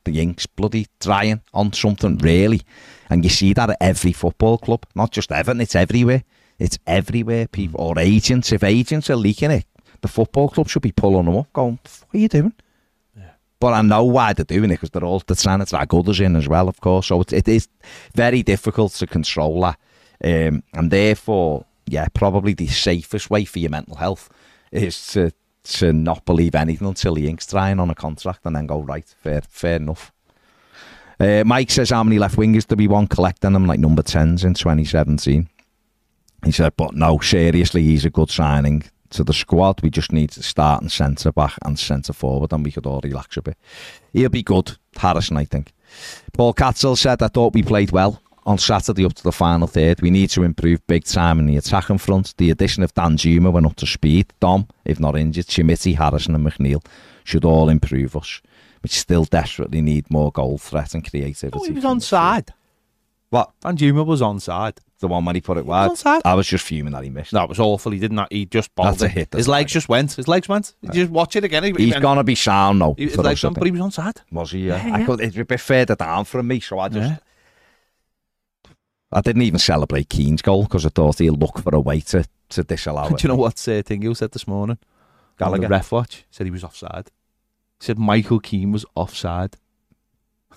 the 0.05 0.21
ink's 0.21 0.45
bloody 0.45 0.87
drying 1.01 1.41
on 1.53 1.73
something 1.73 2.17
really, 2.19 2.61
and 3.09 3.25
you 3.25 3.29
see 3.29 3.51
that 3.53 3.69
at 3.69 3.77
every 3.81 4.13
football 4.13 4.57
club, 4.57 4.85
not 4.95 5.11
just 5.11 5.31
Everton. 5.31 5.59
It's 5.59 5.75
everywhere. 5.75 6.23
It's 6.59 6.77
everywhere. 6.87 7.47
People 7.47 7.81
or 7.81 7.99
agents. 7.99 8.53
If 8.53 8.63
agents 8.63 9.09
are 9.09 9.15
leaking 9.17 9.51
it, 9.51 9.65
the 10.01 10.07
football 10.07 10.49
club 10.49 10.69
should 10.69 10.81
be 10.81 10.91
pulling 10.91 11.25
them 11.25 11.37
up, 11.37 11.51
going, 11.51 11.79
"What 11.83 12.17
are 12.17 12.17
you 12.17 12.29
doing?" 12.29 12.53
But 13.59 13.73
I 13.73 13.81
know 13.83 14.03
why 14.05 14.33
they're 14.33 14.43
doing 14.43 14.71
it 14.71 14.75
because 14.75 14.89
they're 14.89 15.03
all 15.03 15.21
they're 15.25 15.35
trying 15.35 15.59
to 15.59 15.65
drag 15.65 15.93
others 15.93 16.19
in 16.19 16.35
as 16.35 16.47
well, 16.47 16.67
of 16.67 16.81
course. 16.81 17.07
So 17.07 17.21
it, 17.21 17.33
it 17.33 17.47
is 17.47 17.67
very 18.15 18.43
difficult 18.43 18.93
to 18.93 19.07
control 19.07 19.61
that, 19.61 19.77
um, 20.23 20.63
and 20.73 20.89
therefore, 20.91 21.65
yeah, 21.85 22.07
probably 22.13 22.53
the 22.53 22.67
safest 22.67 23.29
way 23.29 23.45
for 23.45 23.59
your 23.59 23.69
mental 23.69 23.97
health 23.97 24.29
is 24.71 25.07
to 25.13 25.31
to 25.63 25.93
not 25.93 26.25
believe 26.25 26.55
anything 26.55 26.87
until 26.87 27.13
the 27.13 27.27
ink's 27.29 27.45
drying 27.45 27.79
on 27.79 27.89
a 27.89 27.95
contract, 27.95 28.39
and 28.45 28.55
then 28.55 28.65
go 28.65 28.81
right, 28.81 29.05
fair, 29.21 29.41
fair 29.41 29.75
enough. 29.75 30.11
Uh, 31.19 31.43
Mike 31.45 31.69
says 31.69 31.91
how 31.91 32.03
many 32.03 32.17
left 32.17 32.35
wingers 32.35 32.67
do 32.67 32.75
we 32.75 32.87
want 32.87 33.11
collecting 33.11 33.53
them 33.53 33.67
like 33.67 33.79
number 33.79 34.01
tens 34.01 34.43
in 34.43 34.55
2017? 34.55 35.47
He 36.43 36.51
said, 36.51 36.73
but 36.75 36.95
no, 36.95 37.19
seriously, 37.19 37.83
he's 37.83 38.05
a 38.05 38.09
good 38.09 38.31
signing 38.31 38.83
to 39.11 39.23
the 39.23 39.33
squad. 39.33 39.83
We 39.83 39.91
just 39.91 40.11
need 40.11 40.31
to 40.31 40.41
start 40.41 40.81
and 40.81 40.91
centre 40.91 41.31
back 41.31 41.53
and 41.63 41.77
centre 41.77 42.13
forward, 42.13 42.51
and 42.51 42.65
we 42.65 42.71
could 42.71 42.87
all 42.87 43.01
relax 43.03 43.37
a 43.37 43.43
bit. 43.43 43.57
He'll 44.13 44.29
be 44.29 44.41
good, 44.41 44.77
Harrison, 44.97 45.37
I 45.37 45.45
think. 45.45 45.73
Paul 46.33 46.55
Catzel 46.55 46.97
said, 46.97 47.21
I 47.21 47.27
thought 47.27 47.53
we 47.53 47.61
played 47.61 47.91
well 47.91 48.19
on 48.45 48.57
Saturday 48.57 49.05
up 49.05 49.13
to 49.13 49.23
the 49.23 49.31
final 49.31 49.67
third. 49.67 50.01
We 50.01 50.09
need 50.09 50.29
to 50.31 50.43
improve 50.43 50.85
big 50.87 51.03
time 51.03 51.39
in 51.39 51.45
the 51.45 51.57
attacking 51.57 51.99
front. 51.99 52.35
The 52.37 52.49
addition 52.49 52.83
of 52.83 52.93
Danjuma 52.93 53.51
went 53.51 53.65
up 53.65 53.75
to 53.77 53.85
speed. 53.85 54.33
Dom, 54.39 54.67
if 54.85 54.99
not 54.99 55.17
injured, 55.17 55.45
Chermiti, 55.47 55.95
Harrison, 55.95 56.35
and 56.35 56.45
McNeil 56.45 56.83
should 57.23 57.45
all 57.45 57.69
improve 57.69 58.15
us. 58.15 58.41
We 58.83 58.89
still 58.89 59.25
desperately 59.25 59.81
need 59.81 60.09
more 60.09 60.31
goal 60.31 60.57
threat 60.57 60.95
and 60.95 61.07
creativity. 61.07 61.57
Oh, 61.59 61.63
he 61.63 61.71
was 61.71 61.83
from 61.83 61.91
on 61.91 61.99
side. 61.99 62.53
What? 63.29 63.51
Danjuma 63.63 64.05
was 64.05 64.21
on 64.21 64.39
side. 64.39 64.79
The 64.99 65.07
one 65.07 65.25
when 65.25 65.33
he 65.35 65.41
put 65.41 65.57
it 65.57 65.65
wide? 65.65 65.89
onside. 65.89 66.21
I 66.25 66.35
was 66.35 66.45
just 66.47 66.63
fuming 66.63 66.93
that 66.93 67.03
he 67.03 67.09
missed. 67.09 67.33
No, 67.33 67.43
was 67.47 67.59
awful. 67.59 67.91
He 67.91 67.97
didn't. 67.97 68.21
He 68.31 68.45
just 68.45 68.73
balled 68.75 68.89
That's 68.89 69.01
a 69.01 69.07
hit, 69.07 69.33
His 69.33 69.47
legs 69.47 69.71
right. 69.71 69.73
just 69.73 69.89
went. 69.89 70.13
His 70.13 70.27
legs 70.27 70.47
went. 70.47 70.75
You 70.81 70.91
just 70.91 71.11
watch 71.11 71.35
it 71.35 71.43
again. 71.43 71.63
He, 71.63 71.71
He's 71.71 71.95
he, 71.95 71.99
going 71.99 72.17
to 72.17 72.23
be 72.23 72.35
sound 72.35 72.77
now. 72.79 72.93
he- 72.95 73.05
his 73.05 73.17
legs 73.17 73.41
went, 73.43 73.55
but 73.55 73.65
he 73.65 73.71
was 73.71 73.81
on 73.81 73.89
side. 73.89 74.21
Was 74.31 74.51
he? 74.51 74.67
Yeah. 74.67 74.85
Yeah, 74.85 74.95
I 74.95 74.99
yeah. 74.99 75.05
could. 75.07 75.21
It's 75.21 75.35
a 75.37 75.43
bit 75.43 75.59
further 75.59 75.95
down 75.95 76.25
from 76.25 76.47
me, 76.47 76.59
so 76.59 76.77
I 76.77 76.89
just. 76.89 77.09
Yeah. 77.09 77.17
I 79.11 79.21
didn't 79.21 79.41
even 79.41 79.59
celebrate 79.59 80.09
Keane's 80.09 80.41
goal 80.41 80.63
because 80.63 80.85
I 80.85 80.89
thought 80.89 81.19
he'd 81.19 81.31
look 81.31 81.59
for 81.59 81.75
a 81.75 81.79
way 81.79 81.99
to, 82.01 82.25
to 82.49 82.63
disallow 82.63 83.07
it. 83.07 83.17
Do 83.17 83.23
you 83.23 83.29
know 83.29 83.35
what 83.35 83.67
uh, 83.67 83.81
thing 83.81 84.01
you 84.01 84.13
said 84.15 84.31
this 84.31 84.47
morning? 84.47 84.77
Gallagher? 85.37 85.63
the 85.63 85.69
ref 85.69 85.91
watch 85.91 86.25
said 86.31 86.47
he 86.47 86.51
was 86.51 86.63
offside. 86.63 87.07
He 87.79 87.85
said 87.85 87.99
Michael 87.99 88.39
Keane 88.39 88.71
was 88.71 88.85
offside. 88.95 89.57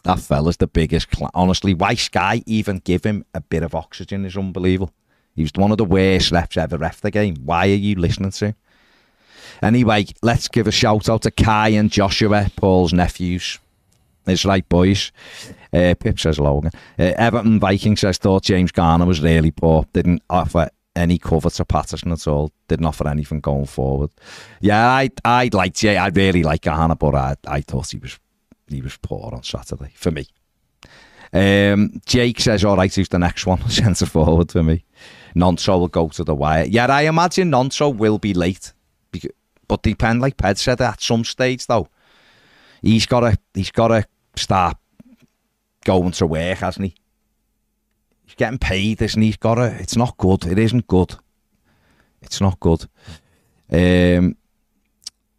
That 0.04 0.20
fella's 0.20 0.58
the 0.58 0.66
biggest. 0.66 1.08
Cl- 1.16 1.30
Honestly, 1.34 1.72
why 1.74 1.94
Sky 1.94 2.42
even 2.46 2.78
give 2.78 3.04
him 3.04 3.24
a 3.32 3.40
bit 3.40 3.62
of 3.62 3.74
oxygen 3.74 4.24
is 4.26 4.36
unbelievable. 4.36 4.92
He 5.34 5.42
was 5.42 5.52
one 5.56 5.72
of 5.72 5.78
the 5.78 5.84
worst 5.84 6.32
refs 6.32 6.56
ever 6.56 6.76
ref 6.76 7.00
the 7.00 7.10
game. 7.10 7.36
Why 7.44 7.66
are 7.66 7.74
you 7.74 7.96
listening 7.96 8.30
to 8.32 8.46
him? 8.48 8.54
Anyway, 9.62 10.06
let's 10.22 10.48
give 10.48 10.66
a 10.66 10.72
shout 10.72 11.08
out 11.08 11.22
to 11.22 11.30
Kai 11.30 11.70
and 11.70 11.90
Joshua, 11.90 12.50
Paul's 12.56 12.92
nephews. 12.92 13.58
It's 14.26 14.44
right, 14.44 14.68
boys. 14.68 15.12
Uh, 15.72 15.94
Pip 15.98 16.18
says 16.18 16.38
Logan. 16.38 16.70
Uh, 16.98 17.12
Everton 17.16 17.60
Viking 17.60 17.96
says 17.96 18.18
thought 18.18 18.44
James 18.44 18.72
Garner 18.72 19.06
was 19.06 19.20
really 19.20 19.50
poor. 19.50 19.84
Didn't 19.92 20.22
offer 20.30 20.70
any 20.96 21.18
cover 21.18 21.50
to 21.50 21.64
Patterson 21.64 22.12
at 22.12 22.26
all. 22.26 22.52
Didn't 22.68 22.86
offer 22.86 23.08
anything 23.08 23.40
going 23.40 23.66
forward. 23.66 24.10
Yeah, 24.60 24.88
I 24.88 25.10
I 25.24 25.50
liked 25.52 25.76
Jay. 25.76 25.96
I 25.96 26.08
really 26.08 26.42
like 26.42 26.62
Garner, 26.62 26.94
but 26.94 27.14
I 27.14 27.36
I 27.46 27.60
thought 27.60 27.90
he 27.90 27.98
was 27.98 28.18
he 28.68 28.80
was 28.80 28.96
poor 28.96 29.34
on 29.34 29.42
Saturday 29.42 29.92
for 29.94 30.10
me. 30.10 30.26
Um, 31.32 32.00
Jake 32.06 32.40
says, 32.40 32.64
all 32.64 32.76
right, 32.76 32.94
who's 32.94 33.08
the 33.08 33.18
next 33.18 33.44
one? 33.44 33.60
Centre 33.68 34.06
forward 34.06 34.52
for 34.52 34.62
me. 34.62 34.84
Nonso 35.34 35.80
will 35.80 35.88
go 35.88 36.08
to 36.10 36.22
the 36.22 36.34
wire. 36.34 36.64
Yeah, 36.64 36.86
I 36.86 37.02
imagine 37.02 37.50
Nonso 37.50 37.94
will 37.94 38.18
be 38.18 38.34
late. 38.34 38.72
Because, 39.10 39.32
but 39.66 39.82
depend, 39.82 40.20
like 40.20 40.36
Ped 40.36 40.58
said, 40.58 40.80
at 40.80 41.02
some 41.02 41.24
stage 41.24 41.66
though, 41.66 41.88
he's 42.82 43.06
got 43.06 43.20
to 43.20 43.36
he's 43.52 43.72
got 43.72 43.88
to 43.88 44.06
start 44.36 44.76
going 45.84 46.12
to 46.12 46.26
work, 46.26 46.58
hasn't 46.58 46.86
he? 46.86 46.94
He's 48.24 48.34
getting 48.34 48.58
paid, 48.58 49.02
isn't 49.02 49.20
he? 49.20 49.28
He's 49.28 49.36
got 49.36 49.56
to. 49.56 49.66
It's 49.80 49.96
not 49.96 50.16
good. 50.16 50.46
It 50.46 50.58
isn't 50.58 50.86
good. 50.86 51.14
It's 52.22 52.40
not 52.40 52.58
good. 52.58 52.86
Um, 53.70 54.36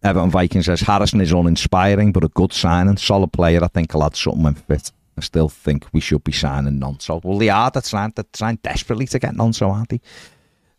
Everton 0.03 0.29
Viking 0.29 0.61
says 0.61 0.81
Harrison 0.81 1.21
is 1.21 1.31
uninspiring, 1.31 2.11
but 2.11 2.23
a 2.23 2.27
good 2.29 2.53
signing, 2.53 2.97
solid 2.97 3.33
player. 3.33 3.63
I 3.63 3.67
think 3.67 3.91
he'll 3.91 4.03
add 4.03 4.15
something 4.15 4.43
when 4.43 4.53
fit. 4.53 4.91
I 5.17 5.21
still 5.21 5.49
think 5.49 5.87
we 5.93 5.99
should 6.01 6.23
be 6.23 6.31
signing 6.31 6.79
Nonso. 6.79 7.23
Well, 7.23 7.37
they 7.37 7.49
are. 7.49 7.71
They're 7.71 7.81
trying, 7.81 8.13
they're 8.15 8.25
trying 8.33 8.59
desperately 8.61 9.07
to 9.07 9.19
get 9.19 9.33
Nonso, 9.33 9.71
aren't 9.71 9.89
they? 9.89 10.01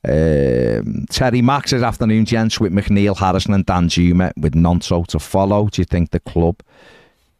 Um, 0.06 1.06
Terry 1.10 1.42
Max 1.42 1.70
says 1.70 1.82
afternoon, 1.82 2.24
gents, 2.26 2.60
with 2.60 2.72
McNeil, 2.72 3.16
Harrison, 3.16 3.54
and 3.54 3.66
Danjuma 3.66 4.32
with 4.36 4.54
Nonso 4.54 5.04
to 5.08 5.18
follow. 5.18 5.66
Do 5.68 5.80
you 5.80 5.86
think 5.86 6.10
the 6.10 6.20
club? 6.20 6.60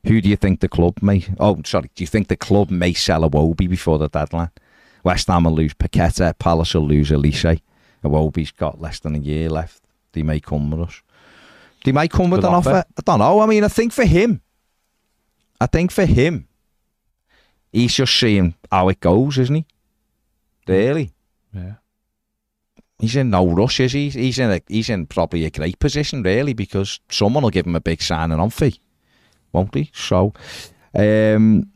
Who 0.07 0.21
do 0.21 0.29
you 0.29 0.37
think 0.37 0.61
the 0.61 0.69
club 0.69 1.03
may? 1.03 1.25
Oh, 1.41 1.61
sorry. 1.65 1.91
Do 1.95 2.03
you 2.03 2.07
think 2.07 2.29
the 2.29 2.37
club 2.37 2.71
may 2.71 2.93
sell 2.93 3.29
Iwobi 3.29 3.69
before 3.69 3.99
the 3.99 4.09
deadline? 4.09 4.51
West 5.03 5.27
Ham 5.29 5.45
will 5.45 5.53
lose 5.55 5.75
Paqueta, 5.75 6.37
Palace 6.39 6.75
will 6.75 6.87
lose 6.87 7.11
Olise. 7.11 7.61
Iwobi's 8.05 8.51
got 8.53 8.81
less 8.81 9.01
than 9.01 9.15
a 9.15 9.19
year 9.19 9.49
left. 9.49 9.83
They 10.13 10.23
may 10.23 10.41
come 10.41 10.71
with 10.71 10.89
us. 10.89 11.03
They 11.85 11.93
may 11.93 12.09
come 12.09 12.31
with 12.31 12.41
Good 12.41 12.49
an 12.49 12.55
offer. 12.55 12.71
offer. 12.71 12.85
I 12.99 13.03
don't 13.05 13.19
know. 13.19 13.41
I 13.41 13.47
mean, 13.47 13.65
I 13.65 13.69
think 13.69 13.93
for 13.93 14.05
him, 14.05 14.41
I 15.61 15.67
think 15.67 15.91
for 15.91 16.07
him, 16.07 16.49
he's 17.73 17.95
just 17.95 18.19
seeing 18.19 18.55
how 18.71 18.89
it 18.89 19.01
goes, 19.01 19.39
isn't 19.39 19.55
he? 19.55 19.65
Really, 20.67 21.13
Yeah. 21.55 21.75
he's 22.99 23.15
in 23.15 23.31
no 23.31 23.47
rush, 23.47 23.79
is 23.79 23.93
he? 23.93 24.09
He's 24.11 24.39
in 24.39 24.51
a, 24.51 24.61
he's 24.69 24.89
in 24.91 25.07
probably 25.07 25.45
a 25.45 25.51
great 25.51 25.79
position, 25.79 26.23
really, 26.23 26.53
because 26.55 26.99
someone 27.11 27.45
will 27.45 27.51
give 27.51 27.67
him 27.67 27.77
a 27.77 27.81
big 27.81 28.03
signing 28.03 28.41
on 28.41 28.51
fee, 28.51 28.81
won't 29.57 29.75
he? 29.75 29.91
So, 29.95 30.35
um, 30.95 31.71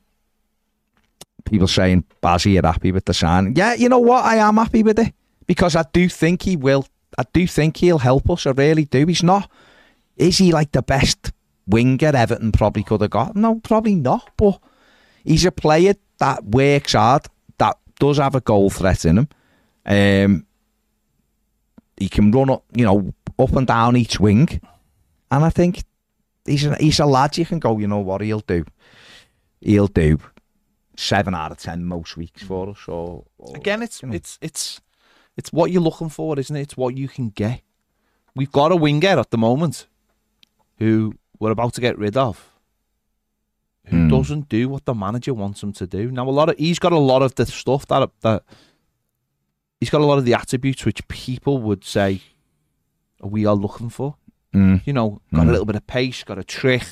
people 1.45 1.67
saying 1.67 2.05
Bazzy, 2.23 2.53
you're 2.53 2.67
happy 2.67 2.93
with 2.93 3.07
the 3.07 3.15
sign. 3.15 3.55
Yeah, 3.57 3.75
you 3.75 3.89
know 3.89 3.99
what? 3.99 4.25
I 4.25 4.37
am 4.37 4.57
happy 4.57 4.83
with 4.83 4.99
it 4.99 5.13
because 5.47 5.75
I 5.75 5.85
do 5.93 6.09
think 6.09 6.43
he 6.43 6.57
will. 6.57 6.87
I 7.19 7.25
do 7.33 7.47
think 7.47 7.79
he'll 7.79 7.99
help 7.99 8.31
us. 8.31 8.47
I 8.47 8.51
really 8.51 8.85
do. 8.85 9.07
He's 9.07 9.23
not. 9.23 9.51
Is 10.17 10.39
he 10.39 10.53
like 10.53 10.73
the 10.73 10.83
best 10.83 11.33
winger 11.67 12.13
Everton 12.15 12.53
probably 12.53 12.83
could 12.83 13.01
have 13.01 13.11
got? 13.11 13.35
No, 13.35 13.61
probably 13.61 13.95
not. 13.95 14.31
But 14.37 14.61
he's 15.25 15.45
a 15.45 15.51
player 15.51 15.95
that 16.19 16.45
works 16.45 16.93
hard, 16.93 17.27
that 17.59 17.79
does 17.99 18.19
have 18.19 18.35
a 18.35 18.41
goal 18.41 18.71
threat 18.71 19.05
in 19.05 19.19
him. 19.19 19.29
Um, 19.87 20.47
he 21.97 22.09
can 22.09 22.31
run 22.31 22.51
up, 22.51 22.65
you 22.75 22.85
know, 22.85 23.13
up 23.39 23.57
and 23.57 23.67
down 23.67 23.97
each 23.97 24.21
wing, 24.21 24.61
and 25.31 25.45
I 25.45 25.51
think 25.51 25.83
he's 26.47 26.65
a, 26.67 26.77
he's 26.77 27.01
a 27.01 27.07
lad. 27.07 27.37
You 27.39 27.47
can 27.47 27.59
go, 27.59 27.79
you 27.79 27.87
know 27.89 27.99
what 27.99 28.21
he'll 28.21 28.41
do. 28.41 28.65
He'll 29.61 29.87
do 29.89 30.19
seven 30.97 31.35
out 31.35 31.53
of 31.53 31.59
ten 31.59 31.85
most 31.85 32.17
weeks 32.17 32.43
for 32.43 32.71
us. 32.71 32.79
Or, 32.89 33.25
or 33.39 33.57
Again, 33.57 33.83
it's 33.83 34.03
you 34.03 34.09
know. 34.09 34.15
it's 34.15 34.39
it's 34.41 34.81
it's 35.37 35.53
what 35.53 35.71
you're 35.71 35.83
looking 35.83 36.09
for, 36.09 36.39
isn't 36.39 36.55
it? 36.57 36.61
It's 36.63 36.77
what 36.77 36.97
you 36.97 37.09
can 37.09 37.29
get. 37.31 37.63
We've 38.35 38.53
got 38.53 38.73
a 38.73 38.77
winger 38.77 39.19
at 39.19 39.31
the 39.31 39.39
moment 39.39 39.87
who 40.79 41.15
we're 41.39 41.51
about 41.51 41.75
to 41.75 41.81
get 41.81 41.99
rid 41.99 42.17
of. 42.17 42.47
Who 43.87 43.97
Hmm. 43.97 44.09
doesn't 44.09 44.49
do 44.49 44.69
what 44.69 44.85
the 44.85 44.95
manager 44.95 45.35
wants 45.35 45.63
him 45.63 45.73
to 45.75 45.87
do. 45.87 46.11
Now 46.11 46.29
a 46.29 46.31
lot 46.31 46.49
of 46.49 46.59
he's 46.59 46.79
got 46.79 46.93
a 46.93 46.99
lot 46.99 47.23
of 47.23 47.35
the 47.35 47.47
stuff 47.47 47.87
that 47.87 48.11
that 48.21 48.45
he's 49.81 49.91
got 49.91 50.01
a 50.01 50.07
lot 50.07 50.19
of 50.19 50.25
the 50.25 50.35
attributes 50.35 50.85
which 50.85 51.07
people 51.09 51.59
would 51.59 51.85
say 51.85 52.21
we 53.23 53.47
are 53.47 53.55
looking 53.57 53.89
for. 53.91 54.17
Mm, 54.55 54.83
You 54.87 54.93
know, 54.93 55.21
got 55.33 55.45
Mm. 55.45 55.49
a 55.49 55.53
little 55.53 55.65
bit 55.67 55.77
of 55.77 55.87
pace, 55.87 56.25
got 56.25 56.39
a 56.39 56.45
trick, 56.45 56.83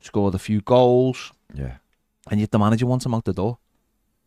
scored 0.00 0.34
a 0.34 0.38
few 0.38 0.60
goals, 0.60 1.32
yeah, 1.54 1.76
and 2.30 2.40
yet 2.40 2.50
the 2.50 2.58
manager 2.58 2.86
wants 2.86 3.06
him 3.06 3.14
out 3.14 3.24
the 3.24 3.32
door. 3.32 3.58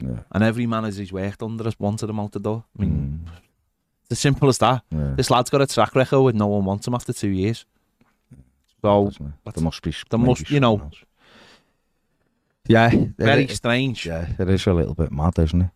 yeah. 0.02 0.20
And 0.32 0.44
every 0.44 0.66
manager 0.66 1.02
he's 1.02 1.12
worked 1.12 1.44
under 1.44 1.64
has 1.66 1.78
wanted 1.80 2.10
him 2.10 2.20
out 2.20 2.32
the 2.32 2.40
door. 2.40 2.64
I 2.78 2.82
mean, 2.82 3.20
Mm, 3.26 3.32
it's 4.04 4.12
as 4.12 4.20
simple 4.20 4.48
as 4.48 4.58
that. 4.60 4.84
yeah. 4.92 5.14
This 5.16 5.30
lad's 5.30 5.50
got 5.50 5.62
a 5.62 5.68
track 5.68 5.94
record 5.96 6.22
with 6.22 6.36
no 6.36 6.48
one 6.48 6.64
wants 6.66 6.88
him 6.88 6.94
after 6.96 7.12
two 7.14 7.28
years. 7.30 7.66
So 8.82 9.12
there 9.54 9.62
must 9.64 9.82
be. 9.82 9.94
there 10.10 10.20
must- 10.20 10.50
you 10.50 10.62
know, 10.62 10.80
else. 10.80 11.04
Yeah, 12.68 12.92
very 13.18 13.44
it- 13.44 13.52
strange. 13.52 14.06
Yeah, 14.06 14.30
it 14.40 14.48
is 14.50 14.68
a 14.68 14.74
little 14.74 14.94
bit 14.96 15.12
mad, 15.12 15.38
isn't 15.40 15.62
it? 15.64 15.72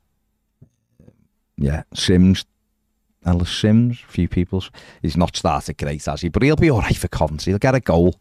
Yeah, 1.58 1.84
Sims, 1.94 2.46
Ellis 3.26 3.50
Sims, 3.50 4.00
a 4.08 4.12
few 4.12 4.28
people's. 4.28 4.70
He's 5.02 5.18
not 5.18 5.36
started 5.36 5.78
great, 5.78 6.06
has 6.06 6.22
he? 6.22 6.30
But 6.30 6.44
he'll 6.44 6.56
be 6.56 6.70
all 6.70 6.82
right 6.82 6.96
for 6.98 7.08
Coventry. 7.08 7.52
He'll 7.52 7.60
get 7.60 7.76
a 7.76 7.80
goal. 7.80 8.16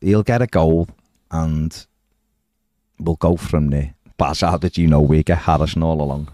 He'll 0.00 0.22
get 0.22 0.42
a 0.42 0.46
goal, 0.46 0.88
and 1.30 1.86
we'll 2.98 3.16
go 3.16 3.36
from 3.36 3.68
there. 3.70 3.94
Baz, 4.16 4.40
how 4.40 4.56
did 4.58 4.76
you 4.76 4.86
know 4.86 5.00
we 5.00 5.22
get 5.22 5.38
Harrison 5.38 5.82
all 5.82 6.00
along? 6.00 6.28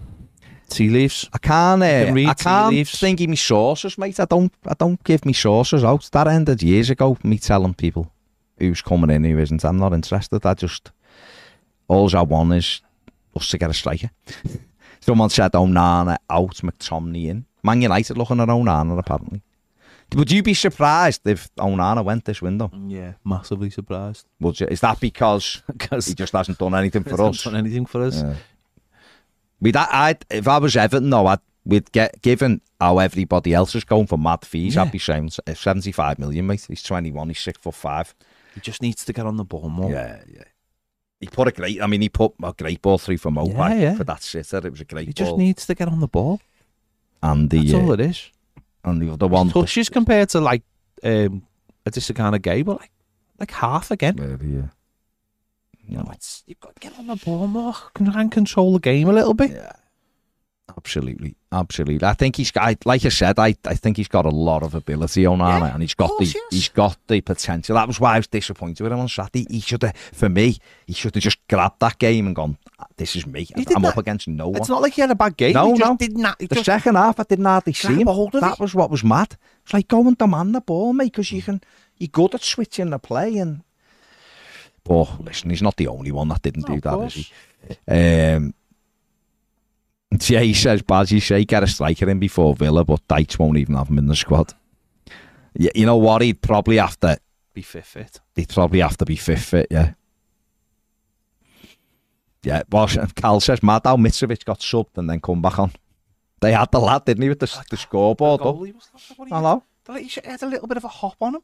Tea 0.68 0.89
leaves. 0.89 1.28
I 1.32 1.39
can't. 1.39 1.82
Uh, 1.82 2.07
can 2.07 2.18
I 2.26 2.34
can't 2.34 2.74
leaves. 2.74 2.99
think 2.99 3.20
of 3.20 3.28
me 3.28 3.37
sources, 3.37 3.97
mate. 3.99 4.18
I 4.18 4.24
don't. 4.24 4.53
I 4.66 4.74
don't 4.74 5.03
give 5.05 5.24
me 5.24 5.32
sources 5.32 5.84
out. 5.84 6.09
That 6.12 6.26
ended 6.26 6.62
years 6.62 6.91
ago. 6.91 7.16
Me 7.22 7.39
telling 7.39 7.74
people 7.74 8.11
who's 8.59 8.82
coming 8.82 9.11
in, 9.11 9.24
who 9.24 9.39
isn't. 9.39 9.64
I'm 9.64 9.78
not 9.78 9.93
interested. 9.93 10.45
I 10.45 10.55
just 10.55 10.91
all 11.89 12.14
I 12.16 12.22
want 12.22 12.53
is 12.55 12.80
us 13.37 13.49
to 13.51 13.59
get 13.59 13.70
a 13.70 13.74
striker. 13.74 14.11
Someone 15.01 15.30
said 15.30 15.55
"Oh, 15.55 15.66
Onana 15.66 16.16
out, 16.28 16.57
McTominay 16.57 17.28
in. 17.28 17.45
Man 17.66 17.82
United 17.82 18.16
looking 18.16 18.40
at 18.40 18.48
Onana 18.48 18.98
apparently. 18.98 19.42
Would 20.14 20.30
you 20.30 20.42
be 20.42 20.54
surprised 20.54 21.26
if 21.26 21.52
Onana 21.56 22.04
went 22.04 22.24
this 22.24 22.40
window? 22.40 22.70
Yeah, 22.86 23.14
massively 23.24 23.70
surprised 23.70 24.24
Would 24.40 24.60
you? 24.60 24.68
Is 24.68 24.80
that 24.80 25.00
because 25.00 25.62
because 25.72 26.06
he 26.06 26.14
just 26.14 26.32
hasn't 26.32 26.58
done 26.58 26.74
anything 26.76 27.02
for 27.04 27.20
us? 27.22 27.42
done 27.42 27.56
anything 27.56 27.86
for 27.86 28.02
us. 28.02 28.22
Yeah. 28.22 28.34
We'd, 29.60 29.76
I'd, 29.76 30.24
if 30.30 30.46
I 30.46 30.58
was 30.58 30.76
Everton, 30.76 31.10
though, 31.10 31.26
I'd, 31.26 31.40
we'd 31.64 31.90
get 31.90 32.20
given 32.22 32.60
how 32.80 32.98
everybody 32.98 33.54
else 33.54 33.74
is 33.74 33.84
going 33.84 34.06
for 34.06 34.18
mad 34.18 34.44
fees. 34.44 34.74
Yeah. 34.76 34.82
I'd 34.82 34.92
be 34.92 34.98
saying 34.98 35.30
uh, 35.46 35.54
75 35.54 36.18
million, 36.18 36.46
mate. 36.46 36.66
He's 36.68 36.82
21, 36.82 37.28
he's 37.28 37.40
six 37.40 37.58
foot 37.58 37.74
five. 37.74 38.14
He 38.54 38.60
just 38.60 38.82
needs 38.82 39.04
to 39.06 39.12
get 39.12 39.26
on 39.26 39.36
the 39.36 39.44
ball 39.44 39.68
more. 39.68 39.90
Yeah, 39.90 40.20
yeah. 40.32 40.44
He 41.20 41.26
put 41.26 41.48
a 41.48 41.52
great, 41.52 41.82
I 41.82 41.86
mean, 41.86 42.02
he 42.02 42.10
put 42.10 42.34
a 42.42 42.52
great 42.52 42.82
ball 42.82 42.98
through 42.98 43.18
for 43.18 43.30
Maupay 43.30 43.70
Yeah, 43.70 43.74
yeah. 43.80 43.94
for 43.96 44.04
that 44.04 44.22
sitter. 44.22 44.58
It 44.58 44.70
was 44.70 44.82
a 44.82 44.84
great 44.84 45.08
He 45.08 45.12
ball. 45.14 45.26
just 45.26 45.38
needs 45.38 45.66
to 45.66 45.74
get 45.74 45.88
on 45.88 46.00
the 46.00 46.06
ball. 46.08 46.40
And 47.22 47.50
the, 47.50 47.58
That's 47.58 47.74
uh, 47.74 47.78
all 47.80 47.92
it 47.92 48.00
is. 48.00 48.30
and 48.84 49.02
the 49.02 49.12
other 49.12 49.26
one. 49.26 49.50
Touches 49.50 49.88
compared 49.88 50.28
to 50.30 50.40
like 50.40 50.62
um, 51.02 51.42
a 51.84 51.90
Disagana 51.90 52.38
Gueye, 52.38 52.64
but 52.64 52.80
like 52.80 52.90
like 53.38 53.50
half 53.50 53.90
again. 53.90 54.16
Maybe, 54.18 54.54
yeah. 54.54 54.68
You 55.86 55.98
know, 55.98 56.10
it's 56.12 56.42
you've 56.46 56.60
got 56.60 56.74
to 56.76 56.80
get 56.80 56.98
on 56.98 57.06
the 57.06 57.16
ball 57.16 57.46
more, 57.46 57.74
can 57.94 58.08
and 58.08 58.32
control 58.32 58.72
the 58.72 58.80
game 58.80 59.08
a 59.08 59.12
little 59.12 59.34
bit. 59.34 59.52
Yeah. 59.52 59.72
Absolutely, 60.76 61.36
absolutely. 61.52 62.06
I 62.06 62.14
think 62.14 62.36
he's 62.36 62.50
got, 62.50 62.64
I- 62.64 62.76
like 62.84 63.04
I 63.04 63.08
said, 63.08 63.38
I, 63.38 63.54
I 63.64 63.74
think 63.74 63.96
he's 63.98 64.08
got 64.08 64.26
a 64.26 64.30
lot 64.30 64.62
of 64.64 64.74
ability 64.74 65.24
on 65.24 65.38
Yeah, 65.38 65.44
Arne, 65.46 65.62
and 65.72 65.80
he's 65.82 65.94
got 65.94 66.10
the 66.18 66.24
yes. 66.24 66.36
he's 66.50 66.68
got 66.68 66.96
the 67.06 67.20
potential. 67.20 67.76
That 67.76 67.86
was 67.86 68.00
why 68.00 68.14
I 68.14 68.18
was 68.18 68.26
disappointed 68.26 68.82
with 68.82 68.92
him 68.92 68.98
on 68.98 69.08
Saturday. 69.08 69.46
He 69.48 69.60
should 69.60 69.82
have, 69.82 69.96
for 69.96 70.28
me, 70.28 70.58
he 70.86 70.92
should 70.92 71.14
have 71.14 71.22
just 71.22 71.38
grabbed 71.48 71.78
that 71.80 71.98
game 72.00 72.26
and 72.26 72.34
gone, 72.34 72.58
"This 72.96 73.14
is 73.14 73.26
me. 73.26 73.46
I'm 73.56 73.82
that. 73.82 73.92
up 73.92 73.96
against 73.98 74.26
no 74.26 74.48
one." 74.48 74.56
It's 74.60 74.68
not 74.68 74.82
like 74.82 74.94
he 74.94 75.02
had 75.02 75.10
a 75.12 75.14
bad 75.14 75.36
game. 75.36 75.54
No, 75.54 75.72
no. 75.72 75.96
not. 76.00 76.40
He 76.40 76.46
the 76.48 76.64
second 76.64 76.96
half, 76.96 77.20
I 77.20 77.22
didn't 77.22 77.44
hardly 77.44 77.72
see 77.72 77.94
him. 78.00 78.08
a 78.08 78.12
hold 78.12 78.34
of 78.34 78.40
That 78.40 78.58
was 78.58 78.74
what 78.74 78.90
was 78.90 79.04
mad. 79.04 79.36
It's 79.64 79.72
like 79.72 79.86
go 79.86 80.06
and 80.06 80.18
demand 80.18 80.52
the 80.54 80.60
ball, 80.60 80.92
mate, 80.92 81.12
because 81.12 81.30
you 81.30 81.42
can. 81.42 81.60
You're 81.96 82.08
good 82.08 82.34
at 82.34 82.42
switching 82.42 82.90
the 82.90 82.98
play, 82.98 83.38
and 83.38 83.62
but 84.84 85.24
listen, 85.24 85.50
he's 85.50 85.62
not 85.62 85.76
the 85.76 85.88
only 85.88 86.10
one 86.12 86.28
that 86.28 86.42
didn't 86.42 86.68
No, 86.68 86.74
do 86.74 86.80
that, 86.80 86.98
is 87.06 87.14
he? 87.14 87.32
Um, 87.88 88.52
yeah, 90.28 90.40
he 90.40 90.54
says, 90.54 90.82
Baz, 90.82 91.11
you 91.12 91.20
say 91.20 91.44
get 91.44 91.62
a 91.62 91.66
striker 91.66 92.09
in 92.09 92.18
before 92.18 92.54
Villa, 92.54 92.84
but 92.84 93.07
Dyche's 93.09 93.38
won't 93.38 93.59
even 93.59 93.74
have 93.74 93.88
him 93.88 93.98
in 93.98 94.07
the 94.07 94.16
squad. 94.16 94.54
Yeah, 95.54 95.70
you 95.74 95.86
know 95.86 95.96
what? 95.96 96.22
He'd 96.22 96.42
probably 96.42 96.76
have 96.76 96.98
to. 97.00 97.18
be 97.54 97.62
fifth 97.62 97.86
fit. 97.86 98.20
He'd 98.34 98.48
probably 98.50 98.80
have 98.80 98.96
to 98.98 99.04
be 99.04 99.16
fifth 99.16 99.44
fit. 99.44 99.66
Yeah. 99.70 99.94
Yeah, 102.42 102.62
well, 102.70 102.86
Cal 103.16 103.40
says 103.40 103.62
mad 103.62 103.82
how 103.84 103.96
Mitrovic 103.96 104.44
got 104.44 104.61
subbed 104.61 104.96
and 104.96 105.11
then 105.11 105.20
come 105.20 105.42
back 105.42 105.59
on. 105.59 105.72
They 106.40 106.52
had 106.52 106.70
the 106.70 106.78
lad, 106.78 107.04
didn't 107.04 107.22
he, 107.22 107.28
with 107.28 107.40
the, 107.40 107.64
the 107.70 107.76
scoreboard 107.76 108.40
up? 108.42 108.46
Goalie 108.54 108.74
was 108.74 108.88
he- 109.09 109.14
Hello? 109.28 109.64
He 109.98 110.09
had 110.24 110.42
a 110.42 110.46
little 110.46 110.68
bit 110.68 110.76
of 110.76 110.84
a 110.84 110.88
hop 110.88 111.16
on 111.20 111.36
him. 111.36 111.40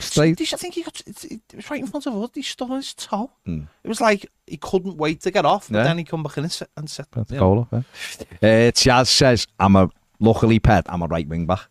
He 0.00 0.06
Straight. 0.06 0.40
I 0.52 0.56
think 0.56 0.74
he 0.74 0.82
got. 0.82 1.00
It, 1.06 1.40
was 1.54 1.70
right 1.70 1.80
in 1.80 1.86
front 1.86 2.06
of 2.06 2.22
us. 2.22 2.30
He 2.34 2.42
stood 2.42 2.70
on 2.70 2.76
his 2.76 2.94
toe. 2.94 3.30
Hmm. 3.44 3.62
It 3.82 3.88
was 3.88 4.00
like 4.00 4.30
he 4.46 4.56
couldn't 4.56 4.96
wait 4.96 5.20
to 5.22 5.30
get 5.30 5.44
off. 5.44 5.68
But 5.68 5.78
Yeah. 5.78 5.84
then 5.84 5.98
he 5.98 6.04
come 6.04 6.22
back 6.22 6.36
in 6.38 6.44
and 6.44 6.52
set. 6.52 6.70
And 6.76 6.88
set 6.88 7.06
you 7.30 7.38
goal 7.38 7.60
up, 7.60 7.68
yeah. 7.72 8.38
Uh, 8.42 8.70
Chaz 8.72 9.08
says, 9.08 9.46
I'm 9.58 9.76
a 9.76 9.90
luckily, 10.20 10.58
Pet, 10.58 10.86
I'm 10.88 11.02
a 11.02 11.06
right 11.06 11.26
wing 11.26 11.46
back. 11.46 11.68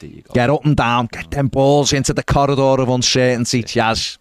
There 0.00 0.10
you 0.10 0.22
go. 0.22 0.34
Get 0.34 0.50
up 0.50 0.64
and 0.64 0.76
down, 0.76 1.08
get 1.10 1.30
them 1.30 1.48
balls 1.48 1.92
into 1.92 2.12
the 2.12 2.22
corridor 2.22 2.82
of 2.82 2.88
uncertainty. 2.88 3.62
Chaz, 3.62 4.18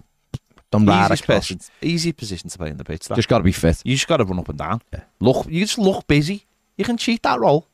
done 0.71 0.85
right 0.85 1.11
easy, 1.11 1.23
position, 1.25 1.59
easy 1.81 2.11
position 2.11 2.49
to 2.49 2.57
play 2.57 2.69
in 2.69 2.77
the 2.77 2.85
pitch. 2.85 3.07
That. 3.07 3.15
Just 3.15 3.27
got 3.27 3.39
to 3.39 3.43
be 3.43 3.51
fit. 3.51 3.81
you 3.83 3.95
just 3.95 4.07
got 4.07 4.17
to 4.17 4.25
run 4.25 4.39
up 4.39 4.49
and 4.49 4.57
down. 4.57 4.81
Look, 5.19 5.47
you 5.47 5.61
just 5.61 5.77
look 5.77 6.07
busy. 6.07 6.45
You 6.77 6.85
can 6.85 6.97
cheat 6.97 7.23
that 7.23 7.39
role. 7.39 7.67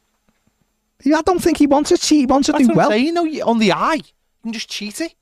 I 1.06 1.22
don't 1.22 1.41
think 1.41 1.58
he 1.58 1.68
wants 1.68 1.89
to 1.89 1.97
cheat. 1.97 2.20
He 2.20 2.26
wants 2.26 2.45
to 2.45 2.54
That's 2.54 2.68
do 2.68 2.74
well. 2.74 2.89
Saying. 2.89 3.06
You 3.06 3.12
know, 3.12 3.26
on 3.45 3.60
the 3.60 3.74
eye, 3.74 3.95
you 3.95 4.04
can 4.43 4.54
just 4.54 4.70
cheat 4.70 5.01
it. 5.01 5.14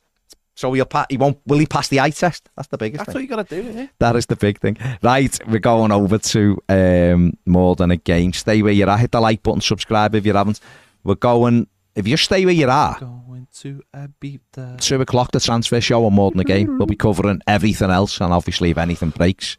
So 0.62 0.72
he'll 0.74 0.86
pa- 0.86 1.08
he 1.10 1.18
won't. 1.18 1.40
Will 1.48 1.58
he 1.58 1.66
pass 1.66 1.88
the 1.88 2.00
eye 2.00 2.12
test? 2.12 2.48
That's 2.56 2.68
the 2.68 2.78
biggest 2.78 3.00
That's 3.00 3.08
thing. 3.08 3.16
what 3.16 3.24
you 3.24 3.28
got 3.36 3.48
to 3.50 3.62
do. 3.64 3.80
Yeah. 3.80 3.88
That 3.98 4.16
is 4.16 4.28
the 4.28 4.36
big 4.36 4.60
thing. 4.60 4.78
Right, 5.02 5.36
we're 5.48 5.58
going 5.58 5.92
over 5.92 6.20
to 6.20 6.62
um, 6.70 7.34
more 7.48 7.76
than 7.76 7.90
a 7.90 7.98
game. 7.98 8.32
Stay 8.34 8.62
where 8.62 8.72
you're 8.72 8.88
at. 8.90 9.00
Hit 9.00 9.12
the 9.12 9.20
like 9.20 9.42
button, 9.42 9.62
subscribe 9.62 10.14
if 10.14 10.24
you 10.24 10.34
haven't. 10.36 10.60
We're 11.04 11.16
going. 11.16 11.66
If 11.96 12.08
you 12.08 12.16
stay 12.16 12.46
where 12.46 12.54
you're 12.54 12.70
at, 12.70 13.00
Going 13.00 13.48
to 13.62 13.82
a 13.92 14.08
beat 14.20 14.42
the. 14.54 14.76
two 14.80 15.02
o'clock, 15.02 15.32
the 15.32 15.40
transfer 15.40 15.82
show 15.82 16.06
on 16.06 16.14
more 16.14 16.30
than 16.30 16.40
a 16.42 16.44
game. 16.44 16.78
We'll 16.78 16.86
be 16.86 16.96
covering 16.96 17.42
everything 17.48 17.90
else, 17.90 18.22
and 18.22 18.32
obviously, 18.32 18.70
if 18.70 18.78
anything 18.78 19.10
breaks, 19.10 19.58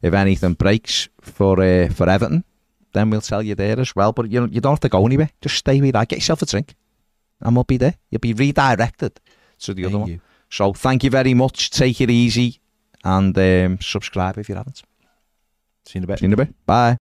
if 0.00 0.14
anything 0.14 0.54
breaks 0.54 1.10
for 1.20 1.60
uh, 1.60 1.90
for 1.90 2.08
Everton, 2.08 2.44
then 2.94 3.10
we'll 3.10 3.20
tell 3.20 3.42
you 3.42 3.54
there 3.54 3.78
as 3.78 3.94
well. 3.94 4.12
But 4.12 4.30
you 4.30 4.46
you 4.50 4.62
don't 4.62 4.72
have 4.72 4.80
to 4.80 4.88
go 4.88 5.04
anywhere. 5.04 5.28
Just 5.42 5.56
stay 5.56 5.78
where 5.82 5.90
you're. 5.94 6.04
Get 6.06 6.18
yourself 6.20 6.40
a 6.40 6.46
drink, 6.46 6.74
and 7.42 7.54
we'll 7.54 7.64
be 7.64 7.76
there. 7.76 7.96
You'll 8.10 8.20
be 8.20 8.32
redirected 8.32 9.20
to 9.60 9.74
the 9.74 9.84
other 9.84 9.98
one. 9.98 10.08
you. 10.08 10.20
So 10.50 10.72
thank 10.72 11.04
you 11.04 11.10
very 11.10 11.34
much. 11.34 11.70
Take 11.70 12.00
it 12.00 12.10
easy, 12.10 12.60
and 13.04 13.36
um, 13.38 13.78
subscribe 13.80 14.36
if 14.38 14.48
you 14.48 14.56
haven't. 14.56 14.82
See 15.86 15.98
you 15.98 16.00
in 16.00 16.04
a 16.04 16.06
bit. 16.06 16.18
See 16.18 16.24
you 16.24 16.28
in 16.28 16.32
a 16.34 16.36
bit. 16.36 16.66
Bye. 16.66 16.96